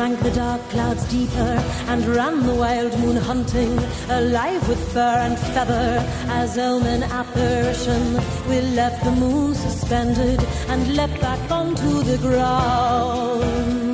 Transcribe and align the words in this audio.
drank 0.00 0.20
the 0.20 0.30
dark 0.30 0.62
clouds 0.70 1.04
deeper 1.10 1.52
and 1.88 2.06
ran 2.06 2.46
the 2.46 2.54
wild 2.54 2.98
moon 3.00 3.16
hunting, 3.16 3.70
alive 4.08 4.66
with 4.66 4.80
fur 4.94 5.16
and 5.26 5.38
feather. 5.38 6.02
As 6.28 6.56
omen 6.56 7.02
apparition, 7.02 8.14
we 8.48 8.62
left 8.62 9.04
the 9.04 9.10
moon 9.10 9.54
suspended 9.54 10.42
and 10.68 10.96
leapt 10.96 11.20
back 11.20 11.50
onto 11.50 12.02
the 12.02 12.16
ground. 12.16 13.84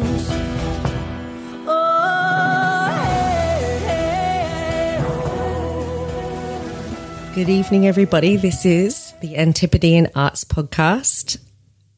Good 7.35 7.49
evening, 7.49 7.89
everybody. 7.89 8.37
This 8.37 8.65
is 8.65 9.13
the 9.21 9.37
Antipodean 9.37 10.07
Arts 10.15 10.45
Podcast. 10.45 11.46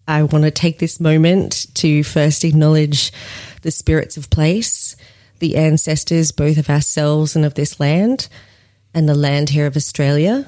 I 0.09 0.23
want 0.23 0.45
to 0.45 0.51
take 0.51 0.79
this 0.79 0.99
moment 1.01 1.67
to 1.75 2.03
first 2.03 2.43
acknowledge 2.43 3.13
the 3.61 3.71
spirits 3.71 4.17
of 4.17 4.31
place, 4.31 4.97
the 5.39 5.57
ancestors 5.57 6.33
both 6.33 6.57
of 6.57 6.71
ourselves 6.71 7.37
and 7.37 7.45
of 7.45 7.55
this 7.55 7.79
land, 7.79 8.29
and 8.95 9.07
the 9.07 9.15
land 9.15 9.51
here 9.51 9.67
of 9.67 9.77
Australia. 9.77 10.47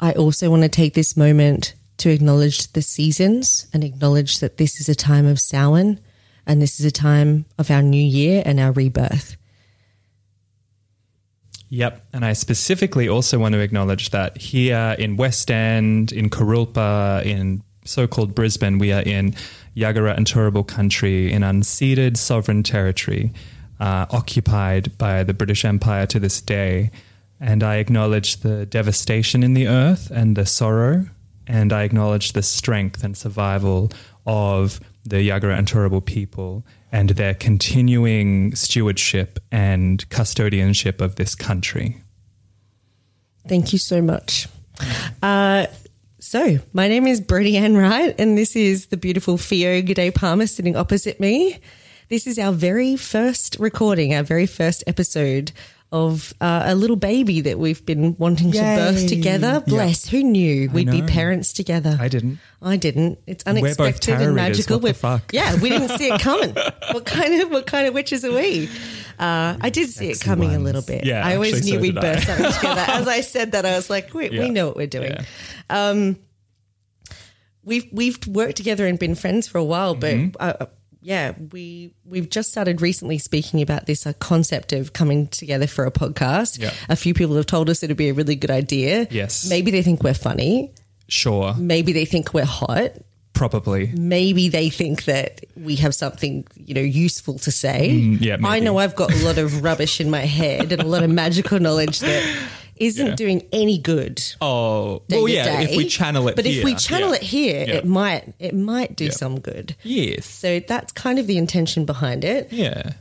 I 0.00 0.10
also 0.12 0.50
want 0.50 0.64
to 0.64 0.68
take 0.68 0.94
this 0.94 1.16
moment 1.16 1.74
to 1.98 2.10
acknowledge 2.10 2.72
the 2.72 2.82
seasons 2.82 3.68
and 3.72 3.84
acknowledge 3.84 4.40
that 4.40 4.56
this 4.56 4.80
is 4.80 4.88
a 4.88 4.96
time 4.96 5.26
of 5.26 5.40
Samhain 5.40 6.00
and 6.46 6.60
this 6.60 6.80
is 6.80 6.84
a 6.84 6.90
time 6.90 7.44
of 7.58 7.70
our 7.70 7.80
new 7.80 8.02
year 8.02 8.42
and 8.44 8.58
our 8.58 8.72
rebirth. 8.72 9.36
Yep. 11.68 12.06
And 12.12 12.24
I 12.24 12.32
specifically 12.32 13.08
also 13.08 13.38
want 13.38 13.54
to 13.54 13.60
acknowledge 13.60 14.10
that 14.10 14.36
here 14.36 14.96
in 14.98 15.16
West 15.16 15.50
End, 15.50 16.12
in 16.12 16.28
Kurilpa, 16.28 17.24
in 17.24 17.62
so 17.86 18.06
called 18.06 18.34
Brisbane, 18.34 18.78
we 18.78 18.92
are 18.92 19.02
in 19.02 19.34
Yagara 19.76 20.16
and 20.16 20.26
Turrbal 20.26 20.66
country, 20.66 21.32
in 21.32 21.42
unceded 21.42 22.16
sovereign 22.16 22.62
territory, 22.62 23.32
uh, 23.80 24.06
occupied 24.10 24.96
by 24.98 25.22
the 25.22 25.34
British 25.34 25.64
Empire 25.64 26.06
to 26.06 26.18
this 26.18 26.40
day. 26.40 26.90
And 27.40 27.62
I 27.62 27.76
acknowledge 27.76 28.38
the 28.38 28.66
devastation 28.66 29.42
in 29.42 29.54
the 29.54 29.68
earth 29.68 30.10
and 30.10 30.36
the 30.36 30.46
sorrow. 30.46 31.06
And 31.46 31.72
I 31.72 31.82
acknowledge 31.82 32.32
the 32.32 32.42
strength 32.42 33.04
and 33.04 33.16
survival 33.16 33.92
of 34.26 34.80
the 35.04 35.28
Yagara 35.28 35.56
and 35.56 35.68
Turrbal 35.68 36.04
people 36.04 36.64
and 36.90 37.10
their 37.10 37.34
continuing 37.34 38.54
stewardship 38.54 39.38
and 39.52 40.08
custodianship 40.08 41.00
of 41.00 41.16
this 41.16 41.34
country. 41.34 42.00
Thank 43.46 43.72
you 43.72 43.78
so 43.78 44.02
much. 44.02 44.48
Uh, 45.22 45.66
so, 46.26 46.58
my 46.72 46.88
name 46.88 47.06
is 47.06 47.20
Brody 47.20 47.56
Ann 47.56 47.76
Wright, 47.76 48.12
and 48.18 48.36
this 48.36 48.56
is 48.56 48.86
the 48.86 48.96
beautiful 48.96 49.38
Fio 49.38 49.80
Gede 49.80 50.12
Parma 50.12 50.48
sitting 50.48 50.74
opposite 50.74 51.20
me. 51.20 51.60
This 52.08 52.26
is 52.26 52.36
our 52.36 52.52
very 52.52 52.96
first 52.96 53.56
recording, 53.60 54.12
our 54.12 54.24
very 54.24 54.46
first 54.46 54.82
episode 54.88 55.52
of 55.92 56.34
uh, 56.40 56.64
a 56.66 56.74
little 56.74 56.96
baby 56.96 57.42
that 57.42 57.60
we've 57.60 57.86
been 57.86 58.16
wanting 58.18 58.50
to 58.50 58.58
birth 58.58 59.06
together. 59.06 59.62
Bless, 59.66 60.08
who 60.08 60.24
knew 60.24 60.68
we'd 60.70 60.90
be 60.90 61.02
parents 61.02 61.52
together? 61.52 61.96
I 62.00 62.08
didn't. 62.08 62.40
I 62.60 62.76
didn't. 62.76 63.20
It's 63.28 63.46
unexpected 63.46 64.20
and 64.20 64.34
magical. 64.34 64.78
What 64.78 64.82
We're- 64.82 64.94
fuck? 64.94 65.32
Yeah, 65.32 65.54
we 65.60 65.68
didn't 65.68 65.96
see 65.96 66.08
it 66.08 66.20
coming. 66.20 66.54
what 66.90 67.06
kind 67.06 67.40
of 67.40 67.50
what 67.50 67.66
kind 67.66 67.86
of 67.86 67.94
witches 67.94 68.24
are 68.24 68.32
we? 68.32 68.68
Uh, 69.18 69.56
I 69.60 69.70
did 69.70 69.88
see 69.88 70.10
it 70.10 70.16
Sexy 70.16 70.28
coming 70.28 70.54
a 70.54 70.58
little 70.58 70.82
bit. 70.82 71.04
Yeah, 71.04 71.26
I 71.26 71.34
always 71.34 71.64
knew 71.64 71.74
so 71.76 71.80
we'd 71.80 71.94
did 71.94 72.04
I. 72.04 72.20
something 72.20 72.52
together. 72.52 72.84
As 72.88 73.08
I 73.08 73.20
said 73.22 73.52
that, 73.52 73.64
I 73.66 73.76
was 73.76 73.88
like, 73.90 74.12
we, 74.14 74.30
we 74.30 74.48
know 74.50 74.66
what 74.66 74.76
we're 74.76 74.86
doing. 74.86 75.14
Yeah. 75.70 76.14
We've 77.64 77.86
we've 77.92 78.24
worked 78.28 78.56
together 78.56 78.86
and 78.86 78.98
been 78.98 79.14
friends 79.16 79.48
for 79.48 79.58
a 79.58 79.64
while, 79.64 79.94
but 79.96 80.14
Mm-hmm. 80.14 80.36
uh, 80.38 80.66
yeah, 81.02 81.34
we 81.52 81.94
we've 82.04 82.28
just 82.28 82.50
started 82.50 82.80
recently 82.80 83.18
speaking 83.18 83.60
about 83.62 83.86
this 83.86 84.06
uh, 84.06 84.12
concept 84.20 84.72
of 84.72 84.92
coming 84.92 85.26
together 85.28 85.66
for 85.66 85.84
a 85.84 85.90
podcast. 85.90 86.60
Yeah. 86.60 86.72
A 86.88 86.96
few 86.96 87.12
people 87.14 87.34
have 87.36 87.46
told 87.46 87.68
us 87.70 87.82
it'd 87.82 87.96
be 87.96 88.08
a 88.08 88.14
really 88.14 88.36
good 88.36 88.50
idea. 88.50 89.06
Yes. 89.10 89.48
maybe 89.48 89.70
they 89.70 89.82
think 89.82 90.02
we're 90.04 90.14
funny. 90.14 90.72
Sure. 91.08 91.54
Maybe 91.54 91.92
they 91.92 92.04
think 92.04 92.34
we're 92.34 92.44
hot. 92.44 92.90
Probably. 93.36 93.92
maybe 93.94 94.48
they 94.48 94.70
think 94.70 95.04
that 95.04 95.44
we 95.56 95.76
have 95.76 95.94
something 95.94 96.46
you 96.56 96.74
know 96.74 96.80
useful 96.80 97.38
to 97.40 97.50
say. 97.52 97.90
Mm, 97.90 98.20
yeah, 98.20 98.36
I 98.44 98.60
know 98.60 98.78
I've 98.78 98.96
got 98.96 99.12
a 99.12 99.24
lot 99.24 99.38
of 99.38 99.62
rubbish 99.68 100.00
in 100.00 100.10
my 100.10 100.20
head 100.40 100.72
and 100.72 100.80
a 100.82 100.86
lot 100.86 101.02
of 101.02 101.10
magical 101.10 101.60
knowledge 101.60 102.00
that 102.00 102.22
isn't 102.76 103.06
Yeah. 103.06 103.14
doing 103.14 103.42
any 103.52 103.78
good. 103.78 104.22
Oh, 104.40 105.02
well, 105.08 105.28
yeah. 105.28 105.60
If 105.60 105.76
we 105.76 105.86
channel 105.86 106.28
it, 106.28 106.36
but 106.36 106.46
if 106.46 106.64
we 106.64 106.74
channel 106.74 107.10
yeah. 107.10 107.16
it 107.16 107.22
here, 107.22 107.64
Yeah. 107.68 107.74
it 107.76 107.84
might 107.86 108.34
it 108.38 108.54
might 108.54 108.96
do 108.96 109.10
some 109.10 109.40
good. 109.40 109.76
yes, 109.82 110.26
So 110.26 110.60
that's 110.60 110.92
kind 110.92 111.18
of 111.18 111.26
the 111.26 111.38
intention 111.38 111.84
behind 111.84 112.24
it. 112.24 112.52
yeah, 112.52 112.92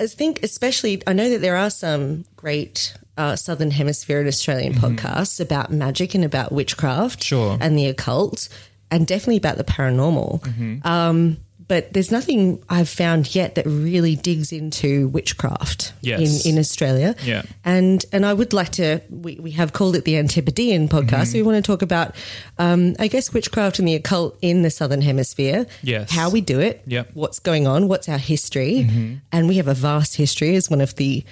I 0.00 0.06
think, 0.08 0.42
especially, 0.42 1.02
I 1.06 1.12
know 1.12 1.30
that 1.30 1.40
there 1.40 1.56
are 1.56 1.70
some 1.70 2.24
great 2.36 2.94
uh, 3.16 3.36
Southern 3.36 3.70
Hemisphere 3.70 4.18
and 4.18 4.26
Australian 4.28 4.74
podcasts 4.74 5.38
about 5.40 5.70
magic 5.70 6.14
and 6.16 6.24
about 6.24 6.50
witchcraft 6.50 7.20
Mm-hmm. 7.20 7.26
Sure. 7.26 7.58
and 7.60 7.78
the 7.78 7.86
occult, 7.86 8.48
and 8.90 9.06
definitely 9.06 9.36
about 9.38 9.56
the 9.56 9.64
paranormal. 9.64 10.42
Mm-hmm. 10.42 10.86
Um, 10.86 11.38
but 11.66 11.94
there's 11.94 12.10
nothing 12.12 12.62
I've 12.68 12.90
found 12.90 13.34
yet 13.34 13.54
that 13.54 13.64
really 13.64 14.16
digs 14.16 14.52
into 14.52 15.08
witchcraft 15.08 15.94
Yes. 16.02 16.44
in, 16.44 16.52
in 16.52 16.58
Australia. 16.60 17.14
Yeah. 17.24 17.40
And 17.64 18.04
and 18.12 18.26
I 18.26 18.34
would 18.34 18.52
like 18.52 18.68
to, 18.72 19.00
we, 19.08 19.36
we 19.36 19.52
have 19.52 19.72
called 19.72 19.96
it 19.96 20.04
the 20.04 20.18
Antipodean 20.18 20.90
podcast. 20.90 21.08
Mm-hmm. 21.08 21.24
So 21.24 21.38
we 21.38 21.42
want 21.42 21.56
to 21.64 21.66
talk 21.66 21.80
about, 21.80 22.14
um, 22.58 22.94
I 22.98 23.08
guess, 23.08 23.32
witchcraft 23.32 23.78
and 23.78 23.88
the 23.88 23.94
occult 23.94 24.36
in 24.42 24.60
the 24.60 24.68
Southern 24.68 25.00
Hemisphere. 25.00 25.66
Yes. 25.82 26.10
How 26.10 26.28
we 26.28 26.42
do 26.42 26.60
it. 26.60 26.82
Yep. 26.86 27.12
What's 27.14 27.38
going 27.38 27.66
on. 27.66 27.88
What's 27.88 28.10
our 28.10 28.18
history. 28.18 28.86
And 29.32 29.48
we 29.48 29.56
have 29.56 29.66
a 29.68 29.74
vast 29.74 30.16
history 30.16 30.56
as 30.56 30.68
one 30.68 30.82
of 30.82 30.94
the 30.96 31.24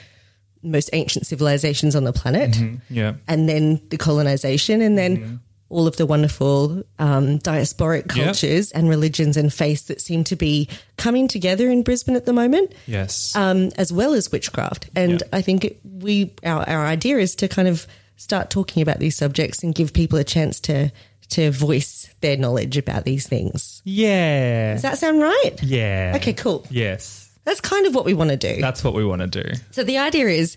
most 0.63 0.89
ancient 0.95 1.27
civilizations 1.27 1.95
on 1.95 2.05
the 2.05 2.13
planet. 2.13 2.57
yeah. 2.89 3.15
And 3.29 3.51
then 3.51 3.83
the 3.91 3.99
colonization, 3.99 4.81
and 4.81 4.97
then 4.97 5.41
all 5.73 5.87
of 5.87 5.97
the 5.97 6.07
wonderful 6.07 6.83
um, 6.99 7.39
diasporic 7.41 8.15
Yep. 8.15 8.25
cultures 8.27 8.71
and 8.73 8.89
religions 8.89 9.37
and 9.37 9.53
faiths 9.53 9.83
that 9.85 10.01
seem 10.01 10.23
to 10.25 10.37
be 10.37 10.69
coming 10.97 11.27
together 11.29 11.71
in 11.71 11.83
Brisbane 11.83 12.15
at 12.17 12.27
the 12.27 12.33
moment 12.33 12.73
Yes. 12.87 13.35
um, 13.35 13.71
as 13.77 13.93
well 13.93 14.15
as 14.15 14.31
witchcraft. 14.31 14.89
And 14.95 15.13
Yeah. 15.23 15.39
I 15.39 15.43
think 15.43 15.65
it- 15.65 15.81
we 15.85 16.33
our, 16.45 16.69
our 16.69 16.87
idea 16.87 17.19
is 17.19 17.35
to 17.37 17.49
kind 17.49 17.69
of 17.69 17.87
start 18.17 18.51
talking 18.51 18.83
about 18.83 18.99
these 19.01 19.17
subjects 19.17 19.63
and 19.63 19.75
give 19.75 19.93
people 19.93 20.19
a 20.19 20.25
chance 20.25 20.61
to 20.61 20.93
to 21.31 21.51
voice 21.51 22.11
their 22.21 22.37
knowledge 22.37 22.77
about 22.77 23.05
these 23.05 23.27
things. 23.27 23.81
yeah. 23.85 24.75
Does 24.75 24.83
that 24.83 24.99
sound 24.99 25.21
right? 25.23 25.53
yeah. 25.63 26.13
Okay, 26.17 26.35
cool. 26.35 26.67
Yes. 26.71 27.22
That's 27.45 27.61
kind 27.61 27.87
of 27.87 27.95
what 27.95 28.05
we 28.05 28.15
want 28.15 28.31
to 28.31 28.37
do. 28.37 28.61
That's 28.61 28.85
what 28.85 28.95
we 28.95 29.05
want 29.05 29.21
to 29.23 29.43
do. 29.43 29.53
so 29.73 29.83
the 29.83 29.99
idea 29.99 30.29
is 30.29 30.57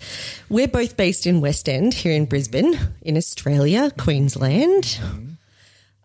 we're 0.49 0.67
both 0.67 0.95
based 0.97 1.25
in 1.25 1.41
West 1.41 1.67
End 1.67 1.93
here 1.93 2.13
in 2.13 2.25
Brisbane, 2.25 2.77
in 3.01 3.17
Australia, 3.17 3.91
Queensland. 3.97 4.83
Mm-hmm. 4.83 5.34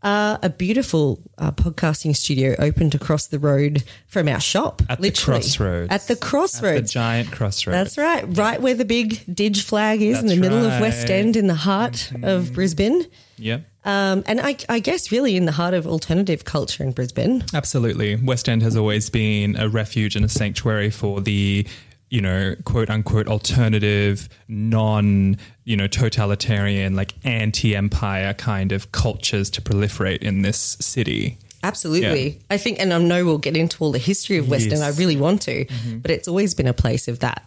Uh, 0.02 0.38
a 0.42 0.48
beautiful 0.48 1.20
uh, 1.36 1.50
podcasting 1.52 2.16
studio 2.16 2.54
opened 2.58 2.94
across 2.94 3.26
the 3.26 3.38
road 3.38 3.84
from 4.06 4.28
our 4.28 4.40
shop. 4.40 4.80
At 4.88 4.98
literally. 4.98 5.40
the 5.40 5.44
crossroads. 5.44 5.92
At 5.92 6.06
the 6.06 6.14
At 6.14 6.20
crossroads. 6.20 6.88
the 6.90 6.92
giant 6.94 7.32
crossroads. 7.32 7.76
That's 7.76 7.98
right. 7.98 8.24
Right 8.36 8.62
where 8.62 8.74
the 8.74 8.86
big 8.86 9.22
Dig 9.32 9.56
flag 9.58 10.00
is 10.00 10.18
in 10.18 10.26
the 10.26 10.36
That's 10.36 10.40
middle 10.40 10.64
of 10.64 10.80
West. 10.80 11.10
End, 11.10 11.36
in 11.36 11.48
the 11.48 11.54
heart 11.54 12.10
of 12.22 12.54
Brisbane. 12.54 13.06
Yeah. 13.36 13.60
Um, 13.84 14.22
and 14.26 14.40
I, 14.40 14.56
I 14.68 14.78
guess 14.78 15.10
really 15.12 15.36
in 15.36 15.44
the 15.46 15.52
heart 15.52 15.74
of 15.74 15.86
alternative 15.86 16.44
culture 16.44 16.82
in 16.82 16.92
Brisbane. 16.92 17.44
Absolutely. 17.52 18.16
West 18.16 18.48
End 18.48 18.62
has 18.62 18.76
always 18.76 19.08
been 19.10 19.56
a 19.56 19.68
refuge 19.68 20.16
and 20.16 20.24
a 20.24 20.28
sanctuary 20.28 20.90
for 20.90 21.20
the, 21.20 21.66
you 22.10 22.20
know, 22.20 22.54
quote 22.64 22.90
unquote 22.90 23.28
alternative, 23.28 24.28
non, 24.48 25.36
you 25.64 25.76
know, 25.76 25.86
totalitarian, 25.86 26.94
like 26.96 27.14
anti 27.24 27.74
empire 27.74 28.34
kind 28.34 28.72
of 28.72 28.92
cultures 28.92 29.48
to 29.50 29.62
proliferate 29.62 30.18
in 30.18 30.42
this 30.42 30.76
city. 30.80 31.38
Absolutely. 31.62 32.28
Yeah. 32.30 32.38
I 32.50 32.56
think, 32.56 32.80
and 32.80 32.92
I 32.92 32.98
know 32.98 33.24
we'll 33.24 33.38
get 33.38 33.56
into 33.56 33.82
all 33.84 33.92
the 33.92 33.98
history 33.98 34.38
of 34.38 34.48
West 34.48 34.64
End, 34.64 34.72
Yes. 34.72 34.80
Mm-hmm. 34.80 34.96
I 34.96 34.98
really 34.98 35.16
want 35.16 35.42
to, 35.42 35.66
but 36.02 36.10
it's 36.10 36.26
always 36.26 36.54
been 36.54 36.66
a 36.66 36.72
place 36.72 37.06
of 37.06 37.18
that 37.20 37.46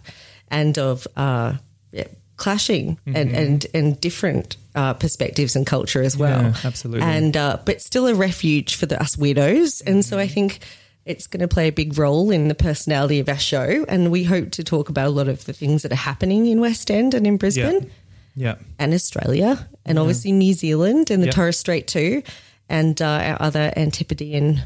and 0.49 0.77
of 0.77 1.07
uh, 1.17 1.53
yeah, 1.91 2.05
clashing 2.37 2.99
and, 3.07 3.31
and, 3.31 3.65
and 3.73 3.99
different 3.99 4.55
uh, 4.75 4.93
perspectives 4.93 5.55
and 5.55 5.65
culture 5.65 6.03
as 6.03 6.15
well. 6.15 6.39
Mm-hmm. 6.43 6.61
Yeah, 6.61 6.67
absolutely. 6.67 7.01
And, 7.07 7.35
uh, 7.35 7.57
but 7.65 7.81
still 7.81 8.05
a 8.07 8.13
refuge 8.13 8.75
for 8.75 8.85
the, 8.85 9.01
us 9.01 9.15
weirdos. 9.15 9.81
And 9.85 10.05
so 10.05 10.19
I 10.19 10.25
Mm-hmm. 10.25 10.33
think 10.33 10.59
it's 11.05 11.27
going 11.27 11.41
to 11.41 11.47
play 11.47 11.67
a 11.67 11.71
big 11.71 11.97
role 11.97 12.31
in 12.31 12.47
the 12.47 12.55
personality 12.55 13.19
of 13.19 13.27
our 13.29 13.37
show. 13.37 13.85
And 13.89 14.09
we 14.11 14.23
hope 14.23 14.51
to 14.51 14.63
talk 14.63 14.89
about 14.89 15.07
a 15.07 15.09
lot 15.09 15.27
of 15.27 15.45
the 15.45 15.53
things 15.53 15.81
that 15.83 15.91
are 15.91 15.95
happening 15.95 16.45
in 16.45 16.61
West 16.61 16.89
End 16.89 17.13
and 17.13 17.27
in 17.27 17.37
Brisbane 17.37 17.89
Yeah. 18.35 18.55
and 18.79 18.93
Australia, 18.93 19.67
and 19.85 19.99
obviously 19.99 20.31
New 20.31 20.53
Zealand 20.53 21.11
and 21.11 21.21
the 21.21 21.27
Yep. 21.27 21.35
Torres 21.35 21.59
Strait 21.59 21.87
too, 21.87 22.23
and 22.69 23.01
uh, 23.01 23.05
our 23.05 23.41
other 23.41 23.73
Antipodean 23.75 24.61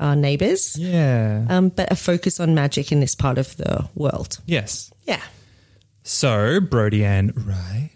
uh, 0.00 0.14
neighbours. 0.14 0.76
Yeah. 0.78 1.44
Um, 1.48 1.68
but 1.68 1.92
a 1.92 1.96
focus 1.96 2.40
on 2.40 2.54
magic 2.54 2.90
in 2.90 3.00
this 3.00 3.14
part 3.14 3.38
of 3.38 3.56
the 3.58 3.88
world. 3.94 4.38
yes. 4.46 4.90
Yeah. 5.04 5.20
So, 6.04 6.60
Brody 6.60 7.04
Ann, 7.04 7.32
right? 7.36 7.90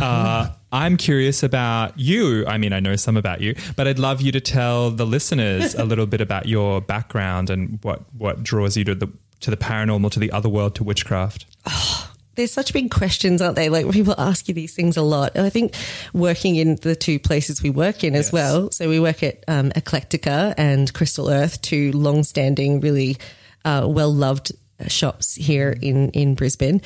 Uh, 0.00 0.50
I'm 0.72 0.96
curious 0.96 1.42
about 1.42 1.98
you. 1.98 2.46
I 2.46 2.56
mean, 2.56 2.72
I 2.72 2.80
know 2.80 2.96
some 2.96 3.16
about 3.18 3.40
you, 3.42 3.54
but 3.76 3.86
I'd 3.86 3.98
love 3.98 4.22
you 4.22 4.32
to 4.32 4.40
tell 4.40 4.90
the 4.90 5.04
listeners 5.04 5.74
a 5.74 5.84
little 5.84 6.06
bit 6.06 6.20
about 6.22 6.46
your 6.46 6.80
background 6.80 7.50
and 7.50 7.78
what, 7.82 8.02
what 8.16 8.42
draws 8.42 8.76
you 8.76 8.84
to 8.84 8.94
the 8.94 9.08
to 9.40 9.50
the 9.50 9.56
paranormal, 9.56 10.10
to 10.12 10.20
the 10.20 10.30
other 10.32 10.48
world, 10.50 10.74
to 10.76 10.84
witchcraft? 10.84 11.46
there's 12.36 12.52
such 12.52 12.72
big 12.72 12.90
questions, 12.90 13.40
aren't 13.42 13.56
they? 13.56 13.68
Like 13.68 13.90
people 13.90 14.14
ask 14.18 14.48
you 14.48 14.54
these 14.54 14.74
things 14.74 14.96
a 14.96 15.02
lot. 15.02 15.32
And 15.34 15.44
I 15.46 15.50
think 15.50 15.74
working 16.14 16.56
in 16.56 16.76
the 16.76 16.94
two 16.96 17.18
places 17.18 17.62
we 17.62 17.70
work 17.70 18.04
in 18.04 18.14
as 18.14 18.26
Yes. 18.26 18.32
well. 18.32 18.70
So 18.70 18.88
we 18.88 19.00
work 19.00 19.22
at 19.22 19.42
um, 19.48 19.70
Eclectica 19.72 20.54
and 20.56 20.92
Crystal 20.94 21.28
Earth, 21.30 21.60
two 21.62 21.90
long-standing, 21.92 22.80
really 22.80 23.16
uh, 23.64 23.86
well-loved 23.88 24.52
shops 24.88 25.34
here 25.34 25.76
in 25.82 26.10
in 26.10 26.34
Brisbane, 26.34 26.80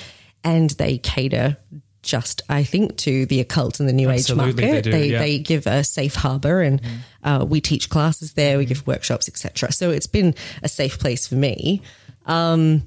and 0.44 0.70
they 0.70 0.98
cater. 0.98 1.56
Just, 2.02 2.42
I 2.50 2.64
think, 2.64 2.98
to 2.98 3.24
the 3.24 3.40
occult 3.40 3.80
and 3.80 3.88
the 3.88 3.92
new 3.94 4.10
Absolutely, 4.10 4.64
age 4.64 4.74
market. 4.74 4.84
they 4.84 4.90
do, 4.90 5.12
yeah. 5.12 5.18
they 5.20 5.38
give 5.38 5.66
a 5.66 5.82
safe 5.82 6.14
harbor, 6.14 6.60
and 6.60 6.82
uh, 7.22 7.46
we 7.48 7.62
teach 7.62 7.88
classes 7.88 8.34
there. 8.34 8.58
We 8.58 8.66
give 8.66 8.86
workshops, 8.86 9.26
etc. 9.26 9.72
So 9.72 9.90
it's 9.90 10.06
been 10.06 10.34
a 10.62 10.68
safe 10.68 10.98
place 10.98 11.26
for 11.26 11.36
me. 11.36 11.80
Um, 12.26 12.82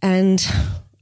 and 0.00 0.40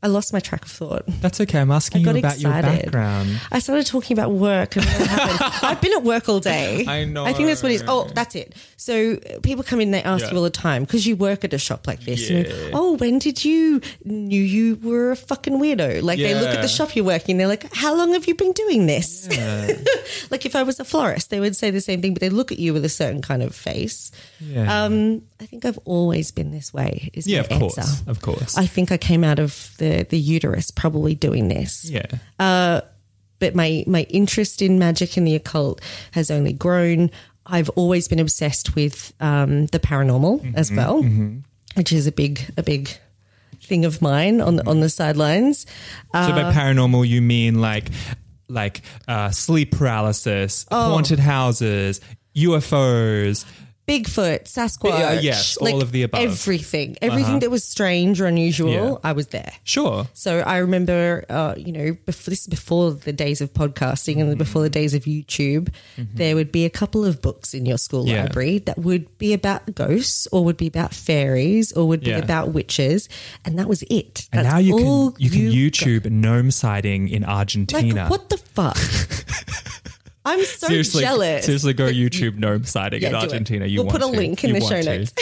I 0.00 0.06
lost 0.06 0.32
my 0.32 0.38
track 0.38 0.64
of 0.64 0.70
thought. 0.70 1.02
That's 1.08 1.40
okay. 1.40 1.58
I'm 1.60 1.72
asking 1.72 2.02
you 2.02 2.16
about 2.16 2.38
your 2.38 2.52
background. 2.52 3.40
I 3.50 3.58
started 3.58 3.84
talking 3.86 4.16
about 4.16 4.30
work 4.30 4.76
and 4.76 4.84
what 4.84 5.06
happened. 5.08 5.38
I've 5.62 5.80
been 5.80 5.92
at 5.92 6.04
work 6.04 6.28
all 6.28 6.38
day. 6.38 6.84
I 6.86 7.04
know. 7.04 7.24
I 7.24 7.32
think 7.32 7.48
that's 7.48 7.64
what 7.64 7.72
it 7.72 7.76
is. 7.76 7.84
Oh, 7.88 8.08
that's 8.14 8.36
it. 8.36 8.54
So 8.76 9.16
people 9.42 9.64
come 9.64 9.80
in, 9.80 9.90
they 9.90 10.02
ask 10.02 10.24
Yeah. 10.26 10.30
you 10.30 10.36
all 10.36 10.44
the 10.44 10.50
time 10.50 10.84
because 10.84 11.04
you 11.04 11.16
work 11.16 11.42
at 11.42 11.52
a 11.52 11.58
shop 11.58 11.88
like 11.88 12.00
this. 12.04 12.30
Yeah. 12.30 12.44
oh, 12.72 12.96
when 12.96 13.18
did 13.18 13.44
you 13.44 13.80
knew 14.04 14.40
you 14.40 14.76
were 14.76 15.10
a 15.10 15.16
fucking 15.16 15.54
weirdo? 15.54 16.02
Like 16.02 16.18
they 16.20 16.34
look 16.34 16.50
at 16.54 16.62
the 16.62 16.68
shop 16.68 16.94
you're 16.94 17.04
working, 17.04 17.36
they're 17.36 17.48
like, 17.48 17.66
how 17.74 17.92
long 17.96 18.12
have 18.12 18.28
you 18.28 18.36
been 18.36 18.52
doing 18.52 18.86
this? 18.86 19.26
like 20.30 20.46
if 20.46 20.54
I 20.54 20.62
was 20.62 20.78
a 20.78 20.84
florist, 20.84 21.30
they 21.30 21.40
would 21.40 21.56
say 21.56 21.70
the 21.72 21.80
same 21.80 22.00
thing, 22.02 22.14
but 22.14 22.20
they 22.20 22.30
look 22.30 22.52
at 22.52 22.58
you 22.60 22.72
with 22.72 22.84
a 22.84 22.88
certain 22.88 23.20
kind 23.20 23.42
of 23.42 23.52
face. 23.54 24.12
Yeah. 24.40 24.84
Um, 24.84 25.22
I 25.40 25.46
think 25.46 25.64
I've 25.64 25.78
always 25.84 26.30
been 26.32 26.50
this 26.50 26.72
way. 26.74 27.10
Is 27.12 27.26
yeah, 27.26 27.40
of 27.40 27.48
course. 27.48 27.78
answer. 27.78 28.10
Of 28.10 28.20
course. 28.22 28.58
I 28.58 28.66
think 28.66 28.90
I 28.90 28.96
came 28.96 29.22
out 29.24 29.38
of 29.38 29.70
the 29.78 30.04
the 30.08 30.18
uterus 30.18 30.70
probably 30.70 31.14
doing 31.14 31.48
this 31.48 31.88
yeah. 31.88 32.06
but 33.38 33.54
my 33.54 33.84
my 33.86 34.02
interest 34.10 34.62
in 34.62 34.78
magic 34.78 35.16
and 35.16 35.26
the 35.26 35.34
occult 35.36 35.80
has 36.12 36.30
only 36.30 36.52
grown. 36.52 37.10
I've 37.46 37.70
always 37.70 38.08
been 38.08 38.18
obsessed 38.18 38.74
with 38.74 39.12
um, 39.20 39.66
the 39.66 39.78
paranormal 39.78 40.54
as 40.54 40.70
well, 40.70 41.02
which 41.74 41.92
is 41.92 42.06
a 42.06 42.12
big 42.12 42.40
a 42.56 42.62
big 42.62 42.90
thing 43.62 43.84
of 43.84 44.00
mine 44.02 44.40
on 44.40 44.56
the, 44.56 44.66
on 44.68 44.80
the 44.80 44.88
sidelines. 44.88 45.66
so 46.12 46.18
uh, 46.18 46.30
by 46.32 46.52
paranormal, 46.52 47.06
you 47.08 47.22
mean 47.22 47.60
like 47.60 47.90
like 48.48 48.82
uh, 49.06 49.30
sleep 49.30 49.72
paralysis, 49.72 50.66
Oh. 50.70 50.90
haunted 50.92 51.18
houses, 51.20 52.00
UFOs. 52.36 53.44
Bigfoot, 53.88 54.44
Sasquatch, 54.44 54.98
Yeah, 54.98 55.20
yes, 55.20 55.56
all 55.56 55.80
of 55.82 55.92
the 55.92 56.02
above. 56.02 56.20
everything, 56.20 56.96
everything 57.00 57.24
Uh-huh. 57.24 57.38
that 57.40 57.50
was 57.50 57.64
strange 57.64 58.20
or 58.20 58.26
unusual, 58.26 58.70
Yeah. 58.72 58.94
I 59.02 59.12
was 59.12 59.28
there. 59.28 59.52
Sure. 59.64 60.06
So 60.12 60.40
I 60.40 60.58
remember, 60.58 61.24
uh, 61.30 61.54
you 61.56 61.72
know, 61.72 61.96
before, 62.06 62.30
this 62.30 62.42
is 62.42 62.46
before 62.48 62.92
the 62.92 63.12
days 63.12 63.40
of 63.40 63.52
podcasting 63.54 64.16
Mm-hmm. 64.18 64.28
and 64.28 64.38
before 64.38 64.62
the 64.62 64.70
days 64.70 64.92
of 64.94 65.04
YouTube, 65.04 65.68
there 65.96 66.34
would 66.36 66.52
be 66.52 66.64
a 66.64 66.70
couple 66.70 67.04
of 67.04 67.22
books 67.22 67.54
in 67.54 67.64
your 67.66 67.78
school 67.78 68.06
Yeah. 68.06 68.22
library 68.24 68.58
that 68.66 68.78
would 68.78 69.06
be 69.18 69.32
about 69.32 69.74
ghosts 69.74 70.28
or 70.32 70.44
would 70.44 70.56
be 70.58 70.66
about 70.66 70.92
fairies 70.94 71.72
or 71.72 71.88
would 71.88 72.00
be 72.00 72.10
Yeah. 72.10 72.18
about 72.18 72.52
witches, 72.52 73.08
and 73.44 73.58
that 73.58 73.68
was 73.68 73.82
it. 73.90 74.28
And 74.32 74.44
That's 74.44 74.52
now 74.54 74.58
you 74.58 74.78
all 74.78 75.10
can 75.12 75.22
you 75.24 75.30
can. 75.30 75.40
YouTube 75.52 76.10
gnome 76.10 76.50
sighting 76.50 77.08
in 77.08 77.24
Argentina. 77.24 78.02
Like 78.02 78.10
what 78.10 78.28
the 78.28 78.36
fuck? 78.36 78.76
I'm 80.28 80.44
so 80.44 80.66
seriously, 80.68 81.02
jealous. 81.02 81.44
seriously, 81.44 81.72
go 81.72 81.86
YouTube 81.90 82.36
gnome 82.36 82.64
sighting 82.64 83.02
Yeah, 83.02 83.08
in. 83.10 83.14
Argentina. 83.14 83.66
You 83.66 83.82
We'll 83.82 83.90
put 83.92 84.02
a 84.02 84.06
to. 84.06 84.10
link 84.10 84.44
in 84.44 84.54
You 84.54 84.60
the 84.60 84.66
show 84.66 84.80
notes. 84.80 85.12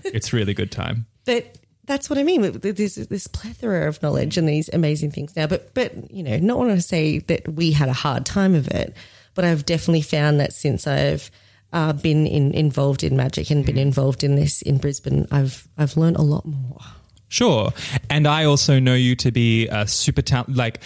it's 0.04 0.32
really 0.32 0.54
good 0.54 0.70
time. 0.70 1.06
but 1.24 1.58
that's 1.86 2.08
what 2.08 2.18
I 2.18 2.22
mean. 2.22 2.40
There's 2.60 2.94
this 2.94 3.26
plethora 3.26 3.86
of 3.88 4.02
knowledge 4.02 4.38
and 4.38 4.48
these 4.48 4.70
amazing 4.72 5.10
things 5.10 5.36
now. 5.36 5.46
But 5.46 5.74
but 5.74 6.10
you 6.10 6.22
know, 6.22 6.38
not 6.38 6.56
want 6.58 6.70
to 6.70 6.80
say 6.80 7.18
that 7.18 7.46
we 7.46 7.72
had 7.72 7.88
a 7.90 7.92
hard 7.92 8.24
time 8.24 8.54
of 8.54 8.68
it, 8.68 8.96
but 9.34 9.44
I've 9.44 9.66
definitely 9.66 10.00
found 10.00 10.40
that 10.40 10.54
since 10.54 10.86
I've 10.86 11.30
uh, 11.74 11.92
been 11.92 12.26
in, 12.26 12.52
involved 12.54 13.04
in 13.04 13.16
magic 13.16 13.50
and 13.50 13.66
been 13.66 13.76
involved 13.76 14.24
in 14.24 14.34
this 14.36 14.62
in 14.62 14.78
Brisbane, 14.78 15.26
I've 15.30 15.68
I've 15.76 15.96
learned 15.98 16.16
a 16.16 16.22
lot 16.22 16.46
more. 16.46 16.78
Sure. 17.28 17.72
And 18.08 18.28
I 18.28 18.44
also 18.44 18.78
know 18.78 18.94
you 18.94 19.16
to 19.16 19.32
be 19.32 19.66
a 19.68 19.86
super 19.88 20.22
talent. 20.22 20.54
Like, 20.54 20.80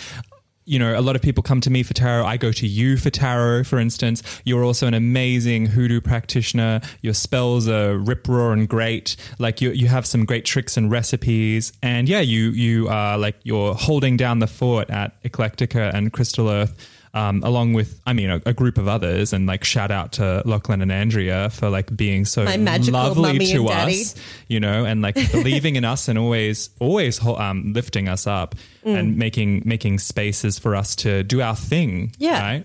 you 0.68 0.78
know, 0.78 0.98
a 0.98 1.00
lot 1.00 1.16
of 1.16 1.22
people 1.22 1.42
come 1.42 1.60
to 1.62 1.70
me 1.70 1.82
for 1.82 1.94
tarot. 1.94 2.26
I 2.26 2.36
go 2.36 2.52
to 2.52 2.66
you 2.66 2.96
for 2.98 3.10
tarot, 3.10 3.64
for 3.64 3.78
instance. 3.78 4.22
You're 4.44 4.62
also 4.62 4.86
an 4.86 4.94
amazing 4.94 5.66
hoodoo 5.66 6.00
practitioner. 6.00 6.80
Your 7.00 7.14
spells 7.14 7.66
are 7.68 7.96
rip 7.96 8.28
roaring 8.28 8.66
great. 8.66 9.16
Like 9.38 9.60
you, 9.62 9.70
you 9.70 9.88
have 9.88 10.06
some 10.06 10.26
great 10.26 10.44
tricks 10.44 10.76
and 10.76 10.90
recipes. 10.90 11.72
And 11.82 12.08
yeah, 12.08 12.20
you 12.20 12.50
you 12.50 12.88
are 12.88 13.16
like 13.16 13.36
you're 13.44 13.74
holding 13.74 14.16
down 14.16 14.40
the 14.40 14.46
fort 14.46 14.90
at 14.90 15.20
Eclectica 15.22 15.92
and 15.94 16.12
Crystal 16.12 16.48
Earth. 16.48 16.76
Um, 17.14 17.42
along 17.42 17.72
with, 17.72 18.00
I 18.06 18.12
mean, 18.12 18.28
a, 18.30 18.40
a 18.44 18.52
group 18.52 18.76
of 18.76 18.86
others, 18.86 19.32
and 19.32 19.46
like 19.46 19.64
shout 19.64 19.90
out 19.90 20.12
to 20.12 20.42
Lachlan 20.44 20.82
and 20.82 20.92
Andrea 20.92 21.48
for 21.50 21.70
like 21.70 21.94
being 21.96 22.24
so 22.26 22.44
lovely 22.44 23.38
to 23.46 23.68
us 23.68 24.14
you 24.46 24.60
know, 24.60 24.84
and 24.84 25.00
like 25.00 25.14
believing 25.32 25.76
in 25.76 25.84
us 25.84 26.08
and 26.08 26.18
always, 26.18 26.70
always 26.80 27.24
um, 27.24 27.72
lifting 27.72 28.08
us 28.08 28.26
up 28.26 28.54
Mm. 28.84 28.98
and 28.98 29.16
making 29.18 29.62
making 29.66 29.98
spaces 29.98 30.58
for 30.58 30.76
us 30.76 30.94
to 30.96 31.22
do 31.24 31.42
our 31.42 31.56
thing. 31.56 32.12
Yeah. 32.16 32.40
right. 32.40 32.64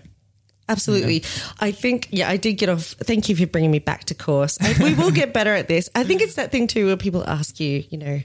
Absolutely. 0.68 1.22
I 1.60 1.70
think, 1.72 2.08
yeah, 2.10 2.28
I 2.30 2.36
did 2.38 2.54
get 2.54 2.68
off. 2.70 2.82
Thank 3.02 3.28
you 3.28 3.36
for 3.36 3.46
bringing 3.46 3.70
me 3.70 3.80
back 3.80 4.04
to 4.04 4.14
course. 4.14 4.56
I, 4.60 4.74
we 4.82 4.94
will 4.94 5.10
get 5.10 5.34
better 5.34 5.52
at 5.52 5.68
this. 5.68 5.90
I 5.94 6.04
think 6.04 6.22
it's 6.22 6.36
that 6.36 6.50
thing 6.50 6.66
too 6.68 6.86
where 6.86 6.96
people 6.96 7.22
ask 7.28 7.60
you, 7.60 7.84
you 7.90 7.98
know, 7.98 8.20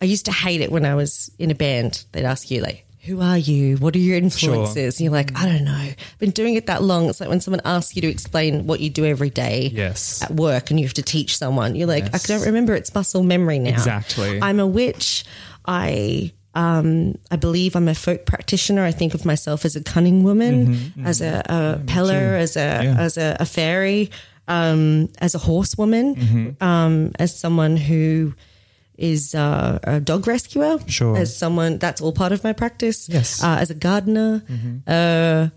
I 0.00 0.04
used 0.04 0.24
to 0.24 0.32
hate 0.32 0.60
it 0.60 0.72
when 0.72 0.84
I 0.84 0.94
was 0.96 1.30
in 1.38 1.50
a 1.50 1.54
band. 1.54 2.04
They'd 2.12 2.24
ask 2.24 2.50
you, 2.50 2.62
like, 2.62 2.84
who 3.08 3.20
are 3.22 3.38
you? 3.38 3.76
What 3.78 3.94
are 3.96 3.98
your 3.98 4.16
influences? 4.16 4.96
And 4.98 5.04
you're 5.04 5.12
like, 5.12 5.30
I 5.36 5.46
don't 5.46 5.64
know. 5.64 5.88
Been 6.18 6.30
doing 6.30 6.54
it 6.54 6.66
that 6.66 6.82
long. 6.82 7.08
It's 7.08 7.20
like 7.20 7.28
when 7.28 7.40
someone 7.40 7.62
asks 7.64 7.96
you 7.96 8.02
to 8.02 8.08
explain 8.08 8.66
what 8.66 8.80
you 8.80 8.90
do 8.90 9.04
every 9.04 9.30
day 9.30 9.70
Yes. 9.72 10.22
at 10.22 10.30
work 10.32 10.70
and 10.70 10.78
you 10.78 10.86
have 10.86 10.94
to 10.94 11.02
teach 11.02 11.36
someone. 11.36 11.74
You're 11.74 11.88
like, 11.88 12.04
Yes. 12.12 12.24
I 12.30 12.34
don't 12.34 12.46
remember. 12.46 12.74
It's 12.74 12.94
muscle 12.94 13.22
memory 13.22 13.58
now. 13.58 13.70
Exactly. 13.70 14.40
I'm 14.42 14.60
a 14.60 14.66
witch. 14.66 15.24
I 15.66 16.32
um, 16.54 17.16
I 17.30 17.36
believe 17.36 17.76
I'm 17.76 17.88
a 17.88 17.94
folk 17.94 18.26
practitioner. 18.26 18.84
I 18.84 18.90
think 18.92 19.14
of 19.14 19.24
myself 19.24 19.64
as 19.64 19.76
a 19.76 19.82
cunning 19.82 20.24
woman, 20.24 20.92
as 21.04 21.20
a, 21.20 21.42
a 21.46 21.80
peller, 21.86 22.38
as 22.38 22.56
a 22.56 22.60
Mm-hmm, 22.60 22.82
Yeah. 22.98 23.00
as 23.04 23.16
a, 23.16 23.36
a 23.40 23.44
fairy, 23.46 24.10
um, 24.48 25.08
as 25.18 25.34
a 25.34 25.38
horsewoman, 25.38 26.14
Mm-hmm. 26.16 26.64
um, 26.64 27.12
as 27.18 27.38
someone 27.38 27.76
who 27.76 28.34
is 28.98 29.34
uh, 29.34 29.78
a 29.84 30.00
dog 30.00 30.26
rescuer, 30.26 30.78
Sure. 30.86 31.16
as 31.16 31.34
someone 31.36 31.78
that's 31.78 32.00
all 32.02 32.12
part 32.12 32.32
of 32.32 32.42
my 32.44 32.52
practice. 32.52 33.08
Yes. 33.08 33.38
Mm-hmm. 33.40 33.46
uh, 33.50 33.56
as 33.62 33.70
a 33.70 33.74
gardener. 33.74 34.42
Uh, 34.86 35.48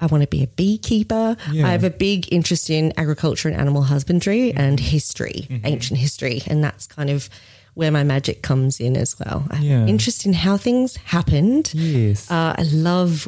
I 0.00 0.06
want 0.06 0.22
to 0.22 0.28
be 0.28 0.42
a 0.42 0.46
beekeeper. 0.48 1.36
Yeah. 1.52 1.66
I 1.66 1.70
have 1.72 1.84
a 1.84 1.90
big 1.90 2.32
interest 2.32 2.68
in 2.70 2.92
agriculture 2.96 3.48
and 3.48 3.56
animal 3.60 3.82
husbandry 3.82 4.50
Mm-hmm. 4.52 4.58
and 4.60 4.80
history, 4.80 5.48
ancient 5.64 5.98
history, 6.00 6.42
and 6.46 6.62
that's 6.62 6.86
kind 6.86 7.10
of 7.10 7.28
where 7.74 7.90
my 7.90 8.04
magic 8.04 8.42
comes 8.42 8.78
in 8.80 8.96
as 8.96 9.18
well. 9.18 9.44
I 9.50 9.56
have 9.56 9.64
Yeah. 9.64 9.86
interest 9.86 10.26
in 10.26 10.32
how 10.32 10.56
things 10.56 10.96
happened. 10.96 11.72
Yes. 11.74 12.30
Uh, 12.30 12.54
I 12.56 12.62
love 12.62 13.26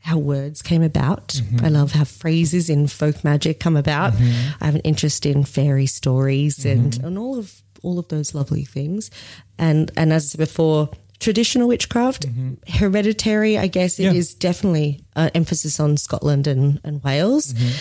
how 0.00 0.18
words 0.18 0.62
came 0.62 0.82
about. 0.82 1.28
Mm-hmm. 1.28 1.64
I 1.64 1.68
love 1.68 1.92
how 1.92 2.04
phrases 2.04 2.70
in 2.70 2.86
folk 2.88 3.22
magic 3.24 3.60
come 3.60 3.76
about. 3.76 4.14
I 4.60 4.64
have 4.66 4.74
an 4.76 4.80
interest 4.82 5.26
in 5.26 5.44
fairy 5.44 5.86
stories 5.86 6.64
and, 6.64 6.92
Mm-hmm. 6.92 7.06
and 7.06 7.18
all 7.18 7.38
of 7.38 7.62
all 7.86 7.98
of 7.98 8.08
those 8.08 8.34
lovely 8.34 8.64
things. 8.64 9.10
And 9.58 9.90
and 9.96 10.12
as 10.12 10.24
I 10.24 10.26
said 10.28 10.38
before, 10.38 10.88
traditional 11.18 11.68
witchcraft, 11.68 12.26
hereditary, 12.68 13.56
I 13.58 13.68
guess 13.68 13.98
it 13.98 14.14
is 14.14 14.28
Mm-hmm. 14.30 14.36
Yeah. 14.36 14.48
definitely 14.50 15.04
an 15.14 15.30
emphasis 15.34 15.80
on 15.80 15.96
Scotland 15.96 16.46
and, 16.46 16.80
and 16.84 17.02
Wales 17.02 17.52
Mm-hmm. 17.52 17.76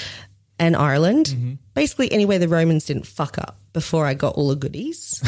and 0.59 0.75
Ireland. 0.75 1.57
Basically 1.73 2.09
anywhere 2.11 2.39
the 2.39 2.47
Romans 2.47 2.85
didn't 2.85 3.07
fuck 3.07 3.37
up 3.37 3.57
before 3.73 4.05
I 4.05 4.13
got 4.13 4.35
all 4.35 4.47
the 4.49 4.55
goodies. 4.55 5.21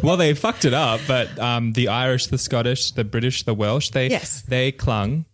well, 0.02 0.16
they 0.16 0.34
fucked 0.34 0.64
it 0.64 0.74
up, 0.74 1.00
but 1.06 1.38
um, 1.38 1.72
the 1.72 1.88
Irish, 1.88 2.26
the 2.26 2.38
Scottish, 2.38 2.92
the 2.92 3.04
British, 3.04 3.44
the 3.44 3.54
Welsh, 3.54 3.90
they 3.90 4.08
Yes. 4.10 4.42
they 4.42 4.72
clung. 4.72 5.24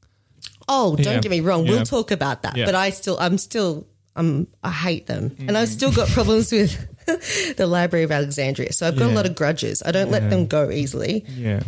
Oh, 0.69 0.97
don't 0.97 1.07
Yeah. 1.15 1.21
get 1.21 1.31
me 1.31 1.41
wrong. 1.41 1.65
Yeah. 1.65 1.73
We'll 1.73 1.85
talk 1.87 2.11
about 2.11 2.43
that. 2.43 2.55
But 2.55 2.75
I 2.75 2.91
still, 2.91 3.17
I'm 3.21 3.39
still, 3.39 3.87
um, 4.17 4.47
I 4.63 4.71
hate 4.73 5.07
them, 5.07 5.35
and 5.39 5.57
I've 5.57 5.69
still 5.69 5.93
got 5.93 6.09
problems 6.09 6.51
with 6.53 6.77
the 7.57 7.67
Library 7.67 8.05
of 8.05 8.11
Alexandria. 8.13 8.73
So 8.73 8.87
I've 8.87 8.97
got 8.99 9.11
a 9.11 9.15
lot 9.15 9.27
of 9.27 9.35
grudges. 9.35 9.83
I 9.85 9.93
don't 9.93 10.11
let 10.11 10.29
them 10.31 10.47
go 10.47 10.71
easily. 10.71 11.25
Yeah. 11.29 11.61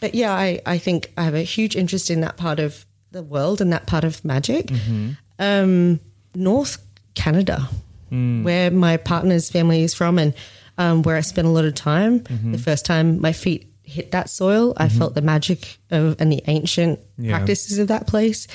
But 0.00 0.14
yeah, 0.16 0.32
I, 0.32 0.60
I 0.66 0.78
think 0.78 1.12
I 1.16 1.22
have 1.22 1.34
a 1.34 1.42
huge 1.42 1.76
interest 1.76 2.10
in 2.10 2.22
that 2.22 2.36
part 2.36 2.58
of 2.58 2.84
the 3.12 3.22
world 3.22 3.60
and 3.60 3.72
that 3.72 3.86
part 3.86 4.02
of 4.04 4.24
magic. 4.24 4.66
Mm-hmm. 4.66 5.10
Um, 5.38 6.00
North 6.34 6.78
Canada, 7.14 7.68
Mm. 8.10 8.42
where 8.42 8.70
my 8.70 8.98
partner's 8.98 9.48
family 9.48 9.82
is 9.82 9.94
from, 9.94 10.18
and 10.18 10.34
um, 10.76 11.02
where 11.02 11.16
I 11.16 11.22
spent 11.22 11.46
a 11.46 11.50
lot 11.50 11.64
of 11.64 11.74
time. 11.74 12.20
Mm-hmm. 12.20 12.52
The 12.52 12.58
first 12.58 12.84
time 12.84 13.22
my 13.22 13.32
feet 13.32 13.66
hit 13.84 14.10
that 14.10 14.28
soil, 14.28 14.74
I 14.76 14.90
felt 14.90 15.14
the 15.14 15.22
magic 15.22 15.78
of 15.90 16.16
and 16.20 16.30
the 16.30 16.42
ancient 16.46 17.00
Yeah. 17.16 17.36
practices 17.38 17.78
of 17.78 17.88
that 17.88 18.06
place. 18.06 18.46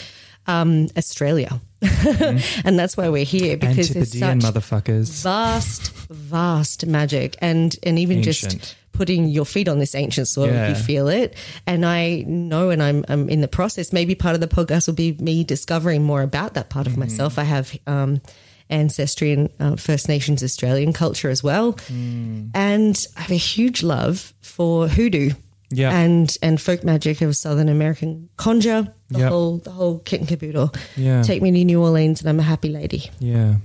Um, 0.45 0.89
Australia. 0.95 1.59
and 2.65 2.77
that's 2.79 2.97
why 2.97 3.09
we're 3.09 3.23
here 3.25 3.55
because 3.57 3.89
there's 3.93 4.17
such 4.17 4.39
motherfuckers. 4.39 5.21
vast, 5.23 5.91
vast 6.09 6.85
magic, 6.85 7.35
and 7.39 7.75
and 7.83 7.99
even 7.99 8.17
Ancient. 8.17 8.61
just 8.61 8.75
putting 8.93 9.27
your 9.27 9.45
feet 9.45 9.67
on 9.67 9.77
this 9.77 9.93
ancient 9.93 10.27
soil, 10.27 10.47
Yeah. 10.51 10.69
you 10.69 10.75
feel 10.75 11.07
it. 11.07 11.35
And 11.67 11.85
I 11.85 12.23
know, 12.27 12.71
and 12.71 12.81
I'm 12.81 13.05
I'm 13.07 13.29
in 13.29 13.41
the 13.41 13.47
process. 13.47 13.93
Maybe 13.93 14.15
part 14.15 14.33
of 14.33 14.41
the 14.41 14.47
podcast 14.47 14.87
will 14.87 14.95
be 14.95 15.13
me 15.19 15.43
discovering 15.43 16.03
more 16.03 16.23
about 16.23 16.55
that 16.55 16.69
part 16.69 16.87
of 16.87 16.97
myself. 16.97 17.37
I 17.37 17.43
have. 17.43 17.77
Um, 17.85 18.21
ancestry 18.69 19.31
and 19.31 19.49
uh, 19.61 19.77
First 19.77 20.09
Nations 20.09 20.43
Australian 20.43 20.91
culture 20.91 21.29
as 21.29 21.41
well, 21.41 21.71
Mm. 21.89 22.49
and 22.53 23.05
I 23.15 23.21
have 23.21 23.31
a 23.31 23.35
huge 23.35 23.81
love 23.81 24.33
for 24.41 24.89
hoodoo, 24.89 25.29
Yeah. 25.69 25.91
and 25.97 26.37
and 26.41 26.59
folk 26.61 26.83
magic 26.83 27.21
of 27.21 27.35
Southern 27.35 27.69
American 27.69 28.29
conjure, 28.37 28.87
the 29.09 29.19
Yep. 29.19 29.29
whole 29.29 29.57
the 29.57 29.71
whole 29.71 29.99
kit 29.99 30.19
and 30.21 30.29
caboodle. 30.29 30.71
Yeah. 30.95 31.23
Take 31.23 31.41
me 31.41 31.51
to 31.51 31.63
New 31.65 31.81
Orleans, 31.81 32.21
and 32.21 32.29
I'm 32.29 32.39
a 32.39 32.43
happy 32.43 32.69
lady. 32.69 33.09
Yeah. 33.19 33.55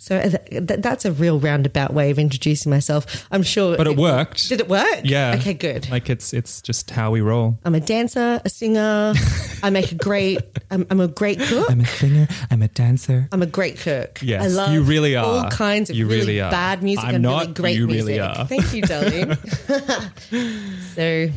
So 0.00 0.16
uh, 0.16 0.28
th- 0.30 0.68
th- 0.68 0.80
that's 0.80 1.04
a 1.04 1.10
real 1.10 1.40
roundabout 1.40 1.92
way 1.92 2.10
of 2.10 2.20
introducing 2.20 2.70
myself. 2.70 3.26
I'm 3.32 3.42
sure. 3.42 3.76
But 3.76 3.88
it 3.88 3.96
worked. 3.96 4.48
Did 4.48 4.60
it 4.60 4.68
work? 4.68 5.00
Yeah. 5.02 5.34
Okay, 5.40 5.54
good. 5.54 5.90
Like 5.90 6.08
it's 6.08 6.32
it's 6.32 6.62
just 6.62 6.90
how 6.90 7.10
we 7.10 7.20
roll. 7.20 7.58
I'm 7.64 7.74
a 7.74 7.80
dancer, 7.80 8.40
a 8.44 8.48
singer. 8.48 9.14
I 9.62 9.70
make 9.70 9.90
a 9.90 9.96
great. 9.96 10.38
I'm, 10.70 10.86
I'm 10.90 11.00
a 11.00 11.08
great 11.08 11.40
cook. 11.40 11.68
I'm 11.68 11.80
a 11.80 11.86
singer. 11.86 12.28
I'm 12.48 12.62
a 12.62 12.68
dancer. 12.68 13.28
I'm 13.32 13.42
a 13.42 13.46
great 13.46 13.78
cook. 13.78 14.20
Yes, 14.22 14.44
I 14.44 14.46
love 14.46 14.72
you 14.72 14.82
really 14.82 15.16
are. 15.16 15.24
all 15.24 15.50
kinds 15.50 15.90
of 15.90 15.96
You 15.96 16.06
really, 16.06 16.20
really 16.20 16.40
are. 16.42 16.50
bad 16.52 16.82
music 16.84 17.04
I'm 17.04 17.16
and 17.16 17.22
not, 17.24 17.40
really 17.40 17.54
great 17.54 17.76
you 17.76 17.86
music. 17.88 18.06
really 18.06 18.20
are. 18.20 18.46
Thank 18.46 18.72
you, 18.72 18.82
darling. 18.82 19.34
so, 20.94 21.28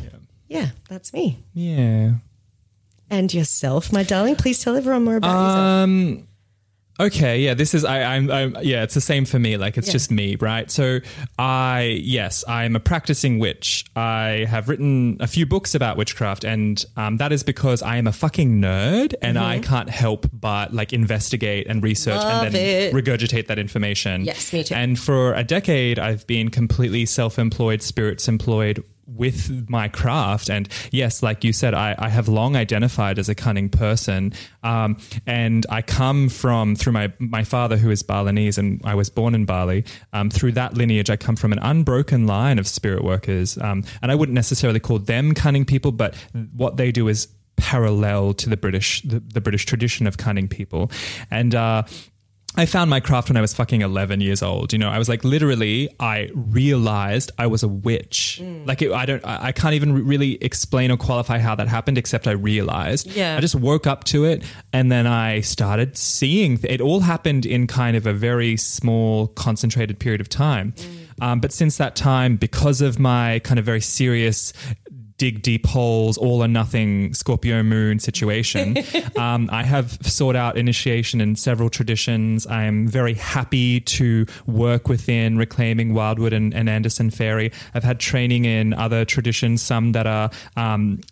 yeah, 0.48 0.68
that's 0.88 1.12
me. 1.12 1.38
Yeah. 1.52 2.12
And 3.10 3.32
yourself, 3.34 3.92
my 3.92 4.02
darling. 4.04 4.36
Please 4.36 4.62
tell 4.62 4.76
everyone 4.76 5.04
more 5.04 5.16
about 5.16 5.28
yourself. 5.32 5.58
Um, 5.58 6.28
Okay, 7.00 7.40
yeah, 7.40 7.54
this 7.54 7.74
is 7.74 7.84
I, 7.84 8.02
I'm, 8.02 8.30
I'm 8.30 8.56
yeah, 8.62 8.82
it's 8.82 8.94
the 8.94 9.00
same 9.00 9.24
for 9.24 9.38
me. 9.38 9.56
Like 9.56 9.76
it's 9.78 9.88
Yeah. 9.88 9.92
just 9.92 10.10
me, 10.10 10.36
right? 10.36 10.70
So 10.70 11.00
I 11.38 12.00
yes, 12.02 12.44
I'm 12.46 12.76
a 12.76 12.80
practicing 12.80 13.38
witch. 13.38 13.84
I 13.96 14.46
have 14.48 14.68
written 14.68 15.16
a 15.18 15.26
few 15.26 15.46
books 15.46 15.74
about 15.74 15.96
witchcraft, 15.96 16.44
and 16.44 16.84
um, 16.96 17.16
that 17.16 17.32
is 17.32 17.42
because 17.42 17.82
I 17.82 17.96
am 17.96 18.06
a 18.06 18.12
fucking 18.12 18.60
nerd, 18.60 19.14
and 19.22 19.38
I 19.38 19.58
can't 19.58 19.88
help 19.90 20.26
but 20.32 20.72
like 20.74 20.92
investigate 20.92 21.66
and 21.66 21.82
research 21.82 22.12
Mm-hmm. 22.20 22.28
Love 22.28 22.46
and 22.46 22.54
then 22.54 22.94
it. 22.94 22.94
regurgitate 22.94 23.46
that 23.46 23.58
information. 23.58 24.24
Yes, 24.24 24.52
me 24.52 24.62
too. 24.62 24.74
And 24.74 24.98
for 24.98 25.32
a 25.34 25.42
decade, 25.42 25.98
I've 25.98 26.26
been 26.26 26.50
completely 26.50 27.06
self-employed, 27.06 27.82
spirits 27.82 28.28
employed 28.28 28.84
with 29.14 29.68
my 29.68 29.88
craft. 29.88 30.50
And 30.50 30.68
yes, 30.90 31.22
like 31.22 31.44
you 31.44 31.52
said, 31.52 31.74
I, 31.74 31.94
I 31.98 32.08
have 32.08 32.28
long 32.28 32.56
identified 32.56 33.18
as 33.18 33.28
a 33.28 33.34
cunning 33.34 33.68
person. 33.68 34.32
Um, 34.62 34.96
and 35.26 35.66
I 35.68 35.82
come 35.82 36.28
from, 36.28 36.76
through 36.76 36.92
my, 36.92 37.12
my 37.18 37.44
father, 37.44 37.76
who 37.76 37.90
is 37.90 38.02
Balinese, 38.02 38.58
and 38.58 38.80
I 38.84 38.94
was 38.94 39.10
born 39.10 39.34
in 39.34 39.44
Bali. 39.44 39.84
Um, 40.12 40.30
through 40.30 40.52
that 40.52 40.74
lineage, 40.74 41.10
I 41.10 41.16
come 41.16 41.36
from 41.36 41.52
an 41.52 41.58
unbroken 41.60 42.26
line 42.26 42.58
of 42.58 42.66
spirit 42.66 43.04
workers. 43.04 43.58
Um, 43.58 43.84
and 44.00 44.10
I 44.10 44.14
wouldn't 44.14 44.34
necessarily 44.34 44.80
call 44.80 44.98
them 44.98 45.34
cunning 45.34 45.64
people, 45.64 45.92
but 45.92 46.14
what 46.54 46.76
they 46.76 46.92
do 46.92 47.08
is 47.08 47.28
parallel 47.56 48.34
to 48.34 48.48
the 48.48 48.56
British, 48.56 49.02
the, 49.02 49.20
the 49.20 49.40
British 49.40 49.66
tradition 49.66 50.06
of 50.06 50.16
cunning 50.16 50.48
people. 50.48 50.90
And, 51.30 51.54
uh, 51.54 51.84
I 52.54 52.66
found 52.66 52.90
my 52.90 53.00
craft 53.00 53.30
when 53.30 53.36
I 53.38 53.40
was 53.40 53.54
fucking 53.54 53.80
11 53.80 54.20
years 54.20 54.42
old. 54.42 54.72
You 54.74 54.78
know, 54.78 54.90
I 54.90 54.98
was 54.98 55.08
like, 55.08 55.24
literally, 55.24 55.88
I 55.98 56.28
realized 56.34 57.32
I 57.38 57.46
was 57.46 57.62
a 57.62 57.68
witch. 57.68 58.42
Like, 58.66 58.82
it, 58.82 58.92
I 58.92 59.06
don't, 59.06 59.24
I 59.24 59.46
I 59.46 59.52
can't 59.52 59.74
even 59.74 60.06
really 60.06 60.34
explain 60.42 60.90
or 60.90 60.96
qualify 60.96 61.38
how 61.38 61.54
that 61.54 61.68
happened, 61.68 61.98
except 61.98 62.26
I 62.26 62.32
realized. 62.32 63.06
Yeah. 63.06 63.36
I 63.36 63.40
just 63.40 63.54
woke 63.54 63.86
up 63.86 64.04
to 64.04 64.24
it 64.24 64.44
and 64.72 64.92
then 64.92 65.06
I 65.06 65.40
started 65.40 65.96
seeing. 65.96 66.58
Th- 66.58 66.72
it 66.72 66.80
all 66.80 67.00
happened 67.00 67.46
in 67.46 67.66
kind 67.66 67.96
of 67.96 68.06
a 68.06 68.12
very 68.12 68.56
small, 68.56 69.28
concentrated 69.28 69.98
period 69.98 70.20
of 70.20 70.28
time. 70.28 70.74
Um, 71.20 71.40
but 71.40 71.52
since 71.52 71.76
that 71.76 71.94
time, 71.94 72.36
because 72.36 72.80
of 72.80 72.98
my 72.98 73.38
kind 73.40 73.58
of 73.58 73.64
very 73.64 73.80
serious 73.80 74.52
dig 75.22 75.40
deep 75.40 75.66
holes, 75.68 76.18
all 76.18 76.42
or 76.42 76.48
nothing 76.48 77.14
Scorpio 77.14 77.62
moon 77.62 78.00
situation. 78.00 78.76
um, 79.16 79.48
I 79.52 79.62
have 79.62 79.96
sought 80.02 80.34
out 80.34 80.56
initiation 80.56 81.20
in 81.20 81.36
several 81.36 81.70
traditions. 81.70 82.44
I 82.44 82.64
am 82.64 82.88
very 82.88 83.14
happy 83.14 83.78
to 83.82 84.26
work 84.46 84.88
within 84.88 85.38
reclaiming 85.38 85.94
Wildwood 85.94 86.32
and, 86.32 86.52
and 86.52 86.68
Anderson 86.68 87.08
Feri. 87.08 87.52
I've 87.72 87.84
had 87.84 88.00
training 88.00 88.46
in 88.46 88.74
other 88.74 89.04
traditions, 89.04 89.62
some 89.62 89.92
that 89.92 90.08
are 90.08 90.28
um, 90.56 91.02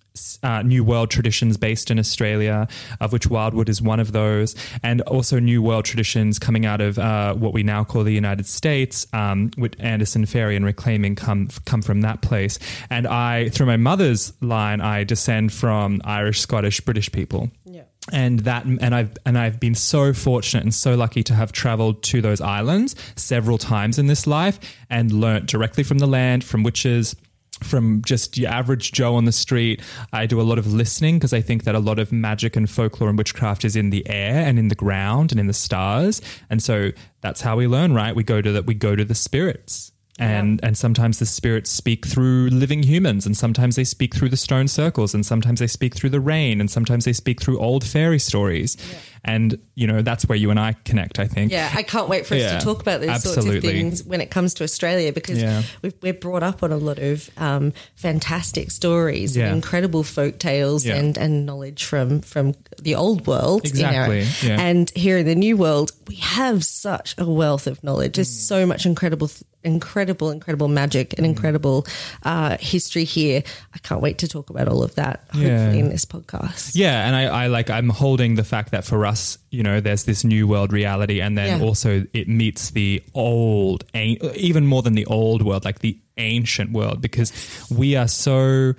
uh, 0.43 0.63
New 0.63 0.83
World 0.85 1.11
traditions 1.11 1.57
based 1.57 1.91
in 1.91 1.99
Australia, 1.99 2.69
of 3.01 3.13
which 3.13 3.27
Wildwood 3.29 3.69
is 3.69 3.81
one 3.83 4.01
of 4.01 4.13
those, 4.13 4.55
and 4.83 5.01
also 5.03 5.39
New 5.39 5.63
World 5.63 5.85
traditions 5.85 6.39
coming 6.39 6.67
out 6.67 6.81
of 6.81 6.99
uh, 6.99 7.35
what 7.35 7.53
we 7.53 7.63
now 7.63 7.85
call 7.85 8.05
the 8.05 8.13
United 8.15 8.47
States, 8.47 9.07
um, 9.13 9.51
with 9.57 9.75
Anderson 9.81 10.25
Feri 10.27 10.57
and 10.57 10.65
reclaiming 10.65 11.15
come 11.15 11.49
come 11.65 11.83
from 11.83 12.01
that 12.03 12.23
place. 12.23 12.59
And 12.91 13.07
I, 13.07 13.49
through 13.51 13.67
my 13.67 13.77
mother's 13.77 14.33
line, 14.41 14.81
I 14.81 15.05
descend 15.05 15.53
from 15.53 16.01
Irish, 16.05 16.41
Scottish, 16.41 16.81
British 16.81 17.11
people 17.13 17.51
Yeah. 17.65 17.83
and 18.13 18.41
that 18.41 18.65
and 18.65 18.95
I've 18.95 19.17
and 19.27 19.37
I've 19.39 19.59
been 19.61 19.75
so 19.75 20.13
fortunate 20.13 20.63
and 20.65 20.75
so 20.75 20.95
lucky 20.95 21.23
to 21.25 21.35
have 21.35 21.53
traveled 21.53 22.03
to 22.05 22.21
those 22.21 22.41
islands 22.41 22.95
several 23.17 23.59
times 23.59 23.99
in 23.99 24.07
this 24.07 24.27
life 24.27 24.59
and 24.89 25.13
learnt 25.13 25.47
directly 25.47 25.85
from 25.85 25.99
the 25.99 26.07
land 26.07 26.45
from 26.45 26.63
witches 26.63 27.15
from 27.63 28.03
just 28.03 28.39
your 28.39 28.51
average 28.51 28.93
Joe 28.93 29.15
on 29.15 29.25
the 29.25 29.33
street. 29.33 29.81
I 30.13 30.27
do 30.27 30.41
a 30.41 30.43
lot 30.43 30.59
of 30.59 30.73
listening 30.73 31.19
because 31.19 31.33
I 31.33 31.41
think 31.41 31.65
that 31.65 31.75
a 31.75 31.79
lot 31.79 31.99
of 31.99 32.13
magic 32.13 32.57
and 32.57 32.69
folklore 32.69 33.09
and 33.09 33.19
witchcraft 33.19 33.65
is 33.65 33.77
in 33.77 33.91
the 33.91 34.09
air 34.09 34.47
and 34.47 34.59
in 34.59 34.69
the 34.69 34.75
ground 34.75 35.33
and 35.33 35.41
in 35.41 35.47
the 35.47 35.53
stars. 35.53 36.21
And 36.49 36.63
so 36.63 36.91
that's 37.21 37.41
how 37.41 37.57
we 37.57 37.67
learn, 37.67 37.95
right? 37.95 38.15
We 38.15 38.25
go 38.25 38.41
to 38.41 38.53
that 38.53 38.67
we 38.67 38.75
go 38.75 38.97
to 38.97 39.05
the 39.05 39.15
spirits. 39.15 39.93
And 40.21 40.61
and 40.63 40.77
sometimes 40.77 41.19
the 41.19 41.27
spirits 41.27 41.71
speak 41.71 42.07
through 42.07 42.49
living 42.51 42.83
humans, 42.83 43.25
and 43.27 43.37
sometimes 43.37 43.77
they 43.77 43.85
speak 43.85 44.15
through 44.15 44.29
the 44.29 44.37
stone 44.37 44.69
circles, 44.69 45.15
and 45.15 45.25
sometimes 45.25 45.61
they 45.61 45.67
speak 45.67 45.95
through 45.95 46.11
the 46.11 46.21
rain, 46.21 46.61
and 46.61 46.71
sometimes 46.71 47.07
they 47.07 47.15
speak 47.15 47.41
through 47.41 47.59
old 47.59 47.85
fairy 47.85 48.19
stories. 48.19 48.77
And 49.25 49.59
you 49.75 49.87
know 49.87 50.01
that's 50.03 50.27
where 50.27 50.37
you 50.37 50.51
and 50.51 50.61
I 50.61 50.75
connect. 50.85 51.19
I 51.19 51.27
think. 51.27 51.53
Yeah, 51.53 51.71
I 51.75 51.83
can't 51.83 52.09
wait 52.09 52.27
for 52.27 52.35
us 52.35 52.41
Yeah, 52.43 52.59
to 52.59 52.65
talk 52.65 52.81
about 52.83 53.01
these 53.01 53.23
sorts 53.23 53.45
of 53.47 53.61
things 53.63 54.05
when 54.05 54.21
it 54.21 54.31
comes 54.31 54.55
to 54.55 54.65
Australia 54.65 55.13
because 55.13 55.41
Yeah. 55.41 55.63
we've, 55.83 55.95
we're 56.03 56.15
brought 56.15 56.43
up 56.43 56.63
on 56.63 56.71
a 56.73 56.77
lot 56.79 56.99
of 56.99 57.29
um, 57.39 57.73
fantastic 57.97 58.71
stories 58.71 59.37
Yeah. 59.37 59.47
and 59.47 59.57
incredible 59.57 60.03
folk 60.05 60.39
tales 60.39 60.85
Yeah. 60.87 60.97
and, 60.97 61.17
and 61.19 61.45
knowledge 61.47 61.85
from, 61.85 62.21
from 62.21 62.55
the 62.83 62.95
old 62.95 63.27
world. 63.27 63.65
Exactly, 63.65 64.27
yeah. 64.47 64.61
And 64.61 64.91
here 64.97 65.19
in 65.19 65.27
the 65.27 65.35
new 65.35 65.57
world, 65.57 65.93
we 66.09 66.17
have 66.17 66.65
such 66.65 67.15
a 67.19 67.25
wealth 67.29 67.67
of 67.67 67.83
knowledge. 67.85 68.15
There's 68.17 68.29
Mm. 68.31 68.47
so 68.49 68.67
much 68.67 68.87
incredible, 68.87 69.31
incredible, 69.63 70.31
incredible 70.31 70.69
magic 70.69 71.15
and 71.17 71.27
incredible 71.27 71.87
uh, 72.23 72.57
history 72.61 73.05
here. 73.05 73.43
I 73.75 73.79
can't 73.79 74.01
wait 74.01 74.19
to 74.19 74.29
talk 74.29 74.51
about 74.51 74.69
all 74.69 74.83
of 74.83 74.95
that, 74.95 75.21
hopefully, 75.33 75.47
Yeah. 75.47 75.73
in 75.73 75.89
this 75.91 76.05
podcast. 76.05 76.73
Yeah, 76.75 77.07
and 77.07 77.15
I, 77.15 77.45
I 77.45 77.47
like 77.49 77.69
I'm 77.71 77.89
holding 77.91 78.37
the 78.37 78.45
fact 78.45 78.71
that 78.73 78.85
for 78.85 79.05
us, 79.07 79.39
you 79.51 79.63
know, 79.63 79.81
there's 79.81 80.05
this 80.05 80.25
new 80.25 80.47
world 80.49 80.73
reality, 80.73 81.21
and 81.21 81.37
then 81.37 81.59
Yeah. 81.61 81.67
also 81.67 82.05
it 82.13 82.29
meets 82.29 82.71
the 82.71 83.03
old, 83.15 83.85
even 83.95 84.67
more 84.67 84.83
than 84.83 84.95
the 84.95 85.07
old 85.07 85.43
world, 85.43 85.65
like 85.65 85.81
the 85.81 85.99
ancient 86.17 86.73
world, 86.73 87.01
because 87.01 87.33
we 87.71 87.97
are 87.97 88.09
so 88.09 88.75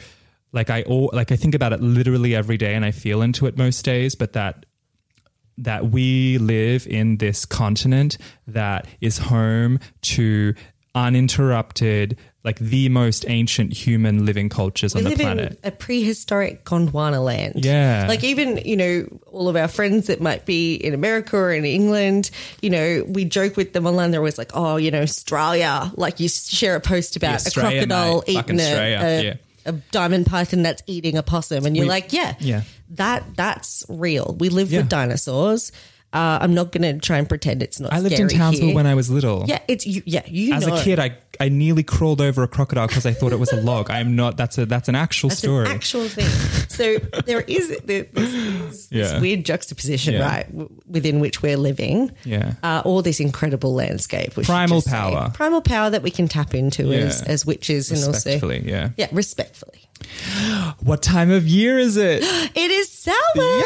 like 0.54 0.70
I 0.70 0.84
all 0.84 1.10
like 1.14 1.32
I 1.32 1.36
think 1.36 1.56
about 1.56 1.74
it 1.74 1.82
literally 1.82 2.36
every 2.36 2.58
day, 2.58 2.76
and 2.76 2.86
I 2.86 2.92
feel 2.92 3.22
into 3.22 3.46
it 3.46 3.58
most 3.58 3.84
days, 3.84 4.16
but 4.16 4.34
that 4.34 4.66
that 5.58 5.92
we 5.92 6.38
live 6.40 6.88
in 6.88 7.18
this 7.18 7.46
continent 7.46 8.18
that 8.48 8.88
is 9.00 9.18
home 9.18 9.80
to 10.02 10.54
uninterrupted 10.96 12.18
like 12.44 12.58
the 12.58 12.90
most 12.90 13.24
ancient 13.28 13.72
human 13.72 14.26
living 14.26 14.50
cultures 14.50 14.96
on 14.96 15.04
we 15.04 15.12
the 15.12 15.16
planet 15.16 15.52
in 15.52 15.58
a 15.64 15.72
prehistoric 15.72 16.66
Gondwana 16.66 17.24
land. 17.24 17.64
Yeah. 17.64 18.06
Like 18.08 18.24
even, 18.24 18.58
you 18.66 18.76
know, 18.76 19.20
all 19.28 19.48
of 19.48 19.56
our 19.56 19.68
friends 19.68 20.08
that 20.08 20.22
might 20.22 20.46
be 20.46 20.74
in 20.76 20.94
America 20.96 21.38
or 21.38 21.52
in 21.52 21.66
England, 21.66 22.32
you 22.62 22.72
know, 22.72 23.06
we 23.08 23.26
joke 23.26 23.58
with 23.58 23.74
them 23.74 23.86
online. 23.86 24.10
They're 24.10 24.22
always 24.22 24.40
like, 24.40 24.52
oh, 24.56 24.78
you 24.78 24.90
know, 24.90 25.04
Australia. 25.04 25.92
Like 25.96 26.20
you 26.20 26.28
share 26.30 26.76
a 26.76 26.82
post 26.82 27.16
about 27.16 27.46
a 27.46 27.52
crocodile 27.52 28.24
mate. 28.28 28.38
Eating 28.38 28.60
a, 28.60 28.64
Australia, 28.64 29.00
a, 29.02 29.24
yeah. 29.24 29.34
A 29.66 29.74
diamond 29.92 30.26
python 30.26 30.64
that's 30.64 30.82
eating 30.88 31.18
a 31.18 31.24
possum. 31.24 31.66
And 31.66 31.76
you're 31.76 31.86
We- 31.86 31.90
like, 31.90 32.14
yeah, 32.14 32.36
Yeah. 32.40 32.62
that 32.92 33.24
that's 33.36 33.84
real. 33.90 34.36
We 34.40 34.50
live 34.50 34.72
Yeah. 34.72 34.80
with 34.80 34.90
dinosaurs. 34.90 35.72
Uh, 36.14 36.40
I'm 36.42 36.54
not 36.54 36.74
going 36.74 36.82
to 36.82 37.00
try 37.00 37.18
and 37.20 37.30
pretend 37.30 37.64
it's 37.64 37.80
not 37.80 37.94
I 37.94 38.00
lived 38.00 38.20
in 38.20 38.28
Townsville 38.28 38.68
here. 38.68 38.76
when 38.76 38.86
I 38.86 38.96
was 38.96 39.10
little. 39.10 39.46
Yeah, 39.48 39.60
it's 39.70 39.88
you. 39.88 40.04
Yeah, 40.06 40.24
you 40.28 40.54
As 40.54 40.68
know. 40.68 40.76
a 40.76 40.82
kid, 40.84 41.00
I, 41.00 41.18
I 41.40 41.48
nearly 41.48 41.84
crawled 41.84 42.20
over 42.20 42.44
a 42.44 42.50
crocodile 42.50 42.88
because 42.88 43.06
I 43.06 43.14
thought 43.14 43.32
it 43.32 43.40
was 43.40 43.54
a 43.54 43.62
log. 43.62 43.90
I'm 43.90 44.14
not. 44.18 44.36
That's 44.36 44.58
a 44.58 44.66
that's 44.66 44.90
an 44.90 44.96
actual 44.96 45.30
That's 45.30 45.40
story. 45.40 45.66
an 45.68 45.72
actual 45.72 46.10
thing. 46.10 46.28
So 46.70 46.98
there 47.26 47.40
is 47.42 47.70
this, 47.86 48.08
this, 48.12 48.88
this 48.88 48.88
Yeah. 48.92 49.22
weird 49.22 49.46
juxtaposition, 49.46 50.16
Yeah. 50.16 50.28
right, 50.28 50.48
w- 50.52 50.70
within 50.86 51.22
which 51.22 51.42
we're 51.42 51.56
living. 51.58 52.12
Yeah. 52.26 52.56
Uh, 52.62 52.82
all 52.84 53.02
this 53.02 53.22
incredible 53.22 53.74
landscape. 53.74 54.34
Primal 54.34 54.78
just 54.78 54.88
say. 54.90 54.98
power. 54.98 55.32
Primal 55.34 55.62
power 55.62 55.90
that 55.92 56.04
we 56.04 56.12
can 56.12 56.28
tap 56.28 56.54
into 56.54 56.92
as, 56.92 57.22
Yeah. 57.22 57.32
as 57.32 57.46
witches 57.46 57.90
and 57.90 58.00
also. 58.00 58.12
Respectfully, 58.12 58.64
yeah. 58.68 58.90
Yeah, 58.98 59.08
respectfully. 59.14 59.88
What 60.82 61.02
time 61.02 61.32
of 61.32 61.48
year 61.48 61.80
is 61.80 61.96
it? 61.96 62.22
It 62.56 62.72
is 62.72 62.92
Samhain. 62.92 63.64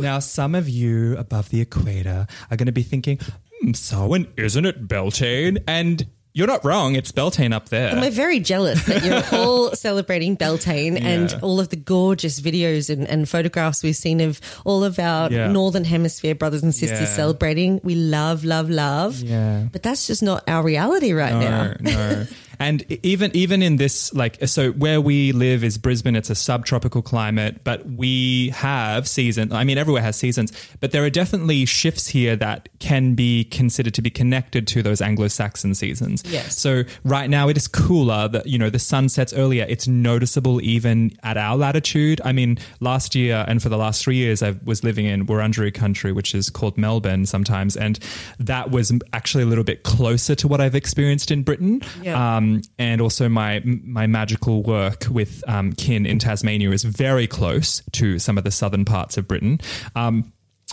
Now, 0.00 0.18
some 0.18 0.54
of 0.54 0.68
you 0.68 1.16
above 1.16 1.50
the 1.50 1.60
equator 1.60 2.26
are 2.50 2.56
going 2.56 2.66
to 2.66 2.72
be 2.72 2.82
thinking, 2.82 3.18
hmm, 3.60 3.72
Samhain, 3.72 4.28
isn't 4.36 4.64
it 4.66 4.86
Beltane? 4.88 5.58
And 5.66 6.06
you're 6.36 6.48
not 6.48 6.64
wrong. 6.64 6.96
It's 6.96 7.12
Beltane 7.12 7.52
up 7.52 7.68
there. 7.68 7.90
And 7.90 8.00
we're 8.00 8.10
very 8.10 8.40
jealous 8.40 8.84
that 8.86 9.04
you're 9.04 9.22
all 9.40 9.70
celebrating 9.76 10.34
Beltane 10.34 10.96
and 10.96 11.32
all 11.42 11.60
of 11.60 11.68
the 11.68 11.76
gorgeous 11.76 12.40
videos 12.40 12.90
and, 12.90 13.06
and 13.06 13.28
photographs 13.28 13.84
we've 13.84 13.94
seen 13.94 14.20
of 14.20 14.40
all 14.64 14.82
of 14.82 14.98
our 14.98 15.30
Yeah. 15.30 15.46
Northern 15.52 15.84
Hemisphere 15.84 16.34
brothers 16.34 16.64
and 16.64 16.74
sisters 16.74 17.02
Yeah. 17.02 17.14
celebrating. 17.14 17.80
We 17.84 17.94
love, 17.94 18.44
love, 18.44 18.68
love. 18.68 19.20
Yeah. 19.20 19.66
But 19.70 19.84
that's 19.84 20.08
just 20.08 20.24
not 20.24 20.42
our 20.48 20.64
reality 20.64 21.12
right 21.12 21.34
now. 21.34 21.74
No, 21.80 21.90
no. 21.92 22.26
And 22.64 22.82
even 23.04 23.30
even 23.34 23.62
in 23.62 23.76
this, 23.76 24.14
like, 24.14 24.38
so 24.48 24.72
where 24.72 24.98
we 25.00 25.32
live 25.32 25.62
is 25.62 25.76
Brisbane. 25.76 26.16
It's 26.16 26.30
a 26.30 26.34
subtropical 26.34 27.02
climate, 27.02 27.62
but 27.62 27.84
we 27.84 28.48
have 28.50 29.06
seasons. 29.06 29.52
I 29.52 29.64
mean, 29.64 29.76
everywhere 29.76 30.02
has 30.02 30.16
seasons, 30.16 30.50
but 30.80 30.90
there 30.90 31.04
are 31.04 31.10
definitely 31.10 31.66
shifts 31.66 32.08
here 32.08 32.36
that 32.36 32.70
can 32.78 33.14
be 33.14 33.44
considered 33.44 33.92
to 33.94 34.02
be 34.02 34.10
connected 34.10 34.66
to 34.68 34.82
those 34.82 35.02
Anglo-Saxon 35.02 35.74
seasons. 35.74 36.22
Yes. 36.26 36.56
So 36.56 36.84
right 37.04 37.28
now 37.28 37.48
it 37.48 37.56
is 37.56 37.68
cooler. 37.68 38.28
That 38.28 38.46
you 38.46 38.58
know 38.58 38.70
the 38.70 38.78
sun 38.78 39.10
sets 39.10 39.34
earlier. 39.34 39.66
It's 39.68 39.86
noticeable 39.86 40.62
even 40.62 41.12
at 41.22 41.36
our 41.36 41.56
latitude. 41.56 42.22
I 42.24 42.32
mean, 42.32 42.58
last 42.80 43.14
year 43.14 43.44
and 43.46 43.62
for 43.62 43.68
the 43.68 43.76
last 43.76 44.02
three 44.02 44.16
years, 44.16 44.42
I 44.42 44.54
was 44.64 44.82
living 44.82 45.04
in 45.04 45.26
Wurundjeri 45.26 45.74
country, 45.74 46.12
which 46.12 46.34
is 46.34 46.48
called 46.48 46.78
Melbourne 46.78 47.26
sometimes, 47.26 47.76
and 47.76 47.98
that 48.38 48.70
was 48.70 48.90
actually 49.12 49.44
a 49.44 49.46
little 49.46 49.64
bit 49.64 49.82
closer 49.82 50.34
to 50.36 50.48
what 50.48 50.60
I've 50.62 50.74
experienced 50.74 51.30
in 51.30 51.42
Britain. 51.42 51.82
Yeah. 52.00 52.36
Um, 52.36 52.53
and 52.78 53.00
also 53.00 53.28
my 53.28 53.62
my 53.64 54.06
magical 54.06 54.62
work 54.62 55.06
with 55.10 55.42
um, 55.48 55.72
kin 55.72 56.06
in 56.06 56.18
Tasmania 56.18 56.70
is 56.70 56.84
very 56.84 57.26
close 57.26 57.82
to 57.92 58.18
some 58.18 58.38
of 58.38 58.44
the 58.44 58.50
southern 58.50 58.84
parts 58.84 59.16
of 59.16 59.28
Britain. 59.28 59.60
Um, 59.94 60.32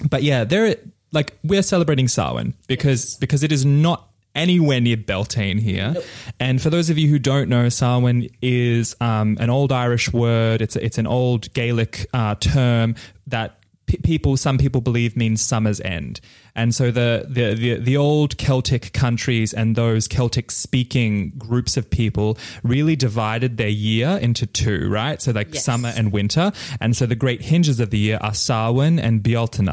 but 0.10 0.24
yeah, 0.24 0.44
there 0.44 0.76
like 1.12 1.38
we're 1.44 1.64
celebrating 1.64 2.08
Samhain 2.08 2.54
because 2.68 3.16
because 3.18 3.44
it 3.44 3.52
is 3.52 3.66
not 3.66 4.08
anywhere 4.34 4.80
near 4.80 4.98
Beltane 4.98 5.58
here. 5.58 5.96
And 6.40 6.62
for 6.62 6.70
those 6.70 6.90
of 6.90 6.98
you 6.98 7.08
who 7.10 7.20
don't 7.20 7.50
know, 7.50 7.70
Samhain 7.70 8.30
is 8.42 8.96
um, 9.02 9.38
an 9.40 9.50
old 9.50 9.72
Irish 9.72 10.12
word. 10.14 10.62
It's 10.62 10.76
it's 10.76 10.98
an 10.98 11.08
old 11.08 11.54
Gaelic 11.54 12.08
uh, 12.14 12.36
term 12.36 12.96
that 13.28 13.61
p- 13.92 13.98
people 13.98 14.38
some 14.38 14.58
people 14.58 14.82
believe 14.82 15.18
means 15.18 15.42
summer's 15.42 15.82
end. 15.82 16.20
And 16.56 16.76
so 16.76 16.92
the, 16.92 17.26
the 17.30 17.54
the 17.64 17.70
the 17.80 17.98
old 17.98 18.38
celtic 18.38 18.92
countries 18.94 19.54
and 19.54 19.76
those 19.76 20.08
celtic 20.08 20.52
speaking 20.52 21.32
groups 21.38 21.78
of 21.78 21.90
people 21.90 22.38
really 22.64 22.96
divided 22.96 23.58
their 23.58 23.70
year 23.90 24.18
into 24.22 24.46
two 24.46 24.90
right? 24.90 25.22
So 25.22 25.32
like 25.32 25.54
Yes. 25.54 25.66
summer 25.66 25.92
and 25.96 26.12
winter. 26.12 26.52
And 26.80 26.96
so 26.96 27.06
the 27.06 27.16
great 27.16 27.42
hinges 27.42 27.80
of 27.80 27.90
the 27.90 27.98
year 28.08 28.18
are 28.22 28.34
Samhain 28.34 29.00
and 29.00 29.22
Bealtaine 29.24 29.70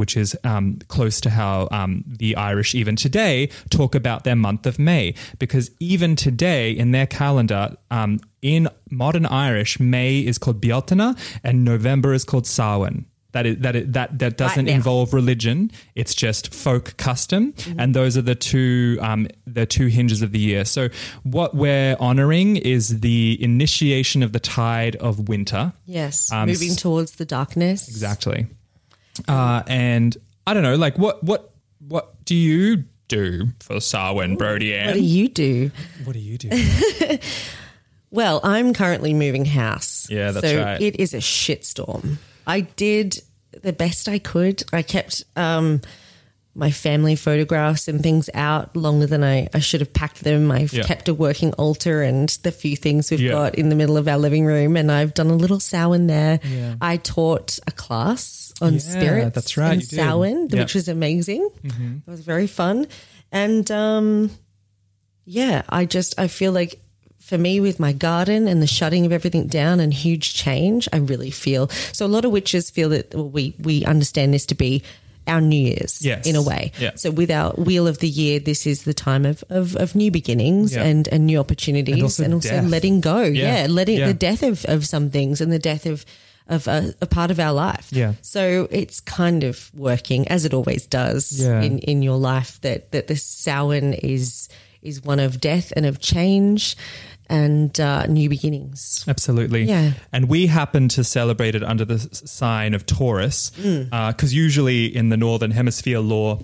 which 0.00 0.16
is 0.16 0.36
um, 0.44 0.78
close 0.88 1.20
to 1.22 1.30
how 1.30 1.68
um, 1.70 2.04
the 2.06 2.36
Irish 2.36 2.74
even 2.74 2.96
today 2.96 3.48
talk 3.70 3.94
about 3.94 4.24
their 4.24 4.36
month 4.36 4.66
of 4.66 4.78
May. 4.78 5.14
Because 5.38 5.70
even 5.80 6.16
today 6.16 6.70
in 6.72 6.90
their 6.92 7.06
calendar 7.06 7.76
um, 7.90 8.20
in 8.42 8.68
modern 8.90 9.26
Irish 9.26 9.78
May 9.80 10.18
is 10.20 10.38
called 10.38 10.60
Bealtaine 10.60 11.16
and 11.44 11.64
November 11.64 12.12
is 12.12 12.24
called 12.24 12.46
Samhain 12.46 13.06
that 13.32 13.46
is, 13.46 13.56
that 13.58 13.76
it, 13.76 13.92
that 13.92 14.18
that 14.18 14.36
doesn't 14.36 14.66
now. 14.66 14.72
involve 14.72 15.12
religion. 15.12 15.70
It's 15.94 16.14
just 16.14 16.54
folk 16.54 16.96
custom, 16.96 17.54
and 17.78 17.94
those 17.94 18.16
are 18.16 18.22
the 18.22 18.34
two 18.34 18.98
um, 19.00 19.26
the 19.46 19.66
two 19.66 19.86
hinges 19.86 20.22
of 20.22 20.32
the 20.32 20.38
year. 20.38 20.64
So 20.64 20.88
what 21.22 21.54
we're 21.54 21.96
honoring 21.98 22.56
is 22.56 23.00
the 23.00 23.38
initiation 23.40 24.22
of 24.22 24.32
the 24.32 24.40
tide 24.40 24.96
of 24.96 25.28
winter. 25.28 25.72
Yes. 25.86 26.30
Um, 26.30 26.48
Moving 26.48 26.76
towards 26.76 27.12
the 27.12 27.24
darkness. 27.24 27.88
Exactly. 27.88 28.46
Uh, 29.28 29.62
and 29.66 30.16
I 30.46 30.54
don't 30.54 30.62
know, 30.62 30.76
like 30.76 30.98
what 30.98 31.22
what 31.24 31.52
what 31.86 32.24
do 32.24 32.34
you 32.34 32.84
do 33.08 33.48
for 33.60 33.80
Samhain, 33.80 34.36
Brody 34.36 34.76
What 34.76 34.94
do 34.94 35.02
you 35.02 35.28
do? 35.28 35.70
What 36.04 36.12
do 36.14 36.18
you 36.18 36.38
do? 36.38 36.50
Well, 38.12 38.40
I'm 38.44 38.74
currently 38.74 39.14
moving 39.14 39.46
house. 39.46 40.06
Yeah, 40.10 40.32
that's 40.32 40.46
so 40.46 40.62
right. 40.62 40.80
It 40.80 41.00
is 41.00 41.14
a 41.14 41.18
shitstorm. 41.18 42.18
I 42.46 42.60
did 42.60 43.18
the 43.62 43.72
best 43.72 44.08
I 44.08 44.18
could. 44.18 44.62
I 44.72 44.82
kept 44.82 45.24
um, 45.36 45.80
my 46.54 46.70
family 46.70 47.16
photographs 47.16 47.88
and 47.88 48.02
things 48.02 48.28
out 48.34 48.76
longer 48.76 49.06
than 49.06 49.24
I, 49.24 49.48
I 49.54 49.58
should 49.60 49.80
have 49.80 49.92
packed 49.92 50.22
them. 50.22 50.50
I've 50.50 50.72
Yeah. 50.72 50.82
kept 50.84 51.08
a 51.08 51.14
working 51.14 51.52
altar 51.54 52.02
and 52.02 52.28
the 52.42 52.52
few 52.52 52.76
things 52.76 53.10
we've 53.10 53.20
Yeah. 53.20 53.32
got 53.32 53.54
in 53.54 53.68
the 53.70 53.74
middle 53.74 53.96
of 53.96 54.06
our 54.08 54.18
living 54.18 54.44
room, 54.44 54.76
and 54.76 54.92
I've 54.92 55.14
done 55.14 55.28
a 55.30 55.34
little 55.36 55.60
Samhain 55.60 56.08
there. 56.08 56.40
Yeah. 56.44 56.74
I 56.80 56.98
taught 56.98 57.58
a 57.66 57.70
class 57.72 58.52
on 58.60 58.74
Yeah, 58.74 58.78
spirits 58.80 59.34
that's 59.34 59.56
right, 59.56 59.72
and. 59.72 59.82
Samhain. 59.84 60.48
Mm-hmm. 60.48 60.58
which 60.58 60.74
was 60.74 60.88
amazing. 60.88 61.48
It 61.64 62.10
was 62.10 62.20
very 62.20 62.46
fun. 62.46 62.86
And 63.30 63.70
um, 63.70 64.30
yeah, 65.24 65.62
I 65.70 65.86
just 65.86 66.18
I 66.18 66.28
feel 66.28 66.52
like 66.52 66.78
for 67.32 67.38
me 67.38 67.60
with 67.60 67.80
my 67.80 67.92
garden 67.94 68.46
and 68.46 68.60
the 68.60 68.66
shutting 68.66 69.06
of 69.06 69.12
everything 69.12 69.46
down 69.46 69.80
and 69.80 69.94
huge 69.94 70.34
change, 70.34 70.86
I 70.92 70.98
really 70.98 71.30
feel 71.30 71.68
so. 71.92 72.04
A 72.04 72.12
lot 72.16 72.26
of 72.26 72.30
witches 72.30 72.70
feel 72.70 72.90
that 72.90 73.14
well, 73.14 73.30
we 73.30 73.54
we 73.58 73.84
understand 73.86 74.34
this 74.34 74.44
to 74.46 74.54
be 74.54 74.82
our 75.26 75.40
New 75.40 75.56
Year's 75.68 76.04
Yes. 76.04 76.26
in 76.26 76.36
a 76.36 76.42
way. 76.42 76.72
Yeah. 76.78 76.90
So 76.96 77.10
with 77.10 77.30
our 77.30 77.52
wheel 77.54 77.86
of 77.86 77.98
the 77.98 78.08
year, 78.08 78.38
this 78.40 78.66
is 78.66 78.82
the 78.82 78.92
time 78.92 79.24
of 79.24 79.42
of, 79.48 79.76
of 79.76 79.94
new 79.94 80.10
beginnings 80.10 80.74
Yeah. 80.74 80.84
and 80.90 81.08
and 81.08 81.24
new 81.26 81.38
opportunities 81.40 82.20
And 82.20 82.34
also 82.34 82.50
death. 82.50 82.68
letting 82.70 83.00
go. 83.00 83.22
Yeah. 83.22 83.62
Yeah, 83.62 83.66
letting 83.70 83.98
the 84.06 84.14
death 84.28 84.42
of 84.42 84.64
of 84.66 84.84
some 84.86 85.08
things 85.10 85.40
and 85.40 85.50
the 85.52 85.58
death 85.70 85.86
of. 85.86 86.04
Of 86.48 86.66
a, 86.66 86.92
a 87.00 87.06
part 87.06 87.30
of 87.30 87.38
our 87.38 87.52
life, 87.54 87.86
Yeah. 87.92 88.12
So 88.20 88.66
it's 88.70 89.00
kind 89.00 89.44
of 89.44 89.70
working 89.74 90.26
as 90.28 90.44
it 90.44 90.52
always 90.52 90.86
does 90.88 91.40
in 91.40 91.78
in 91.78 92.02
your 92.02 92.18
life. 92.32 92.58
That 92.60 92.90
that 92.90 93.06
the 93.06 93.14
Samhain 93.14 93.94
is 93.94 94.48
is 94.82 95.00
one 95.04 95.20
of 95.26 95.38
death 95.40 95.72
and 95.76 95.86
of 95.86 95.96
change 96.00 96.76
and 97.28 97.78
uh, 97.80 98.06
new 98.06 98.28
beginnings. 98.28 99.04
Absolutely. 99.08 99.64
Yeah. 99.64 99.92
And 100.12 100.28
we 100.28 100.48
happen 100.48 100.88
to 100.88 101.04
celebrate 101.04 101.54
it 101.54 101.62
under 101.62 101.84
the 101.84 101.98
sign 101.98 102.74
of 102.74 102.84
Taurus, 102.84 103.50
because 103.50 104.34
usually 104.34 104.86
in 104.86 105.08
the 105.08 105.16
Northern 105.16 105.52
Hemisphere 105.52 106.00
lore, 106.00 106.40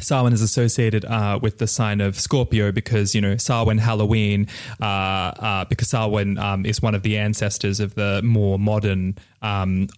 Samhain 0.00 0.32
is 0.32 0.42
associated 0.42 1.04
uh, 1.04 1.40
with 1.42 1.58
the 1.58 1.66
sign 1.66 2.00
of 2.00 2.18
Scorpio 2.18 2.70
because, 2.70 3.16
you 3.16 3.20
know, 3.20 3.36
Samhain, 3.36 3.78
Halloween, 3.78 4.46
uh, 4.80 4.84
uh, 4.84 5.64
because 5.64 5.88
Samhain 5.88 6.38
um, 6.38 6.64
is 6.64 6.80
one 6.80 6.94
of 6.94 7.02
the 7.02 7.18
ancestors 7.18 7.80
of 7.80 7.96
the 7.96 8.22
more 8.22 8.60
modern 8.60 9.18
um, 9.42 9.88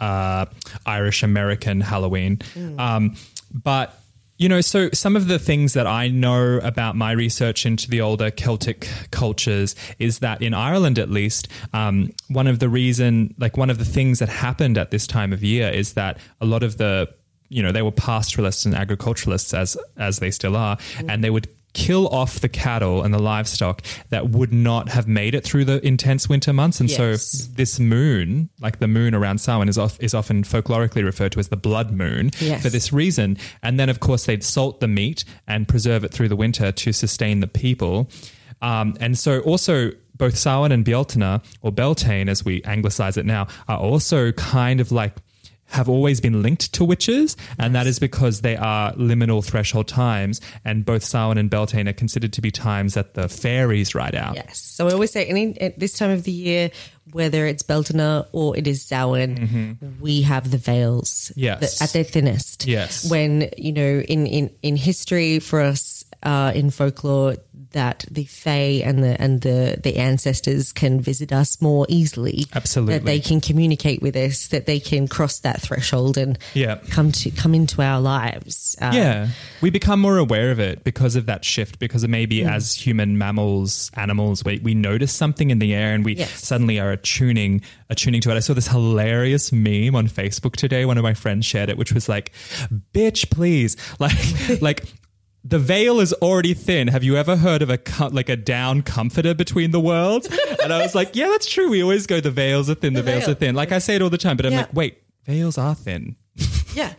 uh, 0.00 0.46
Irish 0.86 1.22
American 1.22 1.82
Halloween. 1.82 2.40
Um, 2.78 3.14
but 3.52 4.01
you 4.38 4.48
know, 4.48 4.60
so 4.60 4.90
some 4.90 5.14
of 5.14 5.28
the 5.28 5.38
things 5.38 5.74
that 5.74 5.86
I 5.86 6.08
know 6.08 6.58
about 6.58 6.96
my 6.96 7.12
research 7.12 7.64
into 7.64 7.88
the 7.88 8.00
older 8.00 8.30
Celtic 8.30 8.88
cultures 9.10 9.76
is 9.98 10.18
that 10.18 10.42
in 10.42 10.54
Ireland, 10.54 10.98
at 10.98 11.10
least, 11.10 11.48
um, 11.72 12.10
one 12.28 12.46
of 12.46 12.58
the 12.58 12.68
reason, 12.68 13.34
like 13.38 13.56
one 13.56 13.70
of 13.70 13.78
the 13.78 13.84
things 13.84 14.18
that 14.18 14.28
happened 14.28 14.78
at 14.78 14.90
this 14.90 15.06
time 15.06 15.32
of 15.32 15.44
year 15.44 15.68
is 15.68 15.92
that 15.94 16.18
a 16.40 16.46
lot 16.46 16.62
of 16.62 16.78
the, 16.78 17.08
you 17.50 17.62
know, 17.62 17.70
they 17.70 17.82
were 17.82 17.92
pastoralists 17.92 18.64
and 18.64 18.74
agriculturalists 18.74 19.52
as 19.52 19.76
as 19.98 20.18
they 20.18 20.30
still 20.30 20.56
are, 20.56 20.78
and 21.06 21.22
they 21.22 21.30
would 21.30 21.48
kill 21.74 22.06
off 22.08 22.38
the 22.40 22.48
cattle 22.48 23.02
and 23.02 23.14
the 23.14 23.18
livestock 23.18 23.82
that 24.10 24.28
would 24.28 24.52
not 24.52 24.90
have 24.90 25.08
made 25.08 25.34
it 25.34 25.42
through 25.44 25.64
the 25.64 25.84
intense 25.86 26.28
winter 26.28 26.52
months, 26.52 26.80
and 26.80 26.90
Yes. 26.90 27.22
so 27.22 27.46
this 27.54 27.80
moon, 27.80 28.50
like 28.60 28.78
the 28.78 28.88
moon 28.88 29.14
around 29.14 29.38
Samhain, 29.40 29.68
is, 29.68 29.78
of, 29.78 29.98
is 30.00 30.12
often 30.14 30.42
folklorically 30.44 31.04
referred 31.04 31.32
to 31.32 31.38
as 31.38 31.48
the 31.48 31.56
blood 31.56 31.90
moon 31.92 32.30
Yes. 32.40 32.62
for 32.62 32.68
this 32.70 32.92
reason. 32.92 33.38
And 33.62 33.80
then, 33.80 33.88
of 33.88 34.00
course, 34.00 34.26
they'd 34.26 34.44
salt 34.44 34.80
the 34.80 34.88
meat 34.88 35.24
and 35.48 35.66
preserve 35.66 36.04
it 36.04 36.12
through 36.12 36.28
the 36.28 36.36
winter 36.36 36.72
to 36.72 36.92
sustain 36.92 37.40
the 37.40 37.46
people. 37.48 38.10
Um, 38.60 38.96
and 39.00 39.18
so, 39.18 39.40
also, 39.40 39.92
both 40.16 40.36
Samhain 40.36 40.72
and 40.72 40.84
Bealtaine, 40.84 41.40
or 41.62 41.72
Beltane 41.72 42.28
as 42.28 42.44
we 42.44 42.62
anglicize 42.64 43.16
it 43.16 43.26
now, 43.26 43.46
are 43.66 43.78
also 43.78 44.30
kind 44.32 44.78
of 44.80 44.92
like 44.92 45.14
have 45.72 45.88
always 45.88 46.20
been 46.20 46.42
linked 46.42 46.72
to 46.74 46.84
witches, 46.84 47.36
and 47.58 47.74
that 47.74 47.86
is 47.86 47.98
because 47.98 48.42
they 48.42 48.56
are 48.56 48.92
liminal 48.94 49.44
threshold 49.44 49.88
times, 49.88 50.40
and 50.64 50.84
both 50.84 51.02
Samhain 51.02 51.38
and 51.38 51.50
Beltane 51.50 51.88
are 51.88 51.92
considered 51.92 52.32
to 52.34 52.40
be 52.40 52.50
times 52.50 52.94
that 52.94 53.14
the 53.14 53.28
fairies 53.28 53.94
ride 53.94 54.14
out. 54.14 54.36
Yes. 54.36 54.58
So 54.58 54.88
I 54.88 54.92
always 54.92 55.10
say, 55.10 55.24
any 55.26 55.58
at 55.60 55.78
this 55.78 55.94
time 55.98 56.10
of 56.10 56.24
the 56.24 56.32
year, 56.32 56.70
whether 57.12 57.46
it's 57.46 57.62
Beltane 57.62 58.24
or 58.32 58.56
it 58.56 58.66
is 58.66 58.82
Samhain, 58.82 59.78
we 60.00 60.22
have 60.22 60.50
the 60.50 60.58
veils 60.58 61.32
Mm-hmm. 61.32 61.40
Yes. 61.40 61.78
the- 61.78 61.84
at 61.84 61.92
their 61.92 62.04
thinnest. 62.04 62.66
Yes. 62.66 63.10
When 63.10 63.48
you 63.56 63.72
know, 63.72 64.00
in 64.00 64.26
in 64.26 64.50
in 64.62 64.76
history 64.76 65.38
for 65.40 65.60
us 65.60 66.04
uh, 66.22 66.52
in 66.54 66.70
folklore, 66.70 67.36
that 67.72 68.04
the 68.10 68.24
Fae 68.24 68.82
and 68.84 69.02
the 69.02 69.20
and 69.20 69.40
the 69.42 69.78
the 69.82 69.96
ancestors 69.96 70.72
can 70.72 71.00
visit 71.00 71.32
us 71.32 71.60
more 71.60 71.86
easily. 71.88 72.46
Absolutely. 72.54 72.94
that 72.98 73.04
they 73.04 73.20
can 73.20 73.40
communicate 73.40 74.02
with 74.02 74.16
us, 74.16 74.48
that 74.48 74.66
they 74.66 74.80
can 74.80 75.08
cross 75.08 75.38
that 75.40 75.60
threshold 75.60 76.16
and 76.16 76.38
Yeah. 76.54 76.76
come 76.90 77.12
to 77.12 77.30
come 77.30 77.54
into 77.54 77.82
our 77.82 78.00
lives. 78.00 78.76
Uh, 78.80 78.90
Yeah, 78.94 79.28
we 79.60 79.70
become 79.70 80.00
more 80.00 80.18
aware 80.18 80.50
of 80.50 80.58
it 80.60 80.84
because 80.84 81.16
of 81.16 81.26
that 81.26 81.44
shift. 81.44 81.78
Because 81.78 82.06
maybe 82.06 82.40
Mm. 82.40 82.52
as 82.52 82.74
human 82.74 83.16
mammals, 83.18 83.90
animals, 83.94 84.44
we, 84.44 84.58
we 84.62 84.74
notice 84.74 85.12
something 85.12 85.50
in 85.50 85.58
the 85.58 85.74
air 85.74 85.94
and 85.94 86.04
we 86.04 86.14
Yes. 86.16 86.44
suddenly 86.44 86.78
are 86.80 86.92
attuning 86.92 87.62
attuning 87.90 88.20
to 88.22 88.30
it. 88.30 88.36
I 88.36 88.40
saw 88.40 88.54
this 88.54 88.68
hilarious 88.68 89.52
meme 89.52 89.94
on 89.94 90.08
Facebook 90.08 90.56
today. 90.56 90.84
One 90.84 90.96
of 90.98 91.02
my 91.02 91.14
friends 91.14 91.44
shared 91.44 91.68
it, 91.68 91.76
which 91.76 91.92
was 91.92 92.08
like, 92.08 92.32
"Bitch, 92.94 93.30
please!" 93.30 93.76
Like, 93.98 94.60
like. 94.62 94.84
The 95.44 95.58
veil 95.58 95.98
is 96.00 96.12
already 96.14 96.54
thin. 96.54 96.88
Have 96.88 97.02
you 97.02 97.16
ever 97.16 97.36
heard 97.36 97.62
of 97.62 97.70
a 97.70 97.78
like 98.10 98.28
a 98.28 98.36
down 98.36 98.82
comforter 98.82 99.34
between 99.34 99.72
the 99.72 99.80
worlds? 99.80 100.28
And 100.62 100.72
I 100.72 100.80
was 100.82 100.94
like, 100.94 101.16
yeah, 101.16 101.26
that's 101.28 101.50
true. 101.50 101.68
We 101.68 101.82
always 101.82 102.06
go, 102.06 102.20
the 102.20 102.30
veils 102.30 102.70
are 102.70 102.74
thin, 102.76 102.92
the, 102.94 103.02
veils 103.02 103.24
veil. 103.24 103.32
are 103.32 103.34
thin. 103.34 103.54
Like 103.56 103.72
I 103.72 103.78
say 103.78 103.96
it 103.96 104.02
all 104.02 104.10
the 104.10 104.18
time, 104.18 104.36
but 104.36 104.46
I'm 104.46 104.52
like, 104.54 104.72
wait, 104.72 105.02
veils 105.26 105.58
are 105.58 105.74
thin. 105.74 106.14
yeah, 106.74 106.92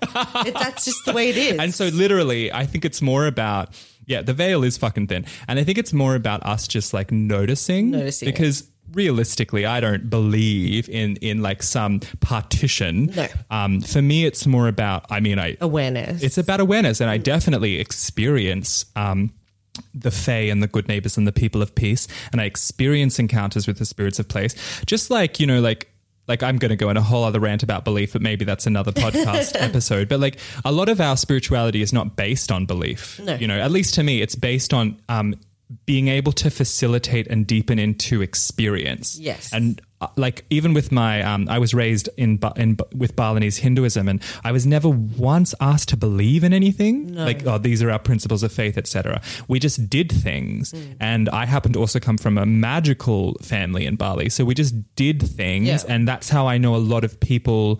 It- 0.45 0.53
that's 0.53 0.85
just 0.85 1.05
the 1.05 1.13
way 1.13 1.29
it 1.29 1.37
is. 1.37 1.57
And 1.59 1.73
so, 1.73 1.87
literally, 1.87 2.51
I 2.51 2.65
think 2.65 2.83
it's 2.85 3.01
more 3.01 3.25
about 3.27 3.69
yeah, 4.05 4.21
the 4.21 4.33
veil 4.33 4.63
is 4.65 4.75
fucking 4.77 5.07
thin, 5.07 5.25
and 5.47 5.57
I 5.57 5.63
think 5.63 5.77
it's 5.77 5.93
more 5.93 6.13
about 6.15 6.43
us 6.45 6.67
just 6.67 6.93
like 6.93 7.11
noticing, 7.11 7.91
Noticing 7.91 8.27
it. 8.27 8.35
Realistically, 8.93 9.65
I 9.65 9.79
don't 9.79 10.09
believe 10.09 10.89
in 10.89 11.17
in 11.17 11.41
like 11.41 11.63
some 11.63 11.99
partition. 12.19 13.07
No. 13.07 13.27
um, 13.49 13.81
for 13.81 14.01
me, 14.01 14.25
it's 14.25 14.45
more 14.45 14.67
about. 14.67 15.05
I 15.09 15.19
mean, 15.19 15.39
I 15.39 15.57
awareness. 15.61 16.23
it's 16.23 16.37
about 16.37 16.59
awareness, 16.59 17.01
and 17.01 17.09
I 17.09 17.17
definitely 17.17 17.79
experience. 17.79 18.85
Um, 18.95 19.33
the 19.95 20.11
Fae 20.11 20.49
and 20.51 20.61
the 20.61 20.67
good 20.67 20.87
neighbors 20.87 21.17
and 21.17 21.27
the 21.27 21.31
people 21.31 21.63
of 21.63 21.73
peace, 21.73 22.07
and 22.31 22.39
I 22.39 22.43
experience 22.45 23.17
encounters 23.17 23.65
with 23.65 23.79
the 23.79 23.85
spirits 23.85 24.19
of 24.19 24.27
place. 24.27 24.53
Just 24.85 25.09
like 25.09 25.39
you 25.39 25.47
know, 25.47 25.61
like 25.61 25.89
like 26.27 26.43
I'm 26.43 26.57
going 26.57 26.69
to 26.69 26.75
go 26.75 26.89
in 26.89 26.97
a 26.97 27.01
whole 27.01 27.23
other 27.23 27.39
rant 27.39 27.63
about 27.63 27.83
belief, 27.83 28.13
but 28.13 28.21
maybe 28.21 28.45
that's 28.45 28.65
another 28.65 28.91
podcast 29.03 29.59
episode. 29.59 30.09
But 30.09 30.19
like 30.19 30.39
a 30.63 30.71
lot 30.71 30.89
of 30.89 31.01
our 31.01 31.17
spirituality 31.17 31.81
is 31.81 31.91
not 31.91 32.15
based 32.15 32.51
on 32.51 32.65
belief. 32.65 33.19
No. 33.19 33.35
You 33.35 33.47
know, 33.47 33.59
at 33.59 33.71
least 33.71 33.95
to 33.95 34.03
me, 34.03 34.21
it's 34.21 34.35
based 34.35 34.73
on 34.73 35.01
um, 35.09 35.35
being 35.85 36.07
able 36.07 36.31
to 36.33 36.49
facilitate 36.49 37.27
and 37.27 37.45
deepen 37.47 37.79
into 37.79 38.21
experience. 38.21 39.17
Yes. 39.19 39.51
and 39.53 39.81
uh, 40.01 40.07
like 40.17 40.43
even 40.49 40.73
with 40.73 40.91
my, 40.91 41.21
um, 41.21 41.47
I 41.49 41.59
was 41.59 41.73
raised 41.73 42.09
in, 42.17 42.35
Ba- 42.37 42.51
in 42.57 42.75
Ba- 42.75 42.85
with 42.93 43.15
Balinese 43.15 43.57
Hinduism, 43.57 44.09
and 44.09 44.21
I 44.43 44.51
was 44.51 44.65
never 44.65 44.89
once 44.89 45.55
asked 45.61 45.87
to 45.89 45.97
believe 45.97 46.43
in 46.43 46.51
anything. 46.53 47.13
Like, 47.15 47.45
oh, 47.47 47.57
these 47.57 47.81
are 47.81 47.89
our 47.89 47.99
principles 47.99 48.43
of 48.43 48.51
faith, 48.51 48.77
etc. 48.77 49.21
We 49.47 49.59
just 49.59 49.89
did 49.89 50.11
things, 50.11 50.73
Mm. 50.73 50.95
and 50.99 51.29
I 51.29 51.45
happen 51.45 51.71
to 51.73 51.79
also 51.79 51.99
come 52.01 52.17
from 52.17 52.37
a 52.37 52.45
magical 52.45 53.35
family 53.41 53.85
in 53.85 53.95
Bali, 53.95 54.27
so 54.29 54.43
we 54.43 54.53
just 54.53 54.75
did 54.95 55.21
things, 55.21 55.67
Yeah. 55.67 55.79
and 55.87 56.05
that's 56.07 56.29
how 56.29 56.47
I 56.47 56.57
know 56.57 56.75
a 56.75 56.83
lot 56.93 57.03
of 57.05 57.19
people 57.21 57.79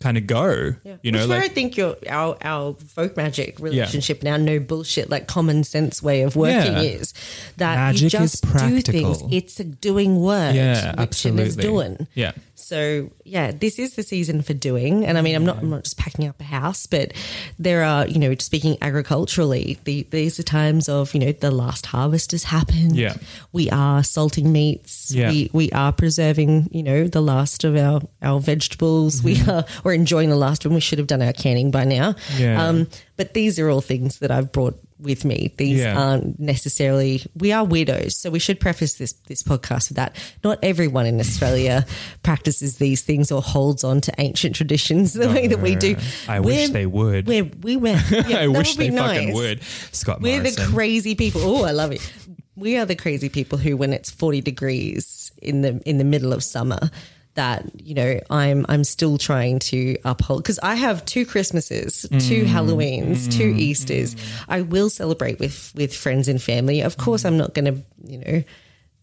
kind 0.00 0.16
of 0.18 0.26
go. 0.26 0.74
You 1.02 1.12
know, 1.12 1.20
Which 1.20 1.28
where 1.28 1.40
I 1.42 1.48
think 1.48 1.76
your 1.76 1.96
our 2.08 2.36
our 2.42 2.74
folk 2.74 3.16
magic 3.16 3.58
relationship 3.58 4.22
now, 4.22 4.36
no 4.36 4.58
bullshit, 4.60 5.10
like 5.10 5.26
common 5.26 5.64
sense 5.64 6.02
way 6.02 6.22
of 6.22 6.36
working 6.36 6.72
Yeah. 6.74 6.80
is 6.82 7.14
that 7.56 7.76
Magic 7.76 8.00
you 8.00 8.06
is 8.06 8.12
just 8.40 8.42
do 8.58 8.80
things. 8.82 9.22
It's 9.30 9.58
a 9.60 9.64
doing 9.64 10.20
word. 10.20 10.54
yeah, 10.54 10.90
which 10.90 10.98
absolutely. 11.00 11.42
It 11.44 11.46
is 11.48 11.56
doing. 11.56 12.06
Yeah. 12.14 12.32
So 12.64 13.10
yeah, 13.24 13.52
this 13.52 13.78
is 13.78 13.94
the 13.94 14.02
season 14.02 14.42
for 14.42 14.54
doing, 14.54 15.04
and 15.04 15.18
I 15.18 15.20
mean, 15.20 15.34
I'm 15.34 15.44
not 15.44 15.58
I'm 15.58 15.70
not 15.70 15.84
just 15.84 15.98
packing 15.98 16.26
up 16.26 16.40
a 16.40 16.44
house, 16.44 16.86
but 16.86 17.12
there 17.58 17.82
are 17.82 18.06
you 18.06 18.18
know, 18.18 18.34
speaking 18.36 18.78
agriculturally, 18.80 19.78
the, 19.84 20.06
these 20.10 20.40
are 20.40 20.42
times 20.42 20.88
of 20.88 21.14
you 21.14 21.20
know 21.20 21.32
the 21.32 21.50
last 21.50 21.86
harvest 21.86 22.30
has 22.32 22.44
happened. 22.44 22.96
Yeah. 22.96 23.16
we 23.52 23.70
are 23.70 24.02
salting 24.02 24.50
meats. 24.52 25.12
Yeah. 25.14 25.30
We 25.30 25.50
we 25.52 25.70
are 25.72 25.92
preserving 25.92 26.68
you 26.72 26.82
know 26.82 27.06
the 27.06 27.20
last 27.20 27.64
of 27.64 27.76
our 27.76 28.00
our 28.22 28.40
vegetables. 28.40 29.22
We 29.22 29.40
are 29.48 29.64
we're 29.84 29.94
enjoying 29.94 30.30
the 30.30 30.36
last 30.36 30.64
one. 30.64 30.74
We 30.74 30.80
should 30.80 30.98
have 30.98 31.08
done 31.08 31.22
our 31.22 31.32
canning 31.32 31.70
by 31.70 31.84
now. 31.84 32.14
Yeah. 32.36 32.66
Um, 32.66 32.88
but 33.16 33.34
these 33.34 33.58
are 33.58 33.68
all 33.68 33.80
things 33.80 34.18
that 34.18 34.30
I've 34.30 34.52
brought 34.52 34.78
with 35.00 35.24
me. 35.24 35.52
These 35.58 35.80
Yeah. 35.80 35.98
aren't 35.98 36.38
necessarily. 36.38 37.22
We 37.36 37.52
are 37.52 37.66
weirdos, 37.66 38.12
so 38.12 38.30
we 38.30 38.38
should 38.38 38.60
preface 38.60 38.94
this 38.94 39.12
this 39.26 39.42
podcast 39.42 39.88
with 39.90 39.96
that. 39.96 40.14
Not 40.44 40.58
everyone 40.62 41.06
in 41.06 41.18
Australia 41.20 41.84
practices 42.22 42.76
these 42.78 43.02
things 43.02 43.32
or 43.32 43.42
holds 43.42 43.82
on 43.84 44.00
to 44.02 44.12
ancient 44.18 44.54
traditions 44.54 45.12
the 45.12 45.28
way 45.28 45.46
that 45.48 45.60
we 45.60 45.74
do. 45.74 45.96
I 46.28 46.40
wish 46.40 46.70
they 46.70 46.86
would. 46.86 47.26
We're, 47.26 47.44
we 47.62 47.76
were. 47.76 48.00
Yeah, 48.28 48.38
I 48.38 48.46
wish 48.48 48.76
would 48.76 48.78
be 48.78 48.90
they 48.90 48.96
fucking 48.96 49.26
nice. 49.28 49.34
would. 49.34 49.62
Scott 49.92 50.20
We're 50.20 50.38
Morrison. 50.38 50.64
the 50.66 50.72
crazy 50.72 51.14
people. 51.14 51.42
Oh, 51.42 51.64
I 51.64 51.72
love 51.72 51.92
it. 51.92 52.12
We 52.56 52.76
are 52.78 52.86
the 52.86 52.94
crazy 52.94 53.28
people 53.28 53.58
who, 53.58 53.76
when 53.76 53.92
it's 53.92 54.10
forty 54.10 54.40
degrees 54.40 55.32
in 55.42 55.62
the 55.62 55.82
in 55.84 55.98
the 55.98 56.04
middle 56.04 56.32
of 56.32 56.42
summer, 56.44 56.90
that 57.34 57.64
you 57.82 57.94
know 57.94 58.20
I'm 58.30 58.64
I'm 58.68 58.84
still 58.84 59.18
trying 59.18 59.58
to 59.70 59.96
uphold 60.04 60.42
because 60.42 60.58
I 60.62 60.74
have 60.76 61.04
two 61.04 61.24
Christmases, 61.26 62.06
Mm. 62.10 62.28
two 62.28 62.44
Halloweens, 62.44 63.30
two 63.30 63.54
Easters. 63.56 64.14
I 64.48 64.62
will 64.62 64.90
celebrate 64.90 65.38
with 65.40 65.72
with 65.74 65.94
friends 65.94 66.28
and 66.28 66.40
family. 66.40 66.80
Of 66.80 66.96
course, 66.96 67.24
I'm 67.24 67.36
not 67.36 67.54
going 67.54 67.64
to 67.66 67.82
you 68.06 68.18
know 68.18 68.44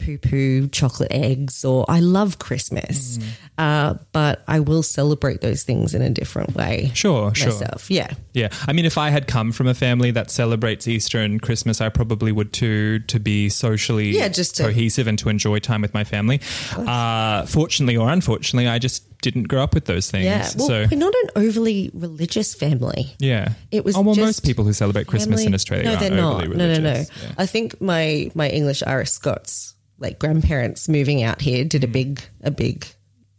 poo 0.03 0.17
poo 0.17 0.67
chocolate 0.69 1.11
eggs 1.11 1.63
or 1.65 1.85
I 1.87 1.99
love 1.99 2.39
Christmas, 2.39 3.17
Mm. 3.17 3.23
uh, 3.57 3.93
but 4.11 4.43
I 4.47 4.59
will 4.59 4.83
celebrate 4.83 5.41
those 5.41 5.63
things 5.63 5.93
in 5.93 6.01
a 6.01 6.09
different 6.09 6.55
way. 6.55 6.91
Sure, 6.93 7.33
sure. 7.35 7.53
yeah. 7.89 8.13
Yeah, 8.33 8.49
I 8.67 8.73
mean, 8.73 8.85
if 8.85 8.97
I 8.97 9.09
had 9.09 9.27
come 9.27 9.51
from 9.51 9.67
a 9.67 9.73
family 9.73 10.11
that 10.11 10.31
celebrates 10.31 10.87
Easter 10.87 11.19
and 11.19 11.41
Christmas, 11.41 11.81
I 11.81 11.89
probably 11.89 12.31
would 12.31 12.51
too 12.53 12.99
to 13.07 13.19
be 13.19 13.49
socially 13.49 14.09
Yeah, 14.17 14.27
just 14.29 14.55
to- 14.57 14.63
cohesive 14.63 15.07
and 15.07 15.19
to 15.19 15.29
enjoy 15.29 15.59
time 15.59 15.81
with 15.81 15.93
my 15.93 16.03
family. 16.03 16.39
Uh, 16.75 17.45
fortunately 17.45 17.97
or 17.97 18.09
unfortunately, 18.09 18.67
I 18.67 18.79
just 18.79 19.03
didn't 19.21 19.43
grow 19.43 19.61
up 19.61 19.73
with 19.75 19.85
those 19.85 20.09
things. 20.09 20.25
Yeah, 20.25 20.49
well, 20.57 20.67
so 20.67 20.87
we're 20.89 20.97
not 20.97 21.13
an 21.23 21.29
overly 21.35 21.91
religious 21.93 22.55
family. 22.55 23.13
yeah, 23.19 23.53
It 23.71 23.85
was 23.85 23.95
oh 23.95 24.01
well, 24.01 24.15
most 24.15 24.43
people 24.43 24.65
who 24.65 24.73
celebrate 24.73 25.05
Christmas 25.07 25.45
in 25.45 25.53
Australia 25.53 25.85
No, 25.91 25.95
they're 25.97 26.09
not. 26.09 26.41
overly 26.43 26.57
No, 26.57 26.73
no, 26.73 26.79
no. 26.79 26.93
Yeah. 26.93 27.05
I 27.37 27.45
think 27.45 27.79
my 27.79 28.31
my 28.33 28.49
English 28.49 28.81
Irish 28.87 29.11
Scots 29.11 29.70
like 30.01 30.19
grandparents 30.19 30.89
moving 30.89 31.23
out 31.23 31.39
here 31.41 31.63
did 31.63 31.83
a 31.83 31.87
Mm. 31.87 31.91
big 31.93 32.21
a 32.43 32.51
big 32.51 32.85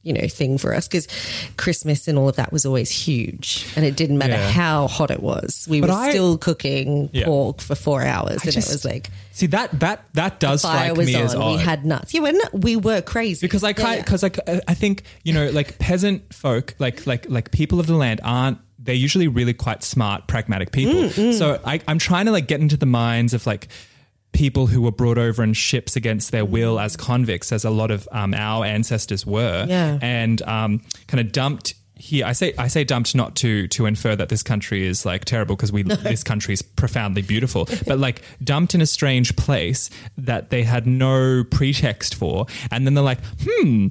you 0.04 0.12
know 0.12 0.26
thing 0.26 0.58
for 0.58 0.74
us 0.74 0.88
because 0.88 1.06
Christmas 1.56 2.08
and 2.08 2.18
all 2.18 2.28
of 2.28 2.34
that 2.36 2.52
was 2.52 2.66
always 2.66 2.90
huge, 2.90 3.66
and 3.76 3.84
it 3.84 3.94
didn't 3.96 4.18
matter 4.18 4.32
Yeah. 4.32 4.50
how 4.50 4.88
hot 4.88 5.10
it 5.12 5.22
was. 5.22 5.64
We 5.68 5.80
But 5.80 5.90
were 5.90 5.96
I- 5.96 6.10
still 6.10 6.38
cooking 6.38 7.08
Yeah. 7.12 7.26
pork 7.26 7.60
for 7.60 7.74
four 7.76 8.02
hours, 8.02 8.42
and 8.42 8.52
just- 8.52 8.68
it 8.68 8.72
was 8.72 8.84
like 8.84 9.10
See 9.32 9.46
that 9.48 9.78
that 9.80 10.04
that 10.14 10.40
does 10.40 10.62
fire 10.62 10.86
strike 10.90 10.96
was 10.96 11.06
me 11.06 11.14
on. 11.14 11.22
as 11.22 11.34
odd. 11.36 11.56
We 11.58 11.62
had 11.62 11.84
nuts. 11.84 12.12
Yeah, 12.14 12.20
we're 12.22 12.32
not, 12.32 12.52
we 12.52 12.74
were 12.76 13.00
crazy 13.00 13.46
because 13.46 13.62
I 13.62 13.72
kind 13.74 13.98
yeah. 13.98 14.02
because 14.02 14.22
like 14.24 14.38
I 14.66 14.74
think 14.74 15.04
you 15.24 15.32
know 15.32 15.48
like 15.50 15.78
peasant 15.78 16.34
folk 16.34 16.74
like 16.80 17.06
like 17.06 17.26
like 17.28 17.50
people 17.52 17.78
of 17.78 17.86
the 17.86 17.94
land 17.94 18.20
aren't 18.24 18.58
they're 18.84 18.96
usually 18.96 19.28
really 19.28 19.54
quite 19.54 19.84
smart 19.84 20.26
pragmatic 20.26 20.72
people 20.72 20.94
Mm, 21.10 21.38
so 21.38 21.60
I, 21.64 21.80
I'm 21.86 21.98
trying 22.00 22.26
to 22.26 22.32
like 22.32 22.48
get 22.48 22.60
into 22.60 22.76
the 22.76 22.86
minds 22.86 23.32
of 23.32 23.46
like 23.46 23.68
people 24.32 24.66
who 24.68 24.80
were 24.82 24.90
brought 24.92 25.18
over 25.18 25.42
in 25.42 25.52
ships 25.52 25.94
against 25.96 26.32
their 26.32 26.44
will 26.44 26.80
as 26.80 26.96
convicts 26.96 27.52
as 27.52 27.64
a 27.64 27.70
lot 27.70 27.90
of 27.90 28.08
um, 28.12 28.32
our 28.34 28.64
ancestors 28.64 29.26
were 29.26 29.66
Yeah. 29.68 29.98
and 30.00 30.40
um, 30.42 30.80
kind 31.06 31.20
of 31.20 31.32
dumped 31.32 31.74
here 32.02 32.26
I 32.26 32.32
say 32.32 32.52
I 32.58 32.66
say 32.66 32.82
dumped 32.82 33.14
not 33.14 33.36
to 33.36 33.68
to 33.68 33.86
infer 33.86 34.16
that 34.16 34.28
this 34.28 34.42
country 34.42 34.84
is 34.84 35.06
like 35.06 35.24
terrible 35.24 35.54
because 35.54 35.70
we 35.70 35.82
this 36.12 36.24
country 36.24 36.52
is 36.54 36.60
profoundly 36.60 37.22
beautiful 37.22 37.68
but 37.86 37.98
like 38.00 38.22
dumped 38.42 38.74
in 38.74 38.80
a 38.80 38.86
strange 38.86 39.36
place 39.36 39.88
that 40.18 40.50
they 40.50 40.64
had 40.64 40.84
no 40.84 41.44
pretext 41.44 42.16
for 42.16 42.46
and 42.72 42.84
then 42.86 42.94
they're 42.94 43.04
like 43.04 43.20
hmm 43.46 43.86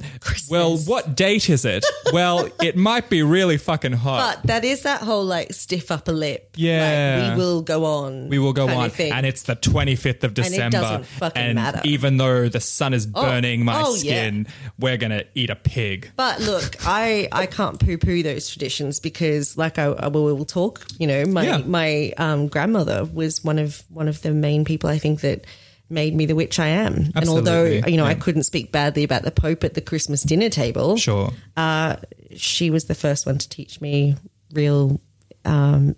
well 0.50 0.78
what 0.80 1.16
date 1.16 1.50
is 1.50 1.64
it 1.64 1.86
well 2.12 2.50
it 2.62 2.76
might 2.76 3.10
be 3.10 3.24
really 3.24 3.58
fucking 3.58 3.94
hot 3.94 4.40
But 4.42 4.48
that 4.48 4.66
is 4.66 4.82
that 4.84 5.02
whole 5.02 5.24
like 5.24 5.54
stiff 5.54 5.90
upper 5.90 6.12
lip. 6.12 6.50
Yeah. 6.58 7.28
like, 7.30 7.38
we 7.38 7.44
will 7.44 7.62
go 7.62 7.86
on. 7.86 8.28
we 8.28 8.40
will 8.40 8.54
go 8.54 8.68
on 8.68 8.92
and 9.00 9.26
it's 9.26 9.44
the 9.44 9.56
25th 9.56 10.24
of 10.26 10.34
December, 10.34 10.64
and 10.66 10.74
it 10.74 10.78
doesn't 10.78 11.06
fucking 11.06 11.42
and 11.42 11.56
matter. 11.56 11.82
even 11.86 12.18
though 12.18 12.50
the 12.50 12.60
sun 12.60 12.94
is 12.94 13.06
burning 13.08 13.64
my 13.64 13.82
Oh, 13.86 13.96
yeah. 13.96 14.00
skin 14.00 14.48
we're 14.78 14.98
gonna 14.98 15.24
eat 15.34 15.50
a 15.50 15.56
pig 15.56 16.12
But 16.18 16.42
look, 16.42 16.76
I, 16.86 17.30
I 17.32 17.46
can't 17.46 17.80
poo 17.80 17.98
poo 18.02 18.24
those 18.24 18.50
traditions 18.50 19.00
because, 19.00 19.58
like 19.58 19.80
I, 19.80 19.86
I 19.86 20.08
will 20.08 20.36
will 20.36 20.46
talk. 20.46 20.86
You 21.00 21.08
know, 21.08 21.26
my 21.26 21.44
Yeah. 21.46 21.58
my 21.60 22.14
um, 22.18 22.48
grandmother 22.48 23.06
was 23.06 23.44
one 23.44 23.60
of 23.60 23.84
one 23.90 24.08
of 24.08 24.22
the 24.22 24.32
main 24.32 24.66
people 24.66 24.90
I 24.90 24.98
think 24.98 25.22
that 25.22 25.46
made 25.90 26.16
me 26.16 26.26
the 26.26 26.36
witch 26.36 26.58
I 26.60 26.68
am. 26.68 27.12
And 27.16 27.30
although 27.30 27.66
you 27.66 27.98
know 27.98 28.06
I 28.06 28.16
couldn't 28.16 28.44
speak 28.44 28.72
badly 28.72 29.04
about 29.04 29.24
the 29.24 29.32
Pope 29.32 29.64
at 29.64 29.74
the 29.74 29.82
Christmas 29.82 30.24
dinner 30.24 30.50
table, 30.50 30.98
sure 30.98 31.32
uh, 31.58 31.96
she 32.36 32.70
was 32.70 32.86
the 32.86 32.96
first 32.96 33.26
one 33.26 33.38
to 33.38 33.48
teach 33.50 33.82
me 33.82 34.16
real 34.54 35.00
um, 35.46 35.96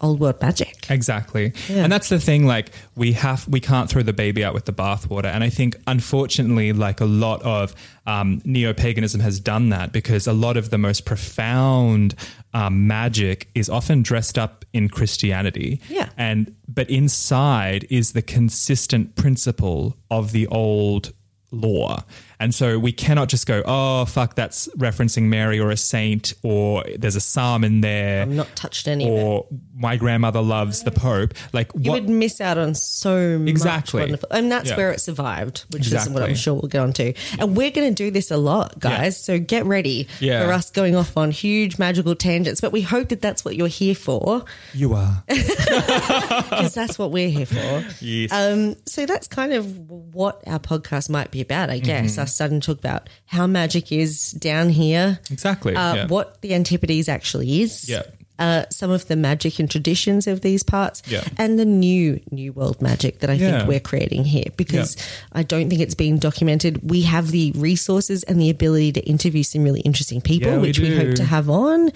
old 0.00 0.20
world 0.20 0.40
magic. 0.40 0.90
Exactly. 0.90 1.52
And 1.68 1.92
that's 1.92 2.08
the 2.08 2.20
thing, 2.20 2.46
like 2.46 2.70
we 2.96 3.12
have 3.12 3.46
we 3.48 3.60
can't 3.60 3.88
throw 3.90 4.02
the 4.02 4.12
baby 4.12 4.44
out 4.44 4.54
with 4.54 4.64
the 4.64 4.72
bathwater. 4.72 5.26
And 5.26 5.44
I 5.44 5.50
think 5.50 5.76
unfortunately, 5.86 6.72
like 6.72 7.00
a 7.00 7.04
lot 7.04 7.42
of 7.42 7.74
um, 8.06 8.40
neo 8.44 8.72
paganism 8.72 9.20
has 9.20 9.40
done 9.40 9.68
that 9.70 9.92
because 9.92 10.26
a 10.26 10.32
lot 10.32 10.56
of 10.56 10.70
the 10.70 10.78
most 10.78 11.04
profound 11.04 12.14
um, 12.54 12.86
magic 12.86 13.48
is 13.54 13.68
often 13.68 14.02
dressed 14.02 14.38
up 14.38 14.64
in 14.72 14.88
Christianity. 14.88 15.80
Yeah. 15.88 16.08
And 16.16 16.54
but 16.66 16.88
inside 16.90 17.86
is 17.90 18.12
the 18.12 18.22
consistent 18.22 19.16
principle 19.16 19.96
of 20.10 20.32
the 20.32 20.46
old 20.46 21.12
law. 21.50 22.04
And 22.40 22.54
so 22.54 22.78
we 22.78 22.92
cannot 22.92 23.28
just 23.28 23.46
go, 23.46 23.62
oh, 23.66 24.04
fuck, 24.04 24.34
that's 24.36 24.68
referencing 24.76 25.24
Mary 25.24 25.58
or 25.58 25.70
a 25.70 25.76
saint, 25.76 26.34
or 26.42 26.84
there's 26.96 27.16
a 27.16 27.20
psalm 27.20 27.64
in 27.64 27.80
there, 27.80 28.22
I'm 28.22 28.36
not 28.36 28.54
touched 28.54 28.86
any 28.86 29.08
or 29.10 29.46
my 29.74 29.96
grandmother 29.96 30.40
loves 30.40 30.82
the 30.84 30.90
Pope. 30.90 31.34
Like, 31.52 31.70
You 31.74 31.90
what? 31.90 32.02
would 32.02 32.08
miss 32.10 32.40
out 32.40 32.58
on 32.58 32.74
so 32.74 33.16
Exactly. 33.46 34.00
much 34.00 34.06
wonderful, 34.08 34.28
and 34.30 34.50
that's 34.52 34.70
Yeah. 34.70 34.76
where 34.76 34.92
it 34.92 35.00
survived, 35.00 35.64
which 35.70 35.90
is 35.92 36.08
what 36.08 36.22
I'm 36.22 36.34
sure 36.34 36.54
we'll 36.54 36.68
get 36.68 36.80
onto. 36.80 37.12
And 37.38 37.56
we're 37.56 37.70
going 37.70 37.94
to 37.94 38.04
do 38.04 38.10
this 38.10 38.30
a 38.30 38.36
lot, 38.36 38.78
guys. 38.80 39.16
So 39.22 39.38
get 39.38 39.66
ready 39.66 40.06
Yeah. 40.20 40.44
for 40.46 40.52
us 40.52 40.70
going 40.70 40.94
off 40.96 41.16
on 41.16 41.30
huge 41.30 41.78
magical 41.78 42.14
tangents. 42.14 42.60
But 42.60 42.72
we 42.72 42.82
hope 42.82 43.08
that 43.08 43.20
that's 43.20 43.44
what 43.44 43.56
you're 43.56 43.66
here 43.68 43.94
for, 43.94 44.44
you 44.74 44.94
are. 44.94 45.22
because 45.28 46.74
that's 46.74 46.98
what 46.98 47.10
we're 47.10 47.28
here 47.30 47.46
for. 47.46 47.84
Yes. 48.00 48.32
Um, 48.32 48.76
so 48.86 49.06
that's 49.06 49.28
kind 49.28 49.52
of 49.52 49.78
what 49.88 50.42
our 50.46 50.58
podcast 50.58 51.08
might 51.10 51.30
be 51.30 51.40
about, 51.40 51.70
I 51.70 51.78
guess. 51.78 52.12
Mm-hmm. 52.12 52.20
To 52.36 52.60
talk 52.60 52.78
about 52.78 53.08
how 53.26 53.46
magic 53.46 53.90
is 53.92 54.32
down 54.32 54.68
here, 54.70 55.18
exactly. 55.30 55.74
uh, 55.74 55.94
yeah. 55.94 56.06
what 56.06 56.40
the 56.42 56.54
Antipodes 56.54 57.08
actually 57.08 57.62
is. 57.62 57.88
Yeah. 57.88 58.02
Uh, 58.38 58.64
some 58.70 58.92
of 58.92 59.08
the 59.08 59.16
magic 59.16 59.58
and 59.58 59.68
traditions 59.68 60.28
of 60.28 60.42
these 60.42 60.62
parts, 60.62 61.02
Yeah. 61.08 61.24
and 61.38 61.58
the 61.58 61.64
new 61.64 62.20
New 62.30 62.52
World 62.52 62.80
magic 62.80 63.18
that 63.18 63.30
I 63.30 63.32
Yeah. 63.32 63.58
think 63.58 63.68
we're 63.68 63.80
creating 63.80 64.24
here 64.26 64.44
because 64.56 64.96
I 65.32 65.42
don't 65.42 65.68
think 65.68 65.80
it's 65.80 65.96
been 65.96 66.20
documented. 66.20 66.88
We 66.88 67.02
have 67.02 67.32
the 67.32 67.50
resources 67.56 68.22
and 68.22 68.40
the 68.40 68.48
ability 68.48 68.92
to 68.92 69.00
interview 69.04 69.42
some 69.42 69.64
really 69.64 69.80
interesting 69.80 70.20
people, 70.20 70.52
Yeah, 70.52 70.58
we 70.58 70.68
which 70.68 70.78
we, 70.78 70.88
do. 70.90 70.96
hope 70.98 71.14
to 71.16 71.24
have 71.24 71.50
on. 71.50 71.90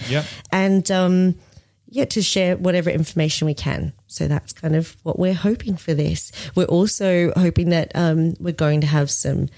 And 0.50 0.90
um, 0.90 1.36
yeah, 1.88 2.06
to 2.06 2.22
share 2.22 2.56
whatever 2.56 2.90
information 2.90 3.46
we 3.46 3.54
can. 3.54 3.92
So 4.08 4.26
that's 4.26 4.52
kind 4.52 4.74
of 4.74 4.96
what 5.04 5.20
we're 5.20 5.34
hoping 5.34 5.76
for 5.76 5.94
this. 5.94 6.32
We're 6.56 6.64
also 6.64 7.32
hoping 7.36 7.68
that 7.68 7.92
um, 7.94 8.34
we're 8.40 8.52
going 8.52 8.80
to 8.80 8.88
have 8.88 9.12
some 9.12 9.48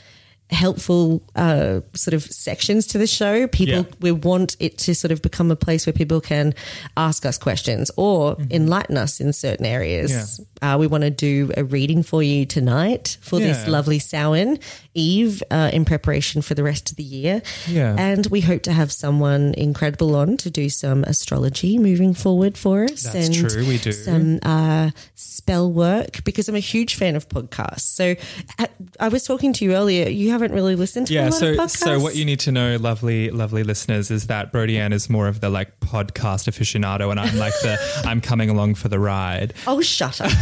helpful 0.51 1.23
uh, 1.35 1.81
sort 1.95 2.15
of 2.15 2.23
sections 2.23 2.87
to 2.89 2.99
the 2.99 3.07
show. 3.07 3.47
People, 3.49 3.75
Yeah. 3.79 3.97
we 4.01 4.13
want 4.13 4.57
it 4.61 4.79
to 4.79 4.95
sort 4.95 5.11
of 5.11 5.23
become 5.23 5.51
a 5.51 5.57
place 5.57 5.87
where 5.87 5.93
people 5.93 6.21
can 6.21 6.55
ask 6.97 7.25
us 7.27 7.39
questions 7.39 7.91
or 7.97 8.37
enlighten 8.51 8.97
us 8.97 9.21
in 9.21 9.33
certain 9.33 9.67
areas. 9.67 10.13
Mm-hmm. 10.13 10.43
Yeah. 10.63 10.75
Uh, 10.75 10.79
we 10.79 10.87
want 10.87 11.03
to 11.05 11.11
do 11.11 11.51
a 11.57 11.65
reading 11.65 12.03
for 12.03 12.23
you 12.23 12.47
tonight 12.47 13.17
for 13.21 13.39
this 13.39 13.65
Yeah. 13.65 13.71
lovely 13.71 13.99
Samhain 13.99 14.59
Eve 14.95 15.43
uh, 15.51 15.71
in 15.73 15.85
preparation 15.85 16.41
for 16.43 16.55
the 16.55 16.63
rest 16.63 16.91
of 16.91 16.97
the 16.97 17.03
year. 17.03 17.43
Yeah. 17.69 17.95
And 17.99 18.27
we 18.29 18.41
hope 18.41 18.63
to 18.63 18.73
have 18.73 18.91
someone 18.93 19.55
incredible 19.55 20.15
on 20.17 20.37
to 20.39 20.51
do 20.51 20.69
some 20.69 21.05
astrology 21.05 21.79
moving 21.79 22.15
forward 22.15 22.57
for 22.57 22.85
us. 22.85 23.03
That's 23.03 23.27
and 23.29 23.51
true, 23.51 23.67
we 23.67 23.79
do. 23.79 23.93
Some 23.93 24.39
uh, 24.43 24.91
spell 25.15 25.71
work 25.73 26.25
because 26.25 26.49
I'm 26.49 26.55
a 26.55 26.61
huge 26.61 26.95
fan 26.95 27.17
of 27.17 27.29
podcasts. 27.29 27.81
So 27.81 28.15
uh, 28.59 28.67
I 29.01 29.09
was 29.09 29.25
talking 29.25 29.53
to 29.55 29.65
you 29.65 29.75
earlier. 29.75 30.09
You 30.09 30.31
haven't 30.31 30.53
really 30.53 30.77
listened 30.77 31.09
to 31.09 31.15
a 31.15 31.17
yeah, 31.17 31.25
lot 31.25 31.35
so 31.35 31.51
of 31.53 31.57
podcasts. 31.57 31.77
so 31.79 31.99
what 32.01 32.15
you 32.17 32.25
need 32.25 32.41
to 32.41 32.53
know, 32.53 32.77
lovely, 32.77 33.31
lovely 33.31 33.65
listeners, 33.65 34.11
is 34.11 34.29
that 34.29 34.53
Brody 34.53 34.79
Ann 34.79 34.93
is 34.93 35.11
more 35.11 35.29
of 35.29 35.41
the 35.41 35.51
like 35.51 35.81
podcast 35.81 36.49
aficionado, 36.49 37.11
and 37.11 37.19
I'm 37.19 37.37
like 37.37 37.55
the 37.63 37.77
I'm 38.05 38.21
coming 38.21 38.49
along 38.51 38.77
for 38.77 38.89
the 38.89 38.99
ride. 38.99 39.55
Oh, 39.67 39.81
shut 39.81 40.21
up. 40.21 40.31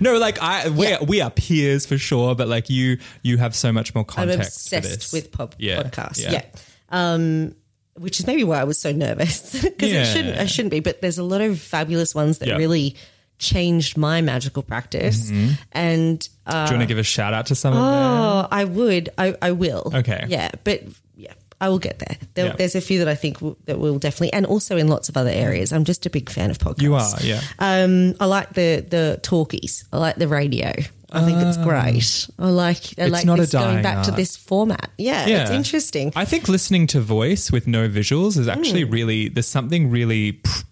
No, 0.00 0.18
like 0.18 0.40
I 0.42 0.68
we 0.68 0.86
Yeah. 0.88 1.02
we 1.02 1.20
are 1.22 1.30
peers 1.30 1.86
for 1.86 1.96
sure, 1.96 2.34
but 2.34 2.48
like 2.48 2.68
you 2.68 2.98
you 3.22 3.38
have 3.38 3.54
so 3.54 3.69
much 3.72 3.94
more 3.94 4.04
context. 4.04 4.72
I'm 4.72 4.78
obsessed 4.78 5.12
with 5.12 5.32
pop- 5.32 5.54
Yeah, 5.58 5.82
podcasts. 5.82 6.22
yeah. 6.22 6.32
Yeah. 6.32 6.42
Um, 6.90 7.54
which 7.94 8.18
is 8.20 8.26
maybe 8.26 8.44
why 8.44 8.60
I 8.60 8.64
was 8.64 8.78
so 8.78 8.92
nervous 8.92 9.52
because 9.62 9.90
Yeah. 9.92 10.02
it 10.02 10.06
shouldn't. 10.06 10.38
I 10.38 10.46
shouldn't 10.46 10.70
be. 10.70 10.80
But 10.80 11.00
there's 11.00 11.18
a 11.18 11.24
lot 11.24 11.40
of 11.40 11.60
fabulous 11.60 12.14
ones 12.14 12.38
that 12.38 12.48
Yeah. 12.48 12.56
really 12.56 12.96
changed 13.38 13.96
my 13.96 14.20
magical 14.20 14.62
practice. 14.62 15.30
Mm-hmm. 15.30 15.52
And 15.72 16.28
uh, 16.46 16.66
Do 16.66 16.72
you 16.72 16.78
want 16.78 16.88
to 16.88 16.92
give 16.94 16.98
a 16.98 17.02
shout 17.02 17.32
out 17.34 17.46
to 17.46 17.54
some 17.54 17.72
of 17.72 17.78
them? 17.78 17.84
oh, 17.86 18.48
I 18.50 18.64
would. 18.64 19.08
I, 19.18 19.34
I 19.40 19.52
will. 19.52 19.90
Okay. 19.94 20.24
Yeah, 20.28 20.50
but 20.64 20.82
yeah. 21.16 21.32
I 21.60 21.68
will 21.68 21.78
get 21.78 21.98
there. 21.98 22.16
there 22.34 22.46
Yeah. 22.46 22.56
There's 22.56 22.74
a 22.74 22.80
few 22.80 22.98
that 23.00 23.08
I 23.08 23.14
think 23.14 23.40
will, 23.42 23.56
that 23.66 23.78
will 23.78 23.98
definitely, 23.98 24.32
and 24.32 24.46
also 24.46 24.76
in 24.78 24.88
lots 24.88 25.08
of 25.10 25.16
other 25.18 25.30
areas. 25.30 25.72
I'm 25.72 25.84
just 25.84 26.06
a 26.06 26.10
big 26.10 26.30
fan 26.30 26.50
of 26.50 26.58
podcasts. 26.58 26.80
You 26.82 26.94
are, 26.94 27.10
yeah. 27.22 27.40
Um, 27.58 28.14
I 28.18 28.24
like 28.26 28.54
the 28.54 28.84
the 28.88 29.20
talkies. 29.22 29.84
I 29.92 29.98
like 29.98 30.16
the 30.16 30.28
radio. 30.28 30.72
I 31.12 31.24
think 31.24 31.38
it's 31.42 31.56
great. 31.56 32.28
I 32.38 32.48
like. 32.50 32.84
I 32.98 33.02
It's 33.04 33.12
like 33.12 33.26
not 33.26 33.38
a 33.38 33.42
this 33.42 33.52
going 33.52 33.64
dying 33.66 33.82
back 33.82 34.04
to 34.04 34.10
art. 34.10 34.16
this 34.16 34.36
format. 34.36 34.90
Yeah, 34.98 35.26
it's 35.26 35.50
interesting. 35.50 36.12
I 36.14 36.24
think 36.24 36.48
listening 36.48 36.86
to 36.88 37.00
voice 37.00 37.50
with 37.50 37.66
no 37.66 37.88
visuals 37.88 38.36
is 38.38 38.48
actually 38.48 38.82
Hmm. 38.82 38.90
really 38.92 39.28
there's 39.28 39.46
something 39.48 39.90
really 39.90 40.34
pff, 40.34 40.64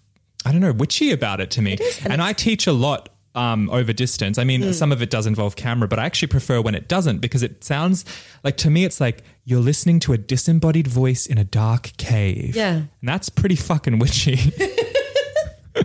I 0.45 0.51
don't 0.51 0.61
know 0.61 0.71
witchy 0.71 1.11
about 1.11 1.41
it 1.41 1.51
to 1.51 1.61
me. 1.61 1.77
and 2.05 2.21
I 2.21 2.33
teach 2.33 2.67
a 2.67 2.71
lot 2.73 3.09
um, 3.35 3.69
over 3.69 3.93
distance. 3.93 4.37
I 4.39 4.41
Hmm. 4.41 4.47
mean, 4.47 4.73
some 4.73 4.91
of 4.91 5.01
it 5.03 5.09
does 5.11 5.27
involve 5.27 5.55
camera, 5.55 5.87
but 5.87 5.99
I 5.99 6.05
actually 6.05 6.29
prefer 6.29 6.59
when 6.61 6.73
it 6.73 6.87
doesn't 6.87 7.19
because 7.19 7.43
it 7.43 7.63
sounds 7.63 8.03
like 8.43 8.57
to 8.57 8.69
me 8.71 8.85
it's 8.85 8.99
like 8.99 9.23
you're 9.45 9.59
listening 9.61 9.99
to 10.01 10.13
a 10.13 10.17
disembodied 10.17 10.87
voice 10.87 11.25
in 11.27 11.37
a 11.37 11.43
dark 11.43 11.91
cave. 11.97 12.55
Yeah. 12.55 12.73
and 12.73 12.87
that's 13.03 13.29
pretty 13.29 13.55
fucking 13.55 13.99
witchy. 13.99 14.39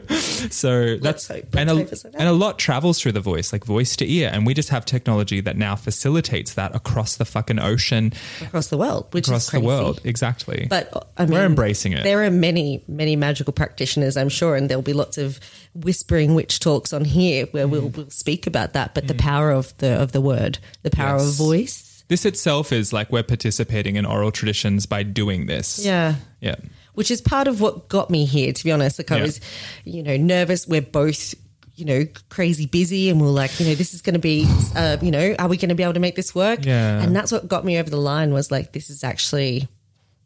so 0.51 0.97
that's 0.97 1.29
hope- 1.29 1.55
and, 1.57 1.71
a, 1.71 1.75
that. 1.75 2.15
and 2.19 2.29
a 2.29 2.33
lot 2.33 2.59
travels 2.59 3.01
through 3.01 3.13
the 3.13 3.21
voice, 3.21 3.53
like 3.53 3.65
voice 3.65 3.97
to 3.97 4.11
ear, 4.11 4.31
and 4.33 4.47
we 4.47 4.55
just 4.55 4.69
have 4.71 4.85
technology 4.85 5.41
that 5.41 5.57
now 5.57 5.77
facilitates 5.77 6.55
that 6.55 6.75
across 6.75 7.17
the 7.17 7.25
fucking 7.25 7.59
ocean, 7.59 8.13
across 8.43 8.69
the 8.69 8.79
world, 8.79 9.07
which 9.13 9.29
across 9.29 9.51
the 9.51 9.61
world. 9.61 10.01
Exactly. 10.05 10.67
But 10.69 11.09
I 11.17 11.25
mean, 11.27 11.35
We're 11.35 11.45
embracing 11.47 11.93
it. 11.93 12.05
There 12.05 12.25
are 12.25 12.31
many, 12.31 12.83
many 12.89 13.17
magical 13.17 13.53
practitioners, 13.53 14.17
I'm 14.17 14.29
sure, 14.29 14.57
and 14.57 14.69
there'll 14.69 14.83
be 14.83 14.93
lots 14.93 15.19
of 15.19 15.41
whispering 15.75 16.35
witch 16.35 16.61
talks 16.61 16.93
on 16.93 17.05
here 17.05 17.47
where 17.47 17.67
we'll, 17.67 17.91
Mm. 17.91 17.97
we'll 17.97 18.11
speak 18.11 18.47
about 18.47 18.73
that. 18.75 18.95
But 18.95 19.09
the 19.09 19.15
power 19.15 19.51
of 19.51 19.77
the 19.79 20.01
of 20.01 20.13
the 20.13 20.21
word, 20.21 20.59
the 20.83 20.91
power 20.91 21.19
Yes. 21.19 21.29
of 21.31 21.35
voice, 21.37 22.05
this 22.09 22.25
itself 22.25 22.73
is 22.73 22.93
like 22.93 23.11
we're 23.11 23.23
participating 23.23 23.97
in 23.97 24.05
oral 24.07 24.31
traditions 24.31 24.87
by 24.87 25.03
doing 25.03 25.47
this. 25.47 25.85
yeah. 25.85 26.17
Yeah. 26.41 26.57
Which 26.95 27.11
is 27.11 27.21
part 27.21 27.47
of 27.49 27.61
what 27.61 27.89
got 27.89 28.11
me 28.11 28.25
here, 28.25 28.53
to 28.53 28.65
be 28.65 28.73
honest. 28.73 28.99
Like 28.99 29.11
I 29.13 29.17
Yeah. 29.17 29.23
was, 29.23 29.41
you 29.85 30.03
know, 30.03 30.17
nervous. 30.17 30.67
We're 30.67 30.81
both, 30.83 31.35
you 31.77 31.85
know, 31.85 32.07
crazy 32.29 32.67
busy, 32.67 33.11
and 33.11 33.21
we're 33.21 33.29
like, 33.29 33.59
you 33.61 33.67
know, 33.67 33.75
this 33.75 33.95
is 33.95 34.01
going 34.01 34.15
to 34.15 34.21
be, 34.21 34.47
uh, 34.77 34.97
you 35.03 35.11
know, 35.11 35.35
are 35.39 35.49
we 35.49 35.57
going 35.57 35.69
to 35.71 35.75
be 35.75 35.83
able 35.83 35.95
to 35.95 36.01
make 36.01 36.15
this 36.17 36.35
work? 36.35 36.65
Yeah. 36.65 37.03
And 37.03 37.15
that's 37.15 37.33
what 37.33 37.49
got 37.49 37.65
me 37.65 37.79
over 37.79 37.91
the 37.91 37.97
line 37.97 38.33
was 38.33 38.51
like, 38.51 38.73
this 38.73 38.91
is 38.91 39.03
actually 39.05 39.69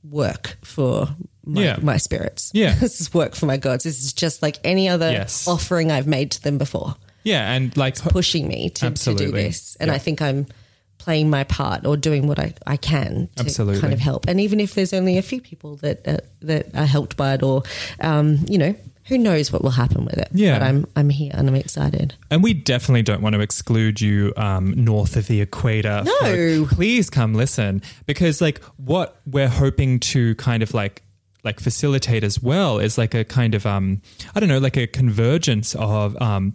work 0.04 0.56
for 0.62 1.08
my, 1.44 1.62
Yeah. 1.62 1.78
my 1.82 1.96
spirits. 1.96 2.50
Yeah. 2.54 2.74
this 2.80 3.00
is 3.00 3.12
work 3.12 3.34
for 3.34 3.46
my 3.46 3.56
gods. 3.56 3.84
This 3.84 4.02
is 4.04 4.12
just 4.12 4.42
like 4.42 4.58
any 4.64 4.88
other 4.88 5.10
Yes. 5.10 5.48
offering 5.48 5.90
I've 5.90 6.06
made 6.06 6.30
to 6.32 6.42
them 6.42 6.58
before, 6.58 6.96
Yeah. 7.24 7.50
And 7.52 7.76
like, 7.76 7.96
pushing 7.96 8.46
me 8.48 8.70
to, 8.70 8.90
to 8.90 9.14
do 9.14 9.30
this. 9.32 9.76
And 9.80 9.88
Yeah. 9.88 9.94
I 9.94 9.98
think 9.98 10.22
I'm 10.22 10.46
playing 10.98 11.30
my 11.30 11.44
part 11.44 11.86
or 11.86 11.96
doing 11.96 12.26
what 12.26 12.38
I, 12.38 12.54
I 12.66 12.76
can 12.76 13.28
to 13.36 13.44
Absolutely. 13.44 13.80
kind 13.80 13.92
of 13.92 14.00
help. 14.00 14.28
And 14.28 14.40
even 14.40 14.60
if 14.60 14.74
there's 14.74 14.92
only 14.92 15.16
a 15.18 15.22
few 15.22 15.40
people 15.40 15.76
that 15.76 16.06
uh, 16.06 16.18
that 16.42 16.74
are 16.74 16.86
helped 16.86 17.16
by 17.16 17.34
it, 17.34 17.42
or 17.42 17.62
um, 18.00 18.44
you 18.48 18.58
know, 18.58 18.74
who 19.06 19.16
knows 19.16 19.50
what 19.50 19.62
will 19.62 19.70
happen 19.70 20.04
with 20.04 20.18
it? 20.18 20.28
Yeah. 20.32 20.58
but 20.58 20.66
I'm 20.66 20.86
I'm 20.96 21.08
here 21.10 21.32
and 21.34 21.48
I'm 21.48 21.54
excited. 21.54 22.14
and 22.30 22.42
we 22.42 22.52
definitely 22.52 23.02
don't 23.02 23.22
want 23.22 23.34
to 23.34 23.40
exclude 23.40 24.00
you 24.00 24.32
um, 24.36 24.74
north 24.76 25.16
of 25.16 25.28
the 25.28 25.40
equator. 25.40 26.02
No. 26.04 26.66
folk. 26.66 26.76
please 26.76 27.08
come 27.10 27.34
listen 27.34 27.80
because 28.06 28.40
like 28.40 28.60
what 28.76 29.20
we're 29.26 29.48
hoping 29.48 30.00
to 30.00 30.34
kind 30.34 30.62
of 30.62 30.74
like 30.74 31.02
like 31.44 31.60
facilitate 31.60 32.24
as 32.24 32.42
well 32.42 32.78
is 32.78 32.98
like 32.98 33.14
a 33.14 33.24
kind 33.24 33.54
of 33.54 33.64
um 33.64 34.02
I 34.34 34.40
don't 34.40 34.48
know 34.48 34.58
like 34.58 34.76
a 34.76 34.86
convergence 34.86 35.74
of 35.76 36.20
um 36.20 36.52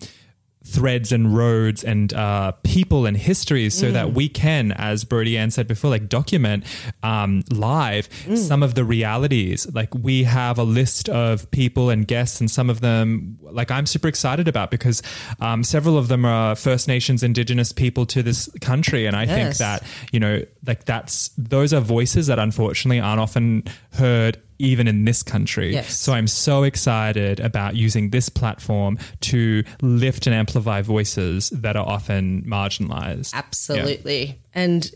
threads 0.66 1.12
and 1.12 1.36
roads 1.36 1.84
and 1.84 2.14
uh, 2.14 2.54
people 2.64 3.06
and 3.06 3.18
histories 3.18 3.78
so 3.78 3.92
that 3.92 4.14
we 4.14 4.30
can, 4.30 4.72
as 4.72 5.04
Brody 5.04 5.38
Ann 5.38 5.52
said 5.52 5.68
before, 5.68 5.90
like 5.92 6.08
document 6.08 6.64
um, 7.04 7.44
live 7.52 8.08
some 8.38 8.64
of 8.64 8.76
the 8.76 8.84
realities. 8.84 9.68
Like 9.74 9.94
we 9.94 10.24
have 10.24 10.58
a 10.58 10.64
list 10.64 11.10
of 11.10 11.50
people 11.52 11.90
and 11.90 12.08
guests, 12.08 12.40
and 12.40 12.50
some 12.50 12.70
of 12.70 12.80
them, 12.82 13.38
like 13.42 13.72
I'm 13.72 13.86
super 13.86 14.08
excited 14.08 14.48
about 14.48 14.72
because 14.72 15.02
um, 15.40 15.64
several 15.64 15.98
of 15.98 16.08
them 16.08 16.26
are 16.26 16.56
First 16.56 16.88
Nations, 16.88 17.24
Indigenous 17.24 17.72
people 17.72 18.06
to 18.08 18.24
this 18.24 18.50
country, 18.62 19.06
and 19.06 19.16
I 19.16 19.26
think 19.26 19.58
that 19.58 19.84
you 20.12 20.20
know, 20.20 20.44
like 20.66 20.86
that's 20.86 21.30
those 21.38 21.74
are 21.74 21.82
voices 21.82 22.28
that 22.28 22.40
unfortunately 22.40 23.00
aren't 23.00 23.20
often 23.20 23.64
heard. 23.94 24.42
Even 24.64 24.88
in 24.88 25.04
this 25.06 25.24
country. 25.24 25.74
Yes. 25.74 26.00
So 26.00 26.14
I'm 26.14 26.28
so 26.28 26.64
excited 26.64 27.40
about 27.40 27.76
using 27.76 28.12
this 28.12 28.30
platform 28.30 28.98
to 29.22 29.64
lift 29.82 30.26
and 30.26 30.34
amplify 30.34 30.82
voices 30.82 31.50
that 31.50 31.76
are 31.76 31.86
often 31.86 32.44
marginalized. 32.44 33.34
Absolutely. 33.34 34.40
And 34.54 34.90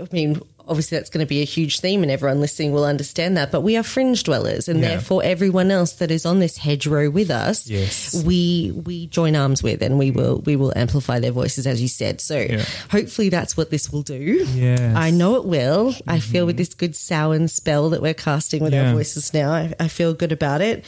I 0.00 0.08
mean, 0.10 0.40
obviously 0.68 0.98
that's 0.98 1.10
going 1.10 1.24
to 1.24 1.28
be 1.28 1.40
a 1.40 1.44
huge 1.44 1.80
theme 1.80 2.02
and 2.02 2.10
everyone 2.12 2.40
listening 2.40 2.72
will 2.72 2.84
understand 2.84 3.36
that, 3.36 3.50
but 3.50 3.62
we 3.62 3.76
are 3.76 3.82
fringe 3.82 4.22
dwellers 4.22 4.68
and 4.68 4.80
Yeah. 4.80 4.88
therefore 4.90 5.22
everyone 5.24 5.70
else 5.70 5.92
that 5.94 6.10
is 6.10 6.24
on 6.26 6.38
this 6.40 6.58
hedgerow 6.58 7.10
with 7.10 7.30
us, 7.30 7.66
Yes. 7.68 8.22
we 8.24 8.72
we 8.84 9.06
join 9.06 9.34
arms 9.34 9.62
with 9.62 9.82
and 9.82 9.98
we 9.98 10.10
will 10.10 10.42
we 10.44 10.54
will 10.56 10.72
amplify 10.76 11.18
their 11.18 11.32
voices 11.32 11.66
as 11.66 11.80
you 11.80 11.88
said. 11.88 12.20
So 12.20 12.38
Yeah. 12.38 12.64
hopefully 12.90 13.28
that's 13.30 13.56
what 13.56 13.70
this 13.70 13.90
will 13.92 14.02
do. 14.02 14.46
Yes. 14.54 14.78
Mm-hmm. 14.80 14.96
I 14.96 15.10
know 15.10 15.36
it 15.36 15.44
will. 15.46 15.94
I 16.06 16.20
feel 16.20 16.46
with 16.46 16.56
this 16.56 16.74
good 16.74 16.94
Samhain 16.94 17.48
spell 17.48 17.90
that 17.90 18.02
we're 18.02 18.14
casting 18.14 18.62
with 18.62 18.72
Yeah. 18.74 18.88
our 18.88 18.94
voices 18.94 19.32
now, 19.34 19.50
I, 19.52 19.72
I 19.80 19.88
feel 19.88 20.12
good 20.14 20.32
about 20.32 20.60
it. 20.60 20.84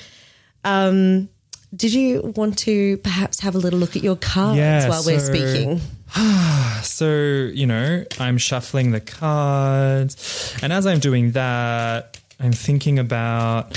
Um 0.65 1.29
did 1.75 1.93
you 1.93 2.33
want 2.37 2.59
to 2.59 2.97
perhaps 2.99 3.41
have 3.41 3.55
a 3.55 3.59
little 3.59 3.79
look 3.79 3.97
at 3.97 4.03
your 4.03 4.17
cards 4.17 4.59
Yeah, 4.59 4.89
while 4.89 5.03
we're 5.05 5.21
speaking? 5.21 5.81
So, 6.83 7.11
you 7.53 7.67
know, 7.67 8.05
I'm 8.19 8.39
shuffling 8.39 8.91
the 8.91 9.01
cards. 9.01 10.57
And 10.63 10.73
as 10.73 10.87
I'm 10.87 10.99
doing 10.99 11.33
that, 11.33 12.19
I'm 12.41 12.53
thinking 12.53 12.99
about 12.99 13.73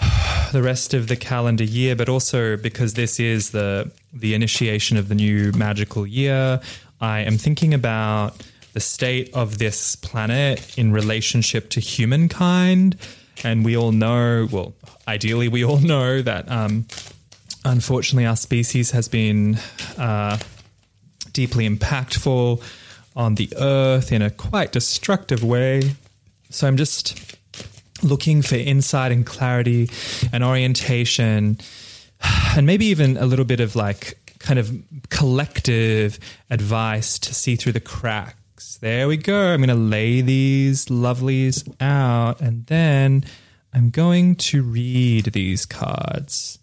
the 0.52 0.62
rest 0.62 0.94
of 0.94 1.08
the 1.08 1.16
calendar 1.16 1.64
year, 1.64 1.96
but 1.96 2.08
also 2.08 2.56
because 2.56 2.94
this 2.94 3.18
is 3.20 3.50
the 3.50 3.90
the 4.12 4.34
initiation 4.34 4.96
of 4.96 5.08
the 5.08 5.14
new 5.14 5.52
magical 5.52 6.06
year, 6.06 6.60
I 7.00 7.20
am 7.20 7.38
thinking 7.38 7.74
about 7.74 8.36
the 8.72 8.80
state 8.80 9.34
of 9.34 9.58
this 9.58 9.96
planet 9.96 10.78
in 10.78 10.92
relationship 10.92 11.68
to 11.70 11.80
humankind. 11.80 12.96
And 13.44 13.64
we 13.64 13.76
all 13.76 13.92
know, 13.92 14.48
well, 14.50 14.74
ideally, 15.06 15.48
we 15.48 15.64
all 15.64 15.78
know 15.78 16.22
that 16.22 16.50
um, 16.50 16.86
unfortunately 17.68 18.26
our 18.26 18.36
species 18.36 18.90
has 18.92 19.08
been 19.08 19.58
uh, 19.96 20.38
deeply 21.32 21.68
impactful 21.68 22.62
on 23.14 23.34
the 23.34 23.52
earth 23.56 24.12
in 24.12 24.22
a 24.22 24.30
quite 24.30 24.72
destructive 24.72 25.44
way. 25.44 25.82
So 26.50 26.66
I'm 26.66 26.76
just 26.76 27.36
looking 28.02 28.42
for 28.42 28.54
insight 28.54 29.12
and 29.12 29.26
clarity 29.26 29.90
and 30.32 30.42
orientation, 30.42 31.58
and 32.56 32.66
maybe 32.66 32.86
even 32.86 33.16
a 33.16 33.26
little 33.26 33.44
bit 33.44 33.60
of 33.60 33.76
like 33.76 34.18
kind 34.38 34.58
of 34.58 34.72
collective 35.10 36.18
advice 36.48 37.18
to 37.18 37.34
see 37.34 37.56
through 37.56 37.72
the 37.72 37.80
cracks. 37.80 38.78
There 38.78 39.08
we 39.08 39.16
go. 39.16 39.52
I'm 39.52 39.60
going 39.60 39.68
to 39.68 39.74
lay 39.74 40.20
these 40.20 40.86
lovelies 40.86 41.68
out, 41.80 42.40
and 42.40 42.66
then 42.66 43.24
I'm 43.74 43.90
going 43.90 44.36
to 44.36 44.62
read 44.62 45.26
these 45.26 45.66
cards. 45.66 46.57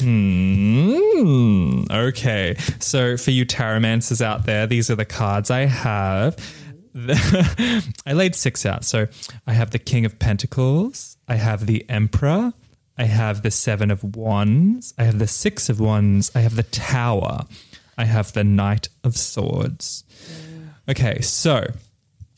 Hmm. 0.00 1.84
Okay. 1.90 2.56
So 2.78 3.16
for 3.16 3.30
you 3.30 3.44
taromancers 3.44 4.20
out 4.20 4.46
there, 4.46 4.66
these 4.66 4.90
are 4.90 4.96
the 4.96 5.04
cards 5.04 5.50
I 5.50 5.66
have. 5.66 6.36
I 8.06 8.12
laid 8.12 8.34
six 8.34 8.64
out. 8.66 8.84
So 8.84 9.06
I 9.46 9.52
have 9.52 9.70
the 9.70 9.78
King 9.78 10.04
of 10.04 10.18
Pentacles. 10.18 11.16
I 11.28 11.36
have 11.36 11.66
the 11.66 11.88
Emperor. 11.88 12.52
I 12.96 13.04
have 13.04 13.42
the 13.42 13.50
Seven 13.50 13.90
of 13.90 14.16
Wands. 14.16 14.94
I 14.98 15.04
have 15.04 15.18
the 15.18 15.28
Six 15.28 15.68
of 15.68 15.78
Wands. 15.80 16.32
I 16.34 16.40
have 16.40 16.56
the 16.56 16.64
Tower. 16.64 17.42
I 17.96 18.04
have 18.04 18.32
the 18.32 18.44
Knight 18.44 18.88
of 19.04 19.16
Swords. 19.16 20.04
Okay. 20.88 21.20
So 21.20 21.66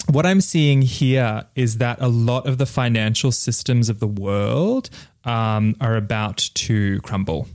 what 0.08 0.26
I'm 0.26 0.40
seeing 0.40 0.82
here 0.82 1.44
is 1.54 1.78
that 1.78 2.00
a 2.00 2.08
lot 2.08 2.46
of 2.46 2.58
the 2.58 2.66
financial 2.66 3.32
systems 3.32 3.88
of 3.88 4.00
the 4.00 4.06
world 4.06 4.90
um, 5.24 5.76
are 5.80 5.96
about 5.96 6.38
to 6.54 7.00
crumble. 7.02 7.46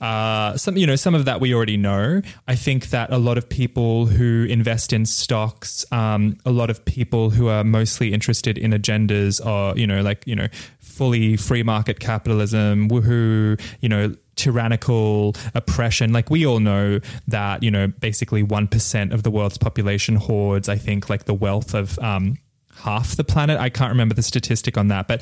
Uh, 0.00 0.56
some, 0.56 0.76
you 0.76 0.86
know, 0.86 0.96
some 0.96 1.14
of 1.14 1.24
that 1.24 1.40
we 1.40 1.52
already 1.52 1.76
know. 1.76 2.22
I 2.46 2.54
think 2.54 2.90
that 2.90 3.12
a 3.12 3.18
lot 3.18 3.38
of 3.38 3.48
people 3.48 4.06
who 4.06 4.46
invest 4.48 4.92
in 4.92 5.04
stocks, 5.04 5.84
um, 5.90 6.36
a 6.46 6.50
lot 6.50 6.70
of 6.70 6.84
people 6.84 7.30
who 7.30 7.48
are 7.48 7.64
mostly 7.64 8.12
interested 8.12 8.56
in 8.56 8.70
agendas, 8.70 9.44
are 9.44 9.76
you 9.76 9.86
know, 9.86 10.00
like 10.02 10.22
you 10.26 10.36
know, 10.36 10.46
fully 10.78 11.36
free 11.36 11.62
market 11.62 11.98
capitalism, 11.98 12.88
woohoo, 12.88 13.60
you 13.80 13.88
know, 13.88 14.14
tyrannical 14.38 15.34
oppression. 15.54 16.12
Like 16.12 16.30
we 16.30 16.46
all 16.46 16.60
know 16.60 17.00
that 17.26 17.62
you 17.62 17.70
know, 17.70 17.88
basically 17.88 18.42
one 18.42 18.68
percent 18.68 19.12
of 19.12 19.22
the 19.22 19.30
world's 19.30 19.58
population 19.58 20.16
hoards. 20.16 20.68
I 20.68 20.76
think 20.76 21.10
like 21.10 21.24
the 21.24 21.34
wealth 21.34 21.74
of. 21.74 21.98
Um, 21.98 22.38
half 22.82 23.16
the 23.16 23.24
planet. 23.24 23.58
I 23.58 23.70
can't 23.70 23.90
remember 23.90 24.14
the 24.14 24.22
statistic 24.22 24.78
on 24.78 24.86
that, 24.86 25.08
but 25.08 25.20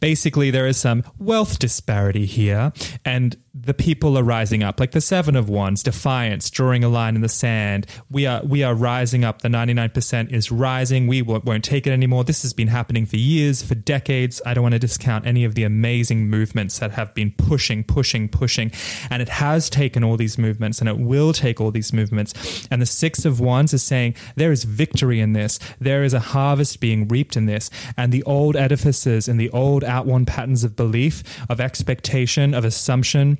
basically 0.00 0.50
there 0.50 0.66
is 0.66 0.78
some 0.78 1.04
wealth 1.18 1.58
disparity 1.58 2.24
here 2.24 2.72
and 3.04 3.36
the 3.54 3.74
people 3.74 4.18
are 4.18 4.24
rising 4.24 4.64
up 4.64 4.80
like 4.80 4.90
the 4.90 5.00
7 5.00 5.36
of 5.36 5.48
wands, 5.48 5.84
defiance, 5.84 6.50
drawing 6.50 6.82
a 6.82 6.88
line 6.88 7.14
in 7.14 7.20
the 7.20 7.28
sand. 7.28 7.86
We 8.10 8.26
are 8.26 8.42
we 8.44 8.64
are 8.64 8.74
rising 8.74 9.24
up. 9.24 9.42
The 9.42 9.48
99% 9.48 10.32
is 10.32 10.50
rising. 10.50 11.06
We 11.06 11.22
won't, 11.22 11.44
won't 11.44 11.62
take 11.62 11.86
it 11.86 11.92
anymore. 11.92 12.24
This 12.24 12.42
has 12.42 12.52
been 12.52 12.66
happening 12.68 13.06
for 13.06 13.16
years, 13.16 13.62
for 13.62 13.76
decades. 13.76 14.42
I 14.44 14.54
don't 14.54 14.62
want 14.62 14.72
to 14.72 14.80
discount 14.80 15.24
any 15.24 15.44
of 15.44 15.54
the 15.54 15.62
amazing 15.62 16.28
movements 16.28 16.80
that 16.80 16.90
have 16.92 17.14
been 17.14 17.30
pushing, 17.30 17.84
pushing, 17.84 18.28
pushing, 18.28 18.72
and 19.08 19.22
it 19.22 19.28
has 19.28 19.70
taken 19.70 20.02
all 20.02 20.16
these 20.16 20.36
movements 20.36 20.80
and 20.80 20.88
it 20.88 20.98
will 20.98 21.32
take 21.32 21.60
all 21.60 21.70
these 21.70 21.92
movements. 21.92 22.66
And 22.72 22.82
the 22.82 22.86
6 22.86 23.24
of 23.24 23.38
wands 23.38 23.72
is 23.72 23.84
saying 23.84 24.16
there 24.34 24.50
is 24.50 24.64
victory 24.64 25.20
in 25.20 25.32
this. 25.32 25.60
There 25.78 26.02
is 26.02 26.12
a 26.12 26.20
harvest 26.20 26.80
being 26.80 27.06
reaped 27.06 27.36
in 27.36 27.46
this. 27.46 27.70
And 27.96 28.10
the 28.10 28.24
old 28.24 28.56
edifices 28.56 29.28
and 29.28 29.38
the 29.38 29.50
old 29.50 29.84
outworn 29.84 30.26
patterns 30.26 30.64
of 30.64 30.74
belief, 30.74 31.22
of 31.48 31.60
expectation, 31.60 32.52
of 32.52 32.64
assumption, 32.64 33.38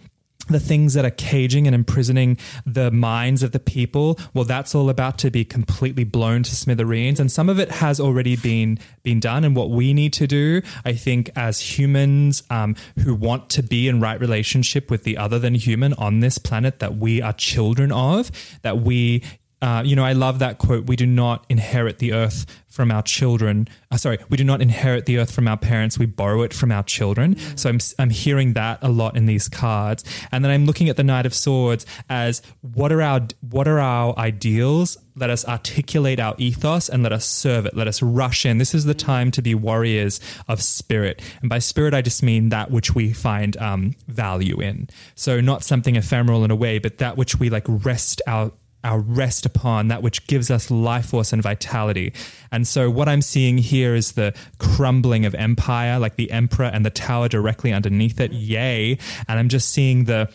the 0.48 0.60
things 0.60 0.94
that 0.94 1.04
are 1.04 1.10
caging 1.10 1.66
and 1.66 1.74
imprisoning 1.74 2.36
the 2.66 2.90
minds 2.90 3.42
of 3.42 3.52
the 3.52 3.60
people 3.60 4.18
well 4.32 4.44
that's 4.44 4.74
all 4.74 4.88
about 4.88 5.18
to 5.18 5.30
be 5.30 5.44
completely 5.44 6.04
blown 6.04 6.42
to 6.42 6.54
smithereens. 6.54 7.20
And 7.20 7.30
some 7.30 7.48
of 7.48 7.58
it 7.58 7.70
has 7.70 8.00
already 8.00 8.36
been 8.36 8.78
been 9.02 9.20
done. 9.20 9.44
And 9.44 9.56
what 9.56 9.70
we 9.70 9.92
need 9.94 10.12
to 10.14 10.26
do 10.26 10.62
i 10.84 10.92
think 10.92 11.30
as 11.36 11.60
humans 11.60 12.42
um, 12.50 12.76
who 13.00 13.14
want 13.14 13.50
to 13.50 13.62
be 13.62 13.88
in 13.88 14.00
right 14.00 14.18
relationship 14.20 14.90
with 14.90 15.04
the 15.04 15.16
other 15.16 15.38
than 15.38 15.54
human 15.54 15.92
on 15.94 16.20
this 16.20 16.38
planet 16.38 16.78
that 16.78 16.96
we 16.96 17.20
are 17.22 17.32
children 17.32 17.92
of 17.92 18.30
that 18.62 18.78
we 18.78 19.22
uh, 19.64 19.82
you 19.82 19.96
know, 19.96 20.04
I 20.04 20.12
love 20.12 20.40
that 20.40 20.58
quote. 20.58 20.84
We 20.84 20.94
do 20.94 21.06
not 21.06 21.46
inherit 21.48 21.96
the 21.96 22.12
earth 22.12 22.44
from 22.68 22.90
our 22.90 23.00
children. 23.00 23.66
Uh, 23.90 23.96
sorry, 23.96 24.18
we 24.28 24.36
do 24.36 24.44
not 24.44 24.60
inherit 24.60 25.06
the 25.06 25.16
earth 25.16 25.30
from 25.30 25.48
our 25.48 25.56
parents. 25.56 25.98
We 25.98 26.04
borrow 26.04 26.42
it 26.42 26.52
from 26.52 26.70
our 26.70 26.82
children. 26.82 27.38
So 27.56 27.70
I'm, 27.70 27.78
I'm 27.98 28.10
hearing 28.10 28.52
that 28.52 28.80
a 28.82 28.90
lot 28.90 29.16
in 29.16 29.24
these 29.24 29.48
cards. 29.48 30.04
And 30.30 30.44
then 30.44 30.52
I'm 30.52 30.66
looking 30.66 30.90
at 30.90 30.98
the 30.98 31.02
Knight 31.02 31.24
of 31.24 31.32
Swords 31.32 31.86
as 32.10 32.42
what 32.60 32.92
are 32.92 33.00
our 33.00 33.22
what 33.40 33.66
are 33.66 33.78
our 33.78 34.14
ideals? 34.18 34.98
Let 35.16 35.30
us 35.30 35.46
articulate 35.46 36.20
our 36.20 36.34
ethos 36.36 36.90
and 36.90 37.02
let 37.02 37.12
us 37.12 37.24
serve 37.24 37.64
it. 37.64 37.74
Let 37.74 37.88
us 37.88 38.02
rush 38.02 38.44
in. 38.44 38.58
This 38.58 38.74
is 38.74 38.84
the 38.84 38.94
time 38.94 39.30
to 39.30 39.40
be 39.40 39.54
warriors 39.54 40.20
of 40.46 40.60
spirit. 40.60 41.22
And 41.40 41.48
by 41.48 41.60
spirit, 41.60 41.94
I 41.94 42.02
just 42.02 42.22
mean 42.22 42.50
that 42.50 42.70
which 42.70 42.94
we 42.94 43.14
find 43.14 43.56
um, 43.56 43.94
value 44.08 44.60
in. 44.60 44.90
So 45.14 45.40
not 45.40 45.64
something 45.64 45.96
ephemeral 45.96 46.44
in 46.44 46.50
a 46.50 46.56
way, 46.56 46.78
but 46.78 46.98
that 46.98 47.16
which 47.16 47.38
we 47.38 47.48
like 47.48 47.64
rest 47.66 48.20
our 48.26 48.52
our 48.84 48.98
rest 48.98 49.46
upon 49.46 49.88
that 49.88 50.02
which 50.02 50.26
gives 50.26 50.50
us 50.50 50.70
life 50.70 51.06
force 51.06 51.32
and 51.32 51.42
vitality. 51.42 52.12
And 52.52 52.68
so 52.68 52.90
what 52.90 53.08
I'm 53.08 53.22
seeing 53.22 53.58
here 53.58 53.94
is 53.94 54.12
the 54.12 54.34
crumbling 54.58 55.24
of 55.24 55.34
empire, 55.34 55.98
like 55.98 56.16
the 56.16 56.30
emperor 56.30 56.66
and 56.66 56.84
the 56.84 56.90
tower 56.90 57.28
directly 57.28 57.72
underneath 57.72 58.20
it. 58.20 58.32
Yay. 58.32 58.98
And 59.26 59.38
I'm 59.38 59.48
just 59.48 59.70
seeing 59.70 60.04
the 60.04 60.30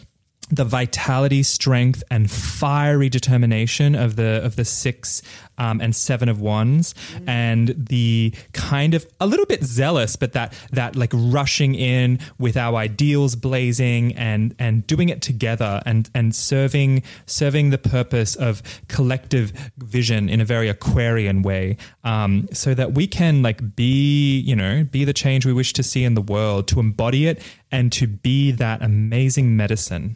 the 0.50 0.66
vitality, 0.66 1.44
strength, 1.44 2.04
and 2.10 2.30
fiery 2.30 3.10
determination 3.10 3.96
of 3.96 4.16
the 4.16 4.42
of 4.44 4.56
the 4.56 4.66
six 4.66 5.22
um, 5.58 5.82
and 5.82 5.96
seven 5.96 6.30
of 6.30 6.40
wands, 6.40 6.96
and 7.28 7.76
the 7.78 8.34
kind 8.54 8.94
of 8.94 9.06
a 9.20 9.28
little 9.28 9.46
bit 9.46 9.64
zealous, 9.64 10.16
but 10.16 10.34
that 10.34 10.54
that 10.72 10.96
like 10.96 11.12
rushing 11.14 11.76
in 11.76 12.20
with 12.40 12.58
our 12.58 12.78
ideals 12.78 13.36
blazing 13.36 14.16
and 14.16 14.56
and 14.58 14.88
doing 14.88 15.10
it 15.10 15.22
together 15.22 15.82
and 15.86 16.10
and 16.16 16.34
serving 16.34 17.04
serving 17.26 17.70
the 17.70 17.78
purpose 17.78 18.36
of 18.36 18.64
collective 18.88 19.52
vision 19.78 20.30
in 20.30 20.42
a 20.42 20.46
very 20.46 20.70
Aquarian 20.70 21.42
way, 21.42 21.78
um, 22.04 22.48
so 22.54 22.74
that 22.74 22.94
we 22.94 23.06
can 23.06 23.42
like 23.44 23.76
be 23.76 24.40
you 24.40 24.56
know 24.56 24.84
be 24.84 25.04
the 25.04 25.14
change 25.14 25.46
we 25.46 25.54
wish 25.54 25.74
to 25.74 25.84
see 25.84 26.04
in 26.04 26.16
the 26.16 26.22
world, 26.22 26.68
to 26.70 26.80
embody 26.80 27.28
it, 27.28 27.42
and 27.72 27.92
to 27.92 28.08
be 28.08 28.52
that 28.52 28.82
amazing 28.82 29.56
medicine. 29.56 30.16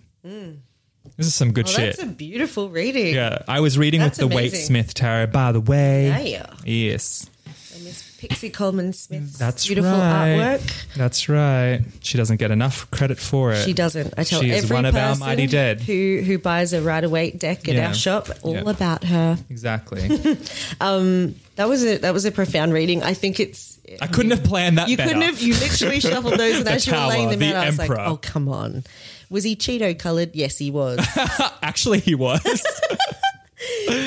This 1.17 1.27
is 1.27 1.35
some 1.35 1.51
good 1.53 1.67
Oh, 1.67 1.71
shit. 1.71 1.95
that's 1.95 2.03
a 2.03 2.11
beautiful 2.11 2.69
reading. 2.69 3.13
yeah, 3.13 3.43
I 3.47 3.59
was 3.59 3.77
reading 3.77 3.99
That's 4.01 4.17
with 4.19 4.29
the 4.29 4.35
amazing. 4.35 4.59
Smith 4.61 4.93
tarot, 4.95 5.27
by 5.27 5.51
the 5.51 5.61
way. 5.61 6.31
Yeah. 6.31 6.47
Yes, 6.65 7.29
And 7.75 7.83
Miss 7.83 8.17
Pixie 8.17 8.49
Colman 8.49 8.93
Smith's 8.93 9.37
that's 9.37 9.67
beautiful 9.67 9.91
right. 9.91 10.57
artwork. 10.59 10.95
That's 10.95 11.29
right. 11.29 11.81
She 12.01 12.17
doesn't 12.17 12.37
get 12.37 12.49
enough 12.49 12.89
credit 12.89 13.19
for 13.19 13.51
it. 13.51 13.63
She 13.63 13.73
doesn't. 13.73 14.13
I 14.17 14.23
tell 14.23 14.41
She 14.41 14.49
is 14.49 14.63
every 14.63 14.73
one 14.73 14.85
of 14.85 14.95
our 14.95 15.15
mighty 15.17 15.45
dead. 15.45 15.81
who 15.81 16.21
who 16.25 16.37
buys 16.39 16.73
a 16.73 16.81
Rider 16.81 17.09
Waite 17.09 17.37
deck 17.37 17.67
at 17.69 17.75
Yeah. 17.75 17.87
our 17.89 17.93
shop. 17.93 18.29
All 18.41 18.55
Yeah. 18.55 18.61
about 18.65 19.03
her. 19.03 19.37
Exactly. 19.51 20.09
Um, 20.81 21.35
that 21.57 21.69
was 21.69 21.83
a 21.85 21.97
that 21.97 22.13
was 22.13 22.25
a 22.25 22.31
profound 22.31 22.73
reading. 22.73 23.03
I 23.03 23.13
think 23.13 23.39
it's 23.39 23.77
I 24.01 24.07
couldn't 24.07 24.31
have 24.31 24.43
planned 24.43 24.77
that 24.79 24.89
you 24.89 24.97
better. 24.97 25.09
couldn't 25.09 25.23
have. 25.23 25.39
You 25.41 25.53
literally 25.53 25.99
shuffled 25.99 26.39
those, 26.39 26.57
and 26.59 26.67
as 26.67 26.87
you 26.87 26.93
were 26.93 27.05
laying 27.07 27.29
them 27.29 27.39
the 27.39 27.49
out, 27.55 27.63
I 27.63 27.65
was 27.67 27.77
like, 27.77 27.91
"Oh, 27.91 28.17
come 28.17 28.49
on." 28.49 28.83
Was 29.33 29.43
he 29.43 29.55
Cheeto 29.55 29.97
coloured? 29.97 30.35
Yes, 30.35 30.59
he 30.59 30.69
was. 30.69 30.99
Actually, 31.63 31.99
he 31.99 32.13
was. 32.15 32.41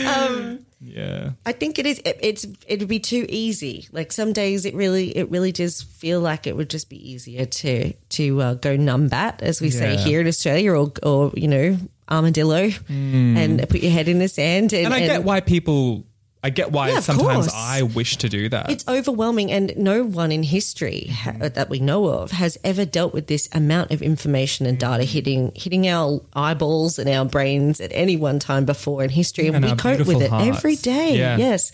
Um, 0.07 0.67
yeah. 0.83 1.31
I 1.47 1.53
think 1.53 1.79
it 1.79 1.87
is. 1.87 1.99
It, 2.01 2.19
it's 2.21 2.47
it'd 2.67 2.89
be 2.89 3.01
too 3.01 3.25
easy. 3.31 3.89
Like 3.91 4.13
some 4.13 4.35
days, 4.35 4.67
it 4.67 4.75
really 4.75 5.17
it 5.17 5.31
really 5.31 5.51
does 5.51 5.81
feel 5.81 6.21
like 6.21 6.47
it 6.47 6.55
would 6.55 6.69
just 6.69 6.91
be 6.91 7.11
easier 7.11 7.47
to 7.47 7.95
to 7.95 8.41
uh, 8.43 8.55
go 8.55 8.77
numbat, 8.77 9.41
as 9.41 9.63
we 9.63 9.71
say 9.71 9.97
here 9.97 10.21
in 10.21 10.27
Australia, 10.27 10.73
or 10.73 10.93
or 11.03 11.33
you 11.35 11.49
know 11.49 11.79
armadillo, 12.11 12.69
and 12.89 13.67
put 13.71 13.81
your 13.81 13.93
head 13.93 14.09
in 14.09 14.19
the 14.19 14.29
sand. 14.29 14.75
And, 14.75 14.87
And 14.87 14.95
I 14.95 15.01
get 15.01 15.25
why 15.25 15.41
people 15.41 16.05
I 16.43 16.51
get 16.51 16.71
why 16.71 16.91
Yeah, 16.91 17.01
sometimes 17.01 17.47
course. 17.47 17.55
I 17.55 17.83
wish 17.83 18.19
to 18.19 18.29
do 18.29 18.49
that. 18.51 18.71
It's 18.71 18.87
overwhelming, 18.87 19.51
and 19.51 19.73
no 19.77 20.05
one 20.05 20.31
in 20.31 20.43
history 20.43 21.07
ha- 21.13 21.49
that 21.49 21.69
we 21.69 21.81
know 21.81 22.07
of 22.07 22.31
has 22.31 22.57
ever 22.63 22.85
dealt 22.85 23.13
with 23.13 23.27
this 23.27 23.49
amount 23.53 23.91
of 23.91 24.01
information 24.01 24.67
and 24.67 24.79
data 24.79 25.03
mm-hmm. 25.03 25.13
hitting 25.13 25.53
hitting 25.57 25.89
our 25.89 26.21
eyeballs 26.35 26.99
and 26.99 27.09
our 27.09 27.25
brains 27.25 27.81
at 27.81 27.91
any 27.93 28.17
one 28.17 28.39
time 28.39 28.65
before 28.65 29.03
in 29.03 29.11
history, 29.11 29.47
and, 29.47 29.57
And 29.57 29.65
we 29.65 29.75
cope 29.77 30.07
with 30.07 30.23
it 30.23 30.31
hearts. 30.31 30.59
every 30.59 30.77
day. 30.77 31.19
Yeah. 31.19 31.37
Yes, 31.37 31.73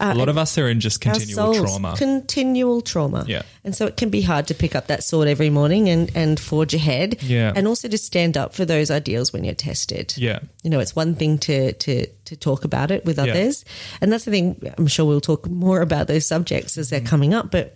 a 0.00 0.14
lot 0.14 0.28
uh, 0.28 0.32
of 0.32 0.38
us 0.38 0.58
are 0.58 0.68
in 0.68 0.80
just 0.80 1.00
continual 1.00 1.54
trauma. 1.54 1.94
continual 1.96 2.80
trauma. 2.80 3.24
Yeah. 3.28 3.42
and 3.62 3.76
so 3.76 3.86
it 3.86 3.96
can 3.96 4.10
be 4.10 4.22
hard 4.22 4.46
to 4.48 4.54
pick 4.54 4.74
up 4.74 4.86
that 4.88 5.04
sword 5.04 5.28
every 5.28 5.50
morning 5.50 5.88
and 5.88 6.10
and 6.16 6.40
forge 6.40 6.74
ahead. 6.74 7.22
Yeah. 7.22 7.52
and 7.54 7.68
also 7.68 7.88
to 7.88 7.98
stand 7.98 8.36
up 8.36 8.54
for 8.54 8.64
those 8.64 8.90
ideals 8.90 9.32
when 9.32 9.44
you're 9.44 9.54
tested. 9.54 10.14
Yeah. 10.16 10.40
you 10.64 10.70
know, 10.70 10.80
it's 10.80 10.96
one 10.96 11.14
thing 11.14 11.38
to 11.38 11.72
to 11.74 12.06
to 12.28 12.36
talk 12.36 12.64
about 12.64 12.90
it 12.90 13.04
with 13.04 13.16
Yeah. 13.18 13.24
others, 13.32 13.64
and 14.00 14.10
that's 14.12 14.24
the 14.24 14.30
thing. 14.30 14.72
I'm 14.78 14.86
sure 14.86 15.04
we'll 15.06 15.20
talk 15.20 15.46
more 15.48 15.80
about 15.82 16.06
those 16.06 16.24
subjects 16.26 16.78
as 16.78 16.86
Mm-hmm. 16.90 16.96
they're 17.04 17.10
coming 17.10 17.34
up, 17.34 17.50
but. 17.50 17.74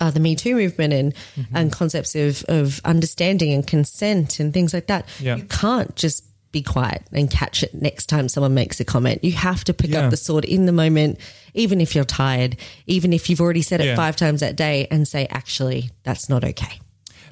Uh, 0.00 0.12
the 0.12 0.20
Me 0.20 0.36
Too 0.36 0.54
movement 0.54 0.92
and 0.92 1.12
Mm-hmm. 1.36 1.56
and 1.56 1.72
concepts 1.72 2.14
of 2.14 2.44
of 2.48 2.80
understanding 2.84 3.52
and 3.52 3.66
consent 3.66 4.38
and 4.38 4.54
things 4.54 4.72
like 4.72 4.86
that. 4.86 5.08
Yeah. 5.18 5.36
You 5.36 5.42
can't 5.44 5.96
just 5.96 6.22
be 6.52 6.62
quiet 6.62 7.02
and 7.12 7.28
catch 7.28 7.64
it 7.64 7.74
next 7.74 8.06
time 8.06 8.28
someone 8.28 8.54
makes 8.54 8.78
a 8.78 8.84
comment. 8.84 9.24
You 9.24 9.32
have 9.32 9.64
to 9.64 9.74
pick 9.74 9.90
Yeah. 9.90 10.04
up 10.04 10.10
the 10.10 10.16
sword 10.16 10.44
in 10.44 10.66
the 10.66 10.72
moment, 10.72 11.18
even 11.52 11.80
if 11.80 11.96
you're 11.96 12.04
tired, 12.04 12.56
even 12.86 13.12
if 13.12 13.28
you've 13.28 13.40
already 13.40 13.62
said 13.62 13.80
it 13.80 13.86
Yeah. 13.86 13.96
five 13.96 14.14
times 14.14 14.38
that 14.40 14.54
day, 14.54 14.86
and 14.90 15.08
say, 15.08 15.26
actually, 15.30 15.90
that's 16.04 16.28
not 16.28 16.44
okay. 16.44 16.78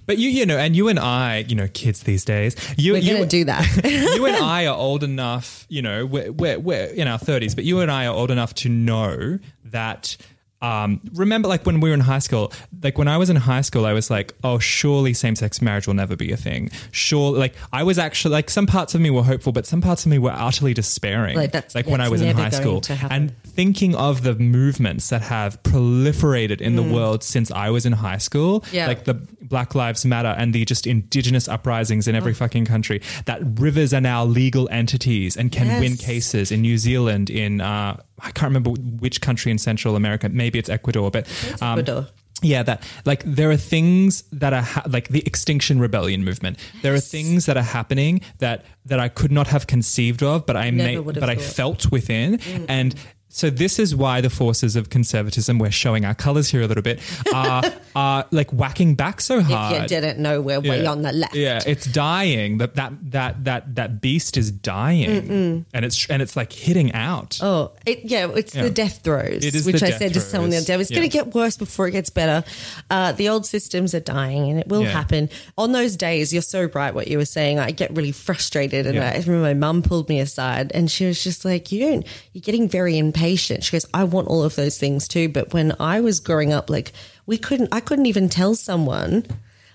But 0.07 0.18
you, 0.18 0.28
you 0.30 0.46
know, 0.46 0.57
and 0.57 0.74
you 0.76 0.88
and 0.88 0.98
I, 0.98 1.38
you 1.48 1.54
know, 1.57 1.68
kids 1.74 2.04
these 2.04 2.24
days, 2.24 2.54
you, 2.78 2.92
We're 2.92 2.98
you, 2.98 3.16
to 3.18 3.26
do 3.26 3.44
that. 3.46 3.80
you 4.16 4.24
and 4.26 4.36
I 4.36 4.66
are 4.66 4.76
old 4.76 5.02
enough, 5.02 5.66
you 5.68 5.82
know, 5.82 6.07
we're, 6.07 6.30
we're, 6.32 6.59
we're 6.59 6.84
in 6.86 7.09
our 7.09 7.18
30s, 7.18 7.54
but 7.54 7.64
you 7.64 7.80
and 7.80 7.90
I 7.90 8.07
are 8.07 8.14
old 8.14 8.30
enough 8.30 8.54
to 8.54 8.68
know 8.68 9.38
that. 9.64 10.16
Um, 10.62 11.02
remember, 11.12 11.48
like 11.48 11.66
when 11.66 11.80
we 11.80 11.90
were 11.90 11.94
in 11.94 12.00
high 12.00 12.18
school, 12.18 12.50
like 12.82 12.96
when 12.96 13.09
I 13.09 13.18
was 13.18 13.28
in 13.28 13.36
high 13.36 13.61
school, 13.61 13.84
I 13.84 13.92
was 13.92 14.11
like, 14.11 14.32
oh, 14.42 14.59
surely 14.59 15.12
same 15.12 15.36
sex 15.36 15.61
marriage 15.61 15.86
will 15.86 15.94
never 15.94 16.16
be 16.16 16.32
a 16.32 16.36
thing. 16.36 16.70
Sure. 16.92 17.36
Like 17.36 17.54
I 17.74 17.82
was 17.82 17.98
actually, 17.98 18.32
like 18.32 18.48
some 18.48 18.66
parts 18.66 18.94
of 18.94 19.02
me 19.02 19.11
were 19.11 19.22
hopeful, 19.22 19.52
but 19.52 19.66
some 19.66 19.82
parts 19.82 20.07
of 20.07 20.11
me 20.11 20.18
were 20.18 20.30
utterly 20.32 20.72
despairing. 20.72 21.36
Like, 21.36 21.52
that's- 21.52 21.74
like 21.74 21.86
when 21.86 22.00
I 22.00 22.09
was 22.09 22.22
in 22.22 22.34
high 22.34 22.48
school. 22.48 22.82
And 23.11 23.36
thinking 23.42 23.94
of 23.94 24.22
the 24.22 24.34
movements 24.34 25.11
that 25.11 25.20
have 25.22 25.62
proliferated 25.62 26.62
in 26.62 26.74
the 26.76 26.82
world 26.82 27.22
since 27.22 27.50
I 27.50 27.68
was 27.70 27.84
in 27.86 27.92
high 27.92 28.18
school, 28.18 28.62
Mm. 28.62 28.72
Yeah. 28.72 28.86
like 28.86 29.04
the 29.04 29.14
Black 29.49 29.74
Lives 29.74 30.05
Matter 30.05 30.34
and 30.38 30.53
the 30.53 30.64
just 30.64 30.86
indigenous 30.86 31.49
uprisings 31.49 32.07
in 32.09 32.14
every 32.14 32.32
Oh. 32.32 32.34
fucking 32.36 32.64
country, 32.66 33.01
that 33.26 33.40
rivers 33.61 33.92
are 33.94 34.01
now 34.01 34.24
legal 34.24 34.68
entities 34.70 35.36
and 35.36 35.51
can 35.53 35.80
win 35.80 35.97
cases 35.97 36.51
in 36.53 36.61
New 36.62 36.78
Zealand, 36.78 37.30
in 37.30 37.61
uh, 37.61 37.97
I 38.20 38.30
can't 38.32 38.51
remember 38.51 38.70
which 38.70 39.20
country 39.20 39.51
in 39.53 39.59
Central 39.59 39.97
America, 39.97 40.28
maybe 40.28 40.59
it's 40.59 40.68
Ecuador, 40.70 41.11
but 41.11 41.26
um, 41.62 41.78
Ecuador. 41.78 42.09
yeah, 42.42 42.62
that 42.62 42.82
like 43.05 43.22
there 43.24 43.51
are 43.51 43.57
things 43.57 44.22
that 44.32 44.53
are 44.53 44.62
ha- 44.62 44.82
like 44.88 45.09
the 45.09 45.22
Extinction 45.26 45.78
Rebellion 45.80 46.24
movement. 46.24 46.59
There 46.82 46.94
are 46.94 47.01
things 47.01 47.47
that 47.47 47.57
are 47.57 47.62
happening 47.62 48.20
that 48.38 48.64
that 48.86 48.99
I 49.01 49.09
could 49.09 49.32
not 49.32 49.49
have 49.49 49.66
conceived 49.66 50.22
of, 50.22 50.47
but 50.47 50.57
I 50.57 50.70
Never 50.70 50.88
may, 50.90 50.99
would 50.99 51.14
have 51.16 51.20
but 51.20 51.30
I 51.30 51.36
felt 51.36 51.90
within, 51.92 52.40
and 52.68 52.94
so 53.29 53.51
this 53.51 53.79
is 53.79 53.95
why 53.95 54.20
the 54.20 54.31
forces 54.31 54.77
of 54.77 54.89
conservatism, 54.89 55.59
we're 55.59 55.70
showing 55.70 56.05
our 56.05 56.14
colors 56.14 56.49
here 56.51 56.62
a 56.62 56.66
little 56.66 56.83
bit, 56.83 57.01
are 57.35 57.62
are 57.95 58.24
like 58.31 58.51
whacking 58.53 58.95
back 58.95 59.20
so 59.20 59.41
hard. 59.43 59.74
if 59.74 59.83
you 59.83 59.89
didn't 59.89 60.18
know, 60.18 60.41
we're 60.41 60.61
way 60.61 60.83
Yeah. 60.83 60.91
on 60.91 61.03
the 61.03 61.12
left. 61.12 61.35
Yeah, 61.35 61.61
it's 61.66 61.87
dying. 61.87 62.59
That 62.59 62.77
that 62.77 62.93
that 63.11 63.45
that 63.45 63.74
that 63.74 64.01
beast 64.01 64.37
is 64.37 64.51
dying, 64.51 65.66
and 65.74 65.85
it's 65.85 66.07
and 66.09 66.22
it's 66.22 66.37
like 66.37 66.53
hitting 66.53 66.93
out. 66.93 67.39
Oh, 67.43 67.72
it, 67.85 68.01
yeah, 68.05 68.29
it's 68.35 68.55
Yeah. 68.55 68.62
the 68.62 68.70
death 68.70 69.01
throes, 69.03 69.45
It 69.45 69.55
is 69.55 69.66
which 69.66 69.83
I 69.83 69.91
said 69.91 70.14
to 70.14 70.20
someone 70.20 70.51
the 70.51 70.57
other 70.59 70.64
day. 70.66 70.74
throes. 70.74 70.91
It's 70.91 70.97
going 70.99 71.09
to 71.11 71.12
get 71.12 71.35
worse 71.35 71.57
before 71.57 71.89
it 71.89 71.93
gets 71.93 72.11
better. 72.11 72.45
Uh, 72.91 73.12
the 73.12 73.29
old 73.29 73.45
systems 73.45 73.95
are 73.95 74.01
dying, 74.01 74.49
and 74.51 74.59
it 74.61 74.68
will 74.68 74.83
Yeah. 74.83 74.91
happen. 74.91 75.29
On 75.59 75.72
those 75.72 75.97
days, 75.97 76.33
you're 76.33 76.43
so 76.43 76.70
right. 76.74 76.95
What 76.95 77.09
you 77.09 77.18
were 77.18 77.24
saying, 77.27 77.59
I 77.59 77.70
get 77.72 77.95
really 77.97 78.12
frustrated, 78.12 78.87
and 78.87 78.95
Yeah. 78.95 79.11
I 79.11 79.16
remember 79.18 79.41
my 79.41 79.55
mum 79.55 79.83
pulled 79.83 80.09
me 80.09 80.20
aside, 80.20 80.70
and 80.74 80.91
she 80.91 81.05
was 81.07 81.22
just 81.22 81.45
like, 81.45 81.72
"You 81.72 81.81
don't. 81.81 82.07
You're 82.33 82.43
getting 82.43 82.68
very 82.68 82.97
impatient." 82.97 83.16
She 83.64 83.73
goes, 83.73 83.87
"I 83.93 84.05
want 84.05 84.29
all 84.29 84.43
of 84.43 84.57
those 84.57 84.79
things 84.79 85.09
too, 85.09 85.29
but 85.29 85.53
when 85.53 85.75
I 85.81 86.01
was 86.01 86.21
growing 86.21 86.53
up, 86.53 86.71
like 86.71 86.93
we 87.27 87.39
couldn't. 87.39 87.69
I 87.73 87.81
couldn't 87.81 88.07
even 88.07 88.29
tell 88.29 88.55
someone 88.55 89.25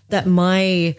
that 0.09 0.27
my." 0.27 0.95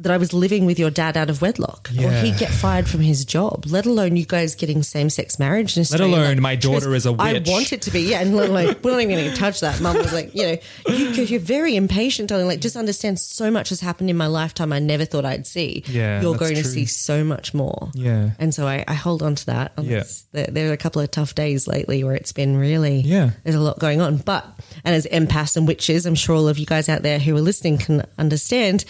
That 0.00 0.12
I 0.12 0.16
was 0.16 0.32
living 0.32 0.64
with 0.64 0.78
your 0.78 0.90
dad 0.90 1.16
out 1.16 1.28
of 1.28 1.42
wedlock, 1.42 1.90
or 1.98 2.10
he'd 2.10 2.38
get 2.38 2.50
fired 2.50 2.88
from 2.88 3.00
his 3.00 3.24
job. 3.26 3.64
Let 3.66 3.84
alone 3.84 4.16
you 4.16 4.24
guys 4.24 4.54
getting 4.54 4.82
same-sex 4.82 5.38
marriage. 5.38 5.76
In 5.76 5.84
Let 5.90 6.00
alone 6.00 6.40
my 6.40 6.56
daughter 6.56 6.94
is 6.94 7.04
a 7.04 7.12
witch." 7.12 7.20
I 7.20 7.50
want 7.50 7.72
it 7.72 7.82
to 7.82 7.90
be, 7.90 8.00
yeah. 8.02 8.20
And 8.22 8.34
we're 8.34 8.48
like, 8.48 8.82
we're 8.82 8.92
not 8.92 9.00
even 9.02 9.16
going 9.16 9.30
to 9.30 9.36
touch 9.36 9.60
that. 9.60 9.80
Mum 9.80 9.96
was 9.98 10.12
like, 10.12 10.34
you 10.34 10.42
know, 10.44 10.56
you, 10.88 11.10
you're 11.24 11.38
very 11.38 11.76
impatient, 11.76 12.30
darling. 12.30 12.46
Like, 12.46 12.60
just 12.60 12.76
understand 12.76 13.20
so 13.20 13.50
much 13.50 13.68
has 13.68 13.80
happened 13.80 14.08
in 14.08 14.16
my 14.16 14.26
lifetime 14.26 14.72
I 14.72 14.78
never 14.78 15.04
thought 15.04 15.24
I'd 15.26 15.46
see. 15.46 15.84
Yeah, 15.86 16.22
You're 16.22 16.36
going 16.36 16.54
to 16.56 16.64
see 16.64 16.86
so 16.86 17.22
much 17.22 17.52
more. 17.52 17.90
Yeah. 17.94 18.30
And 18.38 18.54
so 18.54 18.66
I, 18.66 18.84
I 18.88 18.94
hold 18.94 19.22
on 19.22 19.34
to 19.34 19.46
that. 19.46 19.72
Yeah. 19.80 20.04
There, 20.32 20.46
there 20.46 20.70
are 20.70 20.72
a 20.72 20.76
couple 20.78 21.02
of 21.02 21.10
tough 21.10 21.34
days 21.34 21.68
lately 21.68 22.04
where 22.04 22.14
it's 22.14 22.32
been 22.32 22.56
really, 22.56 23.00
Yeah. 23.00 23.30
there's 23.44 23.54
a 23.56 23.60
lot 23.60 23.78
going 23.78 24.00
on. 24.00 24.16
But, 24.16 24.46
and 24.84 24.94
as 24.94 25.06
empaths 25.06 25.56
and 25.56 25.66
witches, 25.66 26.06
I'm 26.06 26.14
sure 26.14 26.36
all 26.36 26.48
of 26.48 26.58
you 26.58 26.66
guys 26.66 26.88
out 26.88 27.02
there 27.02 27.18
who 27.18 27.36
are 27.36 27.40
listening 27.40 27.78
can 27.78 28.04
understand 28.18 28.84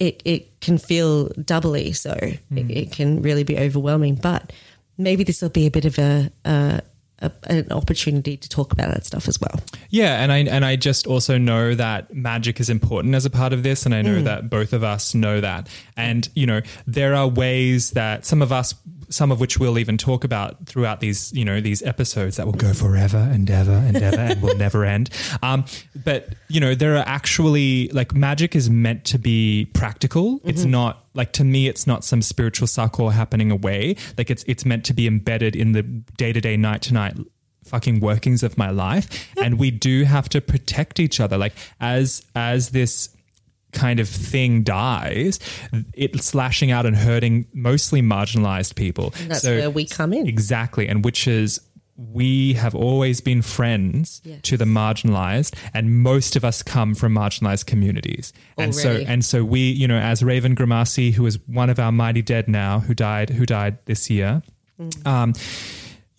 it, 0.00 0.22
it 0.24 0.60
can 0.60 0.78
feel 0.78 1.28
doubly 1.44 1.92
so. 1.92 2.14
Hmm. 2.48 2.58
It, 2.58 2.70
it 2.70 2.92
can 2.92 3.22
really 3.22 3.44
be 3.44 3.58
overwhelming. 3.58 4.16
But 4.16 4.52
maybe 4.98 5.24
this 5.24 5.42
will 5.42 5.50
be 5.50 5.66
a 5.66 5.70
bit 5.70 5.84
of 5.84 5.98
a, 5.98 6.30
a, 6.44 6.80
a 7.20 7.30
an 7.44 7.72
opportunity 7.72 8.36
to 8.36 8.48
talk 8.48 8.72
about 8.72 8.92
that 8.92 9.06
stuff 9.06 9.26
as 9.28 9.40
well. 9.40 9.60
Yeah, 9.90 10.22
and 10.22 10.30
I 10.30 10.38
and 10.38 10.64
I 10.64 10.76
just 10.76 11.06
also 11.06 11.38
know 11.38 11.74
that 11.74 12.14
magic 12.14 12.60
is 12.60 12.68
important 12.68 13.14
as 13.14 13.24
a 13.24 13.30
part 13.30 13.52
of 13.54 13.62
this, 13.62 13.86
and 13.86 13.94
I 13.94 14.02
Mm. 14.02 14.04
know 14.04 14.22
that 14.22 14.50
both 14.50 14.72
of 14.74 14.84
us 14.84 15.14
know 15.14 15.40
that. 15.40 15.68
And 15.96 16.28
you 16.34 16.46
know, 16.46 16.60
there 16.86 17.14
are 17.14 17.26
ways 17.28 17.92
that 17.92 18.26
some 18.26 18.42
of 18.42 18.52
us, 18.52 18.74
some 19.08 19.30
of 19.32 19.40
which 19.40 19.58
we'll 19.58 19.78
even 19.78 19.96
talk 19.98 20.24
about 20.24 20.66
throughout 20.66 21.00
these, 21.00 21.32
you 21.32 21.44
know, 21.44 21.60
these 21.60 21.82
episodes 21.82 22.36
that 22.36 22.46
will 22.46 22.52
go 22.52 22.72
forever 22.72 23.18
and 23.18 23.50
ever 23.50 23.72
and 23.72 23.96
ever 23.96 24.16
and 24.20 24.42
will 24.42 24.56
never 24.56 24.84
end. 24.96 25.10
Um, 25.42 25.64
but 26.04 26.34
you 26.48 26.60
know, 26.60 26.74
there 26.74 26.96
are 26.96 27.04
actually 27.06 27.88
like 27.88 28.14
magic 28.14 28.54
is 28.56 28.68
meant 28.70 29.04
to 29.06 29.18
be 29.18 29.66
practical. 29.72 30.40
It's 30.44 30.62
Mm-hmm. 30.62 30.70
not 30.70 31.04
like 31.14 31.32
to 31.32 31.44
me, 31.44 31.68
it's 31.68 31.86
not 31.86 32.04
some 32.04 32.20
spiritual 32.22 32.66
succor 32.66 33.10
happening 33.10 33.50
away. 33.50 33.96
Like 34.18 34.30
it's 34.30 34.44
it's 34.46 34.64
meant 34.64 34.84
to 34.86 34.94
be 34.94 35.06
embedded 35.06 35.54
in 35.56 35.72
the 35.72 35.82
day 35.82 36.32
to 36.32 36.40
day, 36.40 36.56
night 36.56 36.82
to 36.82 36.94
night 36.94 37.16
fucking 37.64 37.98
workings 37.98 38.44
of 38.44 38.56
my 38.56 38.70
life 38.70 39.28
and 39.42 39.58
we 39.58 39.72
do 39.72 40.04
have 40.04 40.28
to 40.28 40.40
protect 40.40 41.00
each 41.00 41.18
other 41.18 41.36
like 41.36 41.52
as 41.80 42.22
as 42.36 42.70
this 42.70 43.08
kind 43.76 44.00
of 44.00 44.08
thing 44.08 44.62
dies 44.64 45.38
it's 45.94 46.24
slashing 46.26 46.70
out 46.72 46.84
and 46.86 46.96
hurting 46.96 47.46
mostly 47.52 48.00
marginalized 48.02 48.74
people 48.74 49.12
And 49.20 49.30
that's 49.30 49.44
where 49.44 49.70
we 49.70 49.84
come 49.86 50.12
in. 50.12 50.26
exactly 50.26 50.88
and 50.88 51.04
which 51.04 51.28
is 51.28 51.60
we 51.98 52.52
have 52.54 52.74
always 52.74 53.22
been 53.22 53.40
friends 53.40 54.20
Yes. 54.24 54.40
to 54.42 54.56
the 54.58 54.66
marginalized 54.66 55.54
and 55.72 56.02
most 56.02 56.36
of 56.36 56.44
us 56.44 56.62
come 56.62 56.94
from 56.94 57.14
marginalized 57.14 57.64
communities 57.66 58.32
and 58.58 58.74
so 58.74 58.90
and 59.06 59.24
so 59.24 59.44
we 59.44 59.60
you 59.60 59.88
know 59.88 59.98
as 59.98 60.22
Raven 60.22 60.54
Grimassi 60.54 61.12
who 61.14 61.24
is 61.26 61.38
one 61.46 61.70
of 61.70 61.78
our 61.78 61.92
mighty 61.92 62.22
dead 62.22 62.48
now 62.48 62.80
who 62.80 62.92
died 62.94 63.30
who 63.30 63.46
died 63.46 63.78
this 63.86 64.10
year 64.10 64.42
Mm. 64.78 65.06
um 65.06 65.32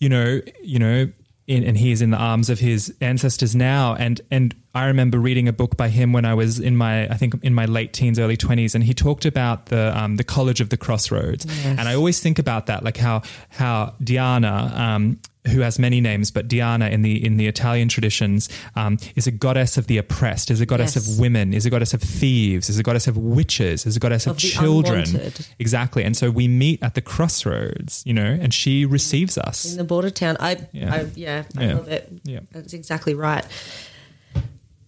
you 0.00 0.08
know, 0.08 0.40
you 0.62 0.78
know, 0.78 1.10
in, 1.48 1.64
and 1.64 1.76
he 1.76 1.90
is 1.90 2.00
in 2.00 2.10
the 2.10 2.16
arms 2.16 2.50
of 2.50 2.60
his 2.60 2.94
ancestors 3.00 3.56
now. 3.56 3.96
And 3.98 4.20
and 4.30 4.54
I 4.74 4.86
remember 4.86 5.18
reading 5.18 5.48
a 5.48 5.52
book 5.52 5.76
by 5.76 5.88
him 5.88 6.12
when 6.12 6.24
I 6.24 6.34
was 6.34 6.60
in 6.60 6.76
my, 6.76 7.08
I 7.08 7.14
think 7.14 7.34
in 7.42 7.54
my 7.54 7.64
late 7.64 7.92
teens, 7.92 8.18
early 8.18 8.36
twenties, 8.36 8.74
and 8.74 8.84
he 8.84 8.94
talked 8.94 9.24
about 9.24 9.66
the 9.66 9.98
um, 9.98 10.16
the 10.16 10.24
College 10.24 10.60
of 10.60 10.68
the 10.68 10.76
Crossroads. 10.76 11.46
Yes. 11.46 11.78
And 11.78 11.88
I 11.88 11.94
always 11.94 12.20
think 12.20 12.38
about 12.38 12.66
that, 12.66 12.84
like 12.84 12.98
how 12.98 13.22
how 13.48 13.94
Diana. 14.04 14.72
Um, 14.76 15.18
who 15.48 15.60
has 15.60 15.78
many 15.78 16.00
names, 16.00 16.30
but 16.30 16.48
Diana 16.48 16.88
in 16.88 17.02
the 17.02 17.24
in 17.24 17.36
the 17.36 17.46
Italian 17.46 17.88
traditions 17.88 18.48
um, 18.76 18.98
is 19.16 19.26
a 19.26 19.30
goddess 19.30 19.76
of 19.76 19.86
the 19.86 19.98
oppressed, 19.98 20.50
is 20.50 20.60
a 20.60 20.66
goddess 20.66 20.94
Yes. 20.96 21.12
of 21.14 21.18
women, 21.20 21.52
is 21.52 21.66
a 21.66 21.70
goddess 21.70 21.94
of 21.94 22.00
thieves, 22.02 22.68
is 22.70 22.78
a 22.78 22.82
goddess 22.82 23.06
of 23.06 23.16
witches, 23.16 23.86
is 23.86 23.96
a 23.96 24.00
goddess 24.00 24.26
of, 24.26 24.32
Of 24.32 24.38
children. 24.38 25.04
unwanted. 25.04 25.46
Exactly. 25.58 26.04
And 26.04 26.16
so 26.16 26.30
we 26.30 26.48
meet 26.48 26.82
at 26.82 26.94
the 26.94 27.00
crossroads, 27.00 28.02
you 28.06 28.12
know, 28.14 28.38
and 28.40 28.52
she 28.54 28.84
receives 28.84 29.36
us. 29.38 29.64
In 29.72 29.78
the 29.78 29.84
border 29.84 30.10
town. 30.10 30.36
I, 30.40 30.56
Yeah. 30.72 30.94
I 30.94 31.06
yeah, 31.14 31.44
I 31.56 31.64
Yeah. 31.64 31.74
love 31.74 31.88
it. 31.88 32.12
Yeah. 32.24 32.40
That's 32.52 32.72
exactly 32.72 33.14
right. 33.14 33.44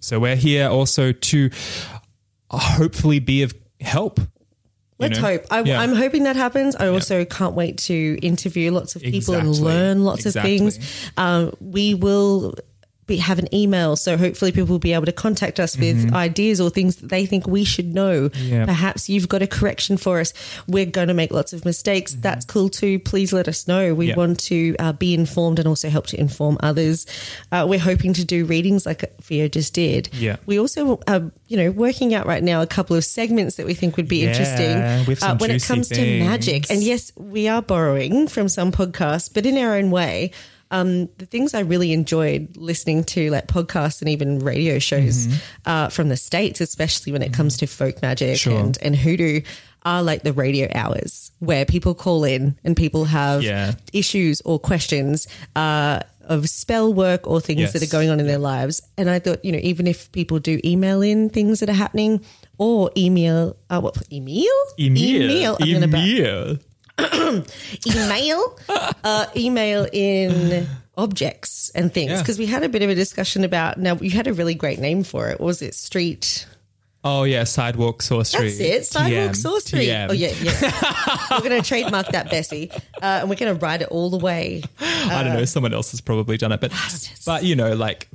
So 0.01 0.19
we're 0.19 0.37
here 0.37 0.69
also 0.69 1.13
to 1.13 1.51
hopefully 2.51 3.19
be 3.19 3.43
of 3.43 3.55
help. 3.81 4.21
Let's 5.01 5.19
know? 5.21 5.29
hope. 5.29 5.47
I, 5.51 5.63
Yeah. 5.63 5.81
I'm 5.81 5.95
hoping 5.95 6.25
that 6.25 6.37
happens. 6.37 6.77
I 6.77 6.89
also 6.89 7.25
can't 7.25 7.55
wait 7.55 7.79
to 7.79 8.19
interview 8.23 8.71
lots 8.71 8.97
of 8.97 9.03
people 9.03 9.35
and 9.35 9.49
learn 9.59 10.05
lots 10.05 10.27
Exactly. 10.27 10.55
of 10.55 10.59
things. 10.75 11.11
Um, 11.17 11.53
we 11.61 11.95
will 11.95 12.55
be, 13.11 13.19
have 13.19 13.39
an 13.39 13.55
email. 13.55 13.97
So 13.97 14.17
hopefully 14.17 14.53
people 14.53 14.69
will 14.69 14.79
be 14.79 14.95
able 14.95 15.07
to 15.07 15.13
contact 15.13 15.61
us 15.61 15.77
with 15.77 16.13
ideas 16.15 16.61
or 16.61 16.71
things 16.71 16.97
that 16.97 17.09
they 17.11 17.27
think 17.27 17.47
we 17.47 17.65
should 17.65 17.95
know. 17.95 18.31
Perhaps 18.31 19.09
you've 19.11 19.29
got 19.29 19.43
a 19.43 19.47
correction 19.47 19.97
for 19.99 20.21
us. 20.21 20.33
We're 20.67 20.87
going 20.87 21.09
to 21.09 21.15
make 21.15 21.31
lots 21.31 21.53
of 21.53 21.65
mistakes. 21.65 22.15
That's 22.15 22.45
cool 22.47 22.69
too. 22.71 22.99
Please 22.99 23.33
let 23.33 23.49
us 23.49 23.69
know. 23.69 23.95
We 23.95 24.15
want 24.15 24.41
to 24.41 24.77
uh, 24.79 24.93
be 24.93 25.13
informed 25.15 25.59
and 25.59 25.69
also 25.69 25.89
help 25.91 26.07
to 26.09 26.21
inform 26.21 26.57
others. 26.61 27.07
Uh, 27.53 27.67
we're 27.69 27.79
hoping 27.79 28.13
to 28.15 28.25
do 28.25 28.45
readings 28.45 28.87
like 28.87 29.05
Fio 29.21 29.49
just 29.49 29.75
did. 29.75 30.09
Yeah. 30.15 30.37
We 30.47 30.59
also 30.59 31.01
are, 31.07 31.31
you 31.49 31.57
know, 31.57 31.71
working 31.71 32.15
out 32.15 32.27
right 32.27 32.43
now 32.43 32.63
a 32.63 32.67
couple 32.67 32.97
of 32.97 33.05
segments 33.05 33.57
that 33.57 33.67
we 33.67 33.75
think 33.75 33.97
would 33.97 34.09
be 34.09 34.19
Yeah, 34.23 34.31
interesting 34.31 34.77
uh, 35.23 35.37
when 35.39 35.51
it 35.51 35.63
comes 35.65 35.89
to 35.89 36.21
magic. 36.21 36.71
And 36.71 36.83
yes, 36.83 37.13
we 37.17 37.49
are 37.49 37.63
borrowing 37.63 38.29
from 38.29 38.49
some 38.49 38.73
podcasts, 38.73 39.29
but 39.33 39.45
in 39.47 39.59
our 39.59 39.75
own 39.75 39.91
way. 39.91 40.31
Um, 40.71 41.09
the 41.19 41.27
things 41.27 41.53
I 41.55 41.61
really 41.61 41.93
enjoyed 41.93 42.57
listening 42.57 43.05
to, 43.05 43.31
like 43.31 43.47
podcasts 43.49 44.01
and 44.01 44.09
even 44.09 44.39
radio 44.39 44.79
shows 44.79 45.27
Mm-hmm. 45.27 45.37
uh, 45.67 45.89
from 45.89 46.09
the 46.09 46.17
States, 46.17 46.61
especially 46.61 47.13
when 47.13 47.23
it 47.23 47.33
comes 47.33 47.57
to 47.59 47.67
folk 47.67 48.01
magic 48.03 48.39
Sure. 48.39 48.59
and, 48.59 48.79
and 48.81 48.95
hoodoo, 48.97 49.41
are 49.85 50.03
like 50.03 50.23
the 50.23 50.33
radio 50.33 50.69
hours 50.75 51.33
where 51.39 51.65
people 51.65 51.95
call 51.95 52.23
in 52.25 52.57
and 52.65 52.77
people 52.77 53.07
have 53.07 53.43
Yeah. 53.43 53.73
issues 53.93 54.41
or 54.43 54.59
questions 54.61 55.27
uh, 55.57 56.01
of 56.25 56.49
spell 56.51 56.93
work 56.95 57.27
or 57.27 57.41
things 57.41 57.61
Yes. 57.61 57.73
that 57.73 57.83
are 57.83 57.87
going 57.91 58.11
on 58.11 58.21
in 58.21 58.27
their 58.27 58.39
lives. 58.39 58.83
And 58.99 59.09
I 59.11 59.19
thought, 59.19 59.43
you 59.45 59.51
know, 59.53 59.59
even 59.63 59.87
if 59.87 60.13
people 60.13 60.39
do 60.39 60.61
email 60.65 61.01
in 61.03 61.31
things 61.31 61.61
that 61.61 61.69
are 61.71 61.73
happening 61.73 62.21
or 62.59 62.91
email, 62.97 63.57
uh, 63.71 63.81
what, 63.81 63.97
email? 64.13 64.47
Email. 64.79 65.57
Ba- 65.57 65.65
Emil. 65.67 66.59
email, 67.87 68.59
uh, 69.05 69.27
email 69.37 69.87
in 69.93 70.67
objects 70.97 71.71
and 71.75 71.93
things 71.93 72.11
Yeah. 72.13 72.19
because 72.19 72.39
we 72.39 72.47
had 72.47 72.63
a 72.63 72.69
bit 72.69 72.83
of 72.83 72.91
a 72.91 72.95
discussion 72.95 73.45
about. 73.45 73.79
Now 73.79 73.97
you 73.97 74.11
had 74.11 74.27
a 74.27 74.33
really 74.33 74.55
great 74.55 74.79
name 74.79 75.03
for 75.03 75.29
it. 75.29 75.41
What 75.41 75.47
was 75.47 75.63
it 75.63 75.75
street? 75.75 76.47
Oh 77.03 77.23
yeah, 77.25 77.45
sidewalk 77.45 78.03
sorcery. 78.03 78.49
That's 78.51 78.61
it. 78.61 78.85
Sidewalk 78.87 79.31
TM. 79.31 79.37
sorcery. 79.37 79.87
TM. 79.87 80.11
Oh 80.11 80.13
yeah, 80.13 80.35
yeah. 80.43 81.27
we're 81.41 81.49
going 81.49 81.63
to 81.63 81.67
trademark 81.67 82.09
that, 82.09 82.29
Bessie, 82.31 82.71
uh, 83.01 83.21
and 83.21 83.31
we're 83.31 83.37
going 83.37 83.57
to 83.57 83.59
ride 83.65 83.81
it 83.81 83.89
all 83.89 84.11
the 84.11 84.19
way. 84.19 84.63
I 84.81 85.25
don't 85.25 85.33
know. 85.33 85.45
Someone 85.47 85.73
else 85.73 85.93
has 85.93 86.03
probably 86.03 86.37
done 86.37 86.53
it, 86.53 86.61
but 86.61 86.73
but 87.25 87.43
you 87.45 87.57
know, 87.57 87.75
like 87.75 88.09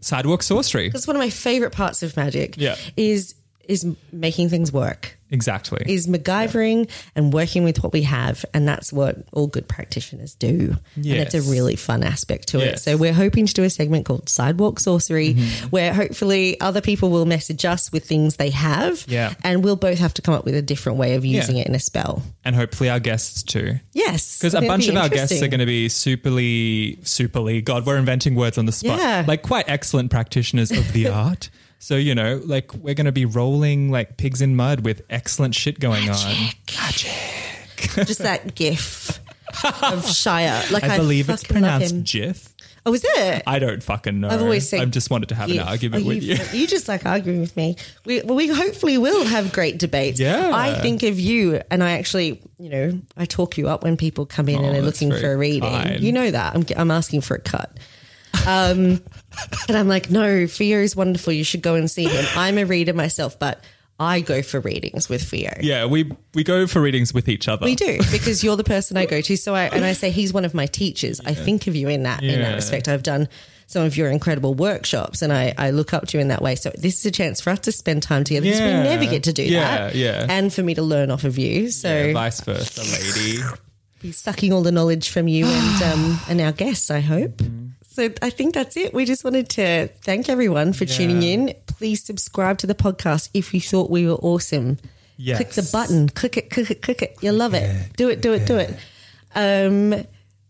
sidewalk 0.00 0.44
sorcery. 0.44 0.88
That's 0.90 1.08
one 1.08 1.16
of 1.16 1.20
my 1.20 1.30
favorite 1.30 1.72
parts 1.72 2.04
of 2.04 2.16
magic. 2.16 2.54
Yeah. 2.56 2.76
is 2.96 3.34
is 3.68 3.86
making 4.12 4.48
things 4.48 4.72
work. 4.72 5.14
Exactly. 5.30 5.82
Is 5.86 6.06
MacGyvering 6.06 6.88
and 7.14 7.34
working 7.34 7.62
with 7.62 7.82
what 7.82 7.92
we 7.92 8.00
have, 8.04 8.46
and 8.54 8.66
that's 8.66 8.90
what 8.94 9.16
all 9.34 9.46
good 9.46 9.68
practitioners 9.68 10.34
do. 10.34 10.74
And 10.96 11.04
it's 11.06 11.34
a 11.34 11.42
really 11.42 11.76
fun 11.76 12.02
aspect 12.02 12.48
to 12.48 12.60
it. 12.60 12.78
So 12.80 12.96
we're 12.96 13.12
hoping 13.12 13.44
to 13.44 13.52
do 13.52 13.62
a 13.62 13.68
segment 13.68 14.06
called 14.06 14.30
Sidewalk 14.30 14.80
Sorcery, 14.80 15.34
Mm-hmm. 15.34 15.66
where 15.66 15.92
hopefully 15.92 16.58
other 16.62 16.80
people 16.80 17.10
will 17.10 17.26
message 17.26 17.66
us 17.66 17.92
with 17.92 18.06
things 18.06 18.36
they 18.36 18.48
have, 18.48 19.04
Yeah. 19.06 19.34
and 19.44 19.62
we'll 19.62 19.76
both 19.76 19.98
have 19.98 20.14
to 20.14 20.22
come 20.22 20.32
up 20.34 20.46
with 20.46 20.54
a 20.54 20.62
different 20.62 20.96
way 20.96 21.14
of 21.14 21.26
using 21.26 21.56
Yeah. 21.56 21.62
it 21.64 21.68
in 21.68 21.74
a 21.74 21.80
spell. 21.80 22.22
and 22.42 22.56
hopefully 22.56 22.88
our 22.88 22.98
guests 23.00 23.42
too. 23.42 23.78
Yes, 23.92 24.38
Because 24.38 24.54
a 24.54 24.62
bunch 24.62 24.88
of 24.88 24.96
our 24.96 25.10
guests 25.10 25.42
are 25.42 25.48
going 25.48 25.60
to 25.60 25.66
be 25.66 25.88
superly, 25.88 26.98
superly, 27.00 27.62
God, 27.62 27.84
we're 27.84 27.98
inventing 27.98 28.34
words 28.34 28.56
on 28.56 28.64
the 28.64 28.72
spot. 28.72 28.98
Yeah. 28.98 29.24
Like 29.28 29.42
quite 29.42 29.68
excellent 29.68 30.10
practitioners 30.10 30.70
of 30.70 30.92
the 30.94 31.08
art. 31.10 31.50
So, 31.78 31.96
you 31.96 32.14
know, 32.14 32.40
like 32.44 32.74
we're 32.74 32.94
going 32.94 33.06
to 33.06 33.12
be 33.12 33.24
rolling 33.24 33.90
like 33.90 34.16
pigs 34.16 34.40
in 34.42 34.56
mud 34.56 34.80
with 34.84 35.02
excellent 35.10 35.54
shit 35.54 35.78
going 35.80 36.10
on. 36.10 36.34
Magic. 36.76 37.12
Just 38.06 38.18
that 38.18 38.54
gif 38.54 39.20
of 39.82 40.06
Shire. 40.10 40.62
Like 40.70 40.84
I, 40.84 40.94
I 40.94 40.98
believe 40.98 41.30
it's 41.30 41.44
pronounced. 41.44 42.02
GIF. 42.04 42.54
Oh, 42.86 42.94
is 42.94 43.04
it? 43.06 43.42
I 43.46 43.58
don't 43.58 43.82
fucking 43.82 44.20
know. 44.20 44.28
I've 44.28 44.40
always 44.40 44.68
said 44.68 44.80
I 44.80 44.84
just 44.86 45.10
wanted 45.10 45.28
to 45.30 45.34
have 45.34 45.48
GIF. 45.48 45.60
an 45.60 45.68
argument 45.68 46.04
Oh, 46.04 46.08
with 46.08 46.22
you. 46.22 46.36
You 46.58 46.66
just 46.66 46.88
like 46.88 47.04
arguing 47.04 47.40
with 47.40 47.56
me. 47.56 47.76
We, 48.04 48.22
well, 48.22 48.34
we 48.36 48.48
hopefully 48.48 48.98
will 48.98 49.24
have 49.26 49.52
great 49.52 49.78
debates. 49.78 50.18
Yeah. 50.18 50.50
I 50.54 50.80
think 50.80 51.02
of 51.02 51.20
you, 51.20 51.60
and 51.70 51.84
I 51.84 51.92
actually, 51.92 52.40
you 52.58 52.70
know, 52.70 53.00
I 53.16 53.26
talk 53.26 53.58
you 53.58 53.68
up 53.68 53.82
when 53.84 53.96
people 53.96 54.26
come 54.26 54.48
in 54.48 54.56
oh, 54.56 54.64
and 54.64 54.76
Oh, 54.76 54.78
are 54.80 54.82
looking 54.82 55.10
for 55.10 55.32
a 55.32 55.36
reading. 55.36 55.60
kind. 55.68 56.00
You 56.00 56.12
know 56.12 56.30
that. 56.30 56.54
I'm, 56.54 56.64
I'm 56.76 56.90
asking 56.90 57.20
for 57.22 57.34
a 57.34 57.40
cut. 57.40 57.76
Um, 58.48 59.02
and 59.68 59.76
I'm 59.76 59.88
like, 59.88 60.10
no, 60.10 60.46
Fio 60.46 60.78
is 60.78 60.96
wonderful. 60.96 61.32
You 61.32 61.44
should 61.44 61.62
go 61.62 61.74
and 61.74 61.90
see 61.90 62.04
him. 62.04 62.24
I'm 62.34 62.56
a 62.58 62.64
reader 62.64 62.94
myself, 62.94 63.38
but 63.38 63.62
I 64.00 64.20
go 64.20 64.42
for 64.42 64.60
readings 64.60 65.08
with 65.08 65.22
Fio. 65.22 65.52
Yeah, 65.60 65.84
we 65.86 66.10
we 66.34 66.44
go 66.44 66.66
for 66.66 66.80
readings 66.80 67.12
with 67.12 67.28
each 67.28 67.48
other. 67.48 67.64
We 67.64 67.74
do 67.74 67.98
because 68.12 68.42
you're 68.44 68.56
the 68.56 68.64
person 68.64 68.96
I 68.96 69.06
go 69.06 69.20
to. 69.20 69.36
So 69.36 69.54
I 69.54 69.64
and 69.64 69.84
I 69.84 69.92
say 69.92 70.10
he's 70.10 70.32
one 70.32 70.44
of 70.44 70.54
my 70.54 70.66
teachers. 70.66 71.20
I 71.24 71.34
think 71.34 71.66
of 71.66 71.74
you 71.76 71.88
in 71.88 72.04
that 72.04 72.22
in 72.22 72.40
that 72.40 72.54
respect. 72.54 72.88
I've 72.88 73.02
done 73.02 73.28
some 73.66 73.84
of 73.84 73.98
your 73.98 74.08
incredible 74.08 74.54
workshops, 74.54 75.20
and 75.20 75.30
I, 75.30 75.52
I 75.58 75.70
look 75.72 75.92
up 75.92 76.06
to 76.08 76.16
you 76.16 76.22
in 76.22 76.28
that 76.28 76.40
way. 76.40 76.54
So 76.54 76.70
this 76.78 77.00
is 77.00 77.04
a 77.06 77.10
chance 77.10 77.40
for 77.42 77.50
us 77.50 77.58
to 77.60 77.72
spend 77.72 78.02
time 78.02 78.24
together 78.24 78.44
because 78.44 78.60
we 78.60 78.66
never 78.66 79.04
get 79.04 79.24
to 79.24 79.32
do 79.34 79.42
Yeah, 79.42 79.88
that. 79.88 79.94
yeah. 79.94 80.26
and 80.26 80.50
for 80.54 80.62
me 80.62 80.72
to 80.74 80.80
learn 80.82 81.10
off 81.10 81.24
of 81.24 81.36
you. 81.36 81.70
So 81.70 82.06
Yeah, 82.06 82.12
vice 82.14 82.40
versa, 82.40 82.80
lady. 82.80 83.42
be 84.00 84.12
sucking 84.12 84.54
all 84.54 84.62
the 84.62 84.72
knowledge 84.72 85.10
from 85.10 85.28
you 85.28 85.44
and 85.44 85.82
um, 85.82 86.20
and 86.30 86.40
our 86.40 86.52
guests. 86.52 86.90
I 86.90 87.00
hope. 87.00 87.42
So 87.98 88.08
I 88.22 88.30
think 88.30 88.54
that's 88.54 88.76
it. 88.76 88.94
We 88.94 89.04
just 89.04 89.24
wanted 89.24 89.48
to 89.50 89.88
thank 90.02 90.28
everyone 90.28 90.72
for 90.72 90.84
tuning 90.84 91.24
in. 91.24 91.52
Please 91.66 92.04
subscribe 92.04 92.58
to 92.58 92.66
the 92.68 92.74
podcast 92.76 93.28
if 93.34 93.52
you 93.52 93.60
thought 93.60 93.90
we 93.90 94.06
were 94.06 94.14
awesome. 94.14 94.78
Yes. 95.16 95.38
Click 95.38 95.50
the 95.50 95.68
button. 95.72 96.08
Click 96.08 96.36
it. 96.36 96.48
Click 96.48 96.70
it. 96.70 96.80
Click 96.80 97.02
it. 97.02 97.16
You'll 97.22 97.34
love 97.34 97.54
it. 97.54 97.96
Do 97.96 98.08
it. 98.08 98.22
Do 98.22 98.32
it. 98.34 98.46
Do 98.46 98.56
it. 98.56 98.76
Um, 99.34 100.06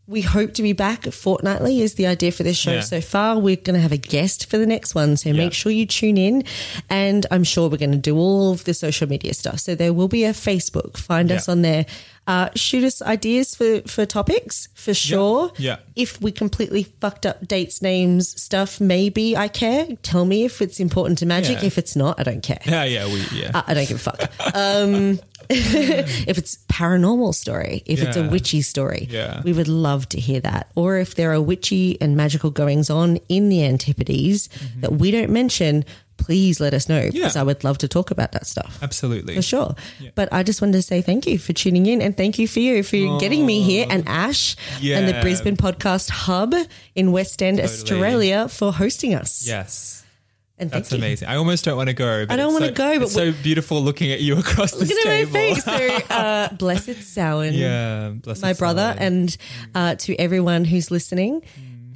we 0.08 0.22
hope 0.22 0.54
to 0.54 0.62
be 0.62 0.72
back 0.72 1.04
fortnightly 1.12 1.82
is 1.82 1.94
the 1.94 2.06
idea 2.06 2.32
for 2.32 2.42
this 2.42 2.56
show 2.56 2.72
Yeah. 2.72 2.80
so 2.80 3.00
far. 3.02 3.38
We're 3.38 3.56
going 3.56 3.74
to 3.74 3.80
have 3.80 3.92
a 3.92 3.98
guest 3.98 4.48
for 4.48 4.56
the 4.56 4.66
next 4.66 4.94
one. 4.94 5.18
So 5.18 5.34
make 5.34 5.52
sure 5.52 5.70
you 5.70 5.84
tune 5.84 6.16
in. 6.16 6.44
And 6.88 7.26
I'm 7.30 7.44
sure 7.44 7.68
we're 7.68 7.76
going 7.76 7.92
to 7.92 7.98
do 7.98 8.16
all 8.16 8.50
of 8.52 8.64
the 8.64 8.72
social 8.72 9.06
media 9.06 9.34
stuff. 9.34 9.60
So 9.60 9.74
there 9.74 9.92
will 9.92 10.08
be 10.08 10.24
a 10.24 10.30
Facebook. 10.32 10.96
Find 10.96 11.30
us 11.30 11.46
on 11.46 11.60
there. 11.60 11.84
Uh, 12.26 12.50
shoot 12.54 12.84
us 12.84 13.00
ideas 13.00 13.54
for, 13.54 13.80
for 13.82 14.04
topics 14.04 14.68
for 14.74 14.92
sure. 14.92 15.50
Yeah. 15.56 15.76
If 15.96 16.20
we 16.20 16.30
completely 16.30 16.82
fucked 16.82 17.24
up 17.24 17.46
dates, 17.46 17.80
names, 17.80 18.38
stuff, 18.40 18.80
maybe 18.82 19.34
I 19.34 19.48
care. 19.48 19.86
Tell 20.02 20.24
me 20.26 20.44
if 20.44 20.60
it's 20.60 20.78
important 20.78 21.18
to 21.20 21.26
magic. 21.26 21.60
Yeah. 21.62 21.66
If 21.68 21.78
it's 21.78 21.96
not, 21.96 22.20
I 22.20 22.24
don't 22.24 22.42
care. 22.42 22.60
Yeah, 22.66 22.84
yeah, 22.84 23.06
we 23.06 23.24
yeah. 23.32 23.50
I 23.54 23.64
I 23.68 23.74
don't 23.74 23.88
give 23.88 23.96
a 23.96 24.10
fuck. 24.10 24.30
Um, 24.54 25.20
if 26.28 26.38
it's 26.38 26.58
paranormal 26.70 27.34
story, 27.34 27.82
if 27.86 28.02
it's 28.02 28.16
a 28.16 28.20
Yeah. 28.22 28.28
witchy 28.28 28.62
story, 28.62 29.08
Yeah. 29.10 29.40
we 29.42 29.52
would 29.52 29.68
love 29.68 30.08
to 30.10 30.20
hear 30.20 30.40
that. 30.40 30.70
Or 30.74 30.98
if 30.98 31.14
there 31.14 31.32
are 31.32 31.40
witchy 31.40 31.96
and 32.00 32.16
magical 32.16 32.50
goings 32.50 32.90
on 32.90 33.18
in 33.28 33.48
the 33.48 33.62
Antipodes 33.64 34.48
that 34.80 34.92
we 34.94 35.10
don't 35.10 35.30
mention, 35.30 35.84
please 36.18 36.60
let 36.60 36.74
us 36.74 36.88
know 36.88 37.08
because 37.12 37.32
Mm-hmm. 37.32 37.38
I 37.38 37.42
would 37.44 37.62
love 37.64 37.78
to 37.78 37.88
talk 37.88 38.10
about 38.10 38.32
that 38.32 38.44
stuff. 38.46 38.78
Absolutely. 38.82 39.36
For 39.36 39.42
sure. 39.42 39.74
But 40.16 40.28
I 40.32 40.42
just 40.42 40.60
wanted 40.60 40.72
to 40.72 40.82
say 40.82 41.00
thank 41.00 41.26
you 41.26 41.38
for 41.38 41.52
tuning 41.52 41.86
in 41.86 42.02
and 42.02 42.16
thank 42.16 42.38
you 42.40 42.48
for 42.48 42.58
you 42.58 42.82
for 42.82 43.18
getting 43.20 43.46
me 43.46 43.62
here 43.62 43.86
and 43.88 44.06
Ash 44.08 44.56
and 44.82 45.06
the 45.08 45.12
Yeah. 45.12 45.22
Brisbane 45.22 45.56
Podcast 45.56 46.10
Hub 46.10 46.54
in 46.96 47.12
West 47.12 47.40
End, 47.42 47.60
Australia 47.60 48.48
for 48.48 48.72
hosting 48.72 49.14
us. 49.14 49.46
Yes. 49.46 49.97
And 50.60 50.70
That's 50.70 50.90
you. 50.90 50.98
amazing. 50.98 51.28
I 51.28 51.36
almost 51.36 51.64
don't 51.64 51.76
want 51.76 51.88
to 51.88 51.94
go. 51.94 52.26
I 52.28 52.34
don't 52.36 52.52
wanna 52.52 52.66
so- 52.68 52.72
go, 52.74 52.94
but 52.98 53.02
it's 53.04 53.12
so 53.14 53.30
beautiful 53.30 53.80
looking 53.80 54.10
at 54.10 54.20
you 54.20 54.38
across 54.38 54.72
the 54.72 54.84
table. 54.86 54.96
Look 54.96 55.06
at 55.06 55.32
my 55.32 55.54
face. 55.54 55.64
So, 56.08 56.14
uh, 56.14 56.48
blessed 56.54 57.02
Samhain, 57.02 57.54
yeah, 57.54 58.08
bless 58.10 58.42
my 58.42 58.54
brother, 58.54 58.94
and 58.98 59.36
uh, 59.74 59.94
to 59.96 60.16
everyone 60.16 60.64
who's 60.64 60.90
listening. 60.90 61.42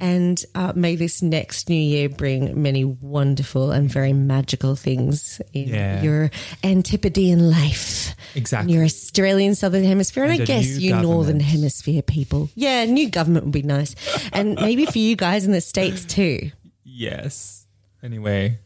And 0.01 0.43
uh, 0.53 0.73
may 0.75 0.97
this 0.97 1.21
next 1.21 1.69
new 1.69 1.75
year 1.79 2.09
bring 2.09 2.61
many 2.61 2.83
wonderful 2.83 3.71
and 3.71 3.89
very 3.89 4.11
magical 4.11 4.75
things 4.75 5.41
in 5.53 5.69
Yeah. 5.69 6.01
your 6.01 6.31
Antipodean 6.61 7.49
life. 7.49 8.13
Exactly. 8.35 8.73
Your 8.73 8.83
Australian 8.83 9.55
Southern 9.55 9.83
Hemisphere. 9.85 10.23
And, 10.23 10.33
And 10.33 10.41
I 10.41 10.45
guess 10.45 10.77
you 10.77 10.95
Northern. 10.95 11.39
Hemisphere 11.39 12.01
people. 12.01 12.49
Yeah, 12.55 12.83
new 12.85 13.09
government 13.09 13.45
would 13.45 13.53
be 13.53 13.61
nice. 13.61 13.95
And 14.33 14.55
maybe 14.61 14.85
for 14.87 14.97
you 14.97 15.15
guys 15.15 15.45
in 15.45 15.51
the 15.53 15.61
States 15.61 16.03
too. 16.03 16.51
yes. 16.83 17.62
Anyway, 18.03 18.59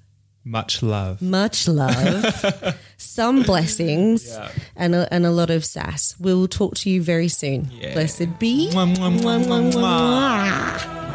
much 0.43 0.81
love. 0.81 1.21
Much 1.21 1.67
love, 1.67 2.79
some 2.97 3.43
blessings, 3.43 4.25
Yeah. 4.27 4.49
and, 4.75 4.95
a, 4.95 5.07
and 5.13 5.25
a 5.27 5.31
lot 5.31 5.49
of 5.51 5.63
sass. 5.63 6.15
We'll 6.19 6.47
talk 6.47 6.75
to 6.77 6.89
you 6.89 7.03
very 7.03 7.27
soon. 7.27 7.69
Yeah. 7.71 7.93
Blessed 7.93 8.39
be. 8.39 8.69
Mwah, 8.73 8.95
mwah, 8.95 9.11
mwah, 9.19 9.39
mwah, 9.45 9.71
mwah. 9.73 11.07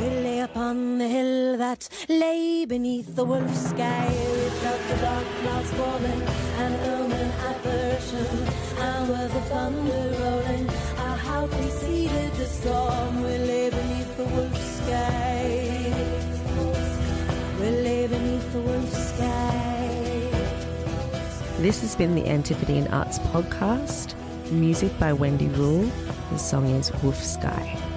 We 0.00 0.08
lay 0.22 0.40
upon 0.40 0.98
the 0.98 1.08
hill 1.08 1.58
that 1.58 1.88
lay 2.08 2.64
beneath 2.66 3.16
the 3.16 3.24
wolf 3.24 3.52
sky. 3.56 4.06
We 4.08 4.48
felt 4.62 4.80
the 4.88 4.96
dark 5.02 5.26
clouds 5.42 5.70
falling, 5.72 6.22
an 6.64 6.72
omen 6.94 7.30
apparition, 7.50 8.46
and 8.78 9.08
with 9.10 9.32
the 9.34 9.40
thunder 9.50 10.16
rolling, 10.20 10.68
our 10.98 11.16
house 11.16 11.50
preceded 11.54 12.32
the 12.34 12.46
storm. 12.46 13.22
We 13.24 13.36
lay 13.38 13.70
beneath 13.70 13.99
This 21.60 21.82
has 21.82 21.94
been 21.94 22.16
the 22.16 22.26
Antipodean 22.26 22.88
Arts 22.88 23.20
Podcast. 23.20 24.14
Music 24.50 24.98
by 24.98 25.12
Wendy 25.12 25.46
Rule. 25.46 25.88
The 26.32 26.38
song 26.38 26.66
is 26.66 26.92
Wolf 27.00 27.22
Sky. 27.22 27.89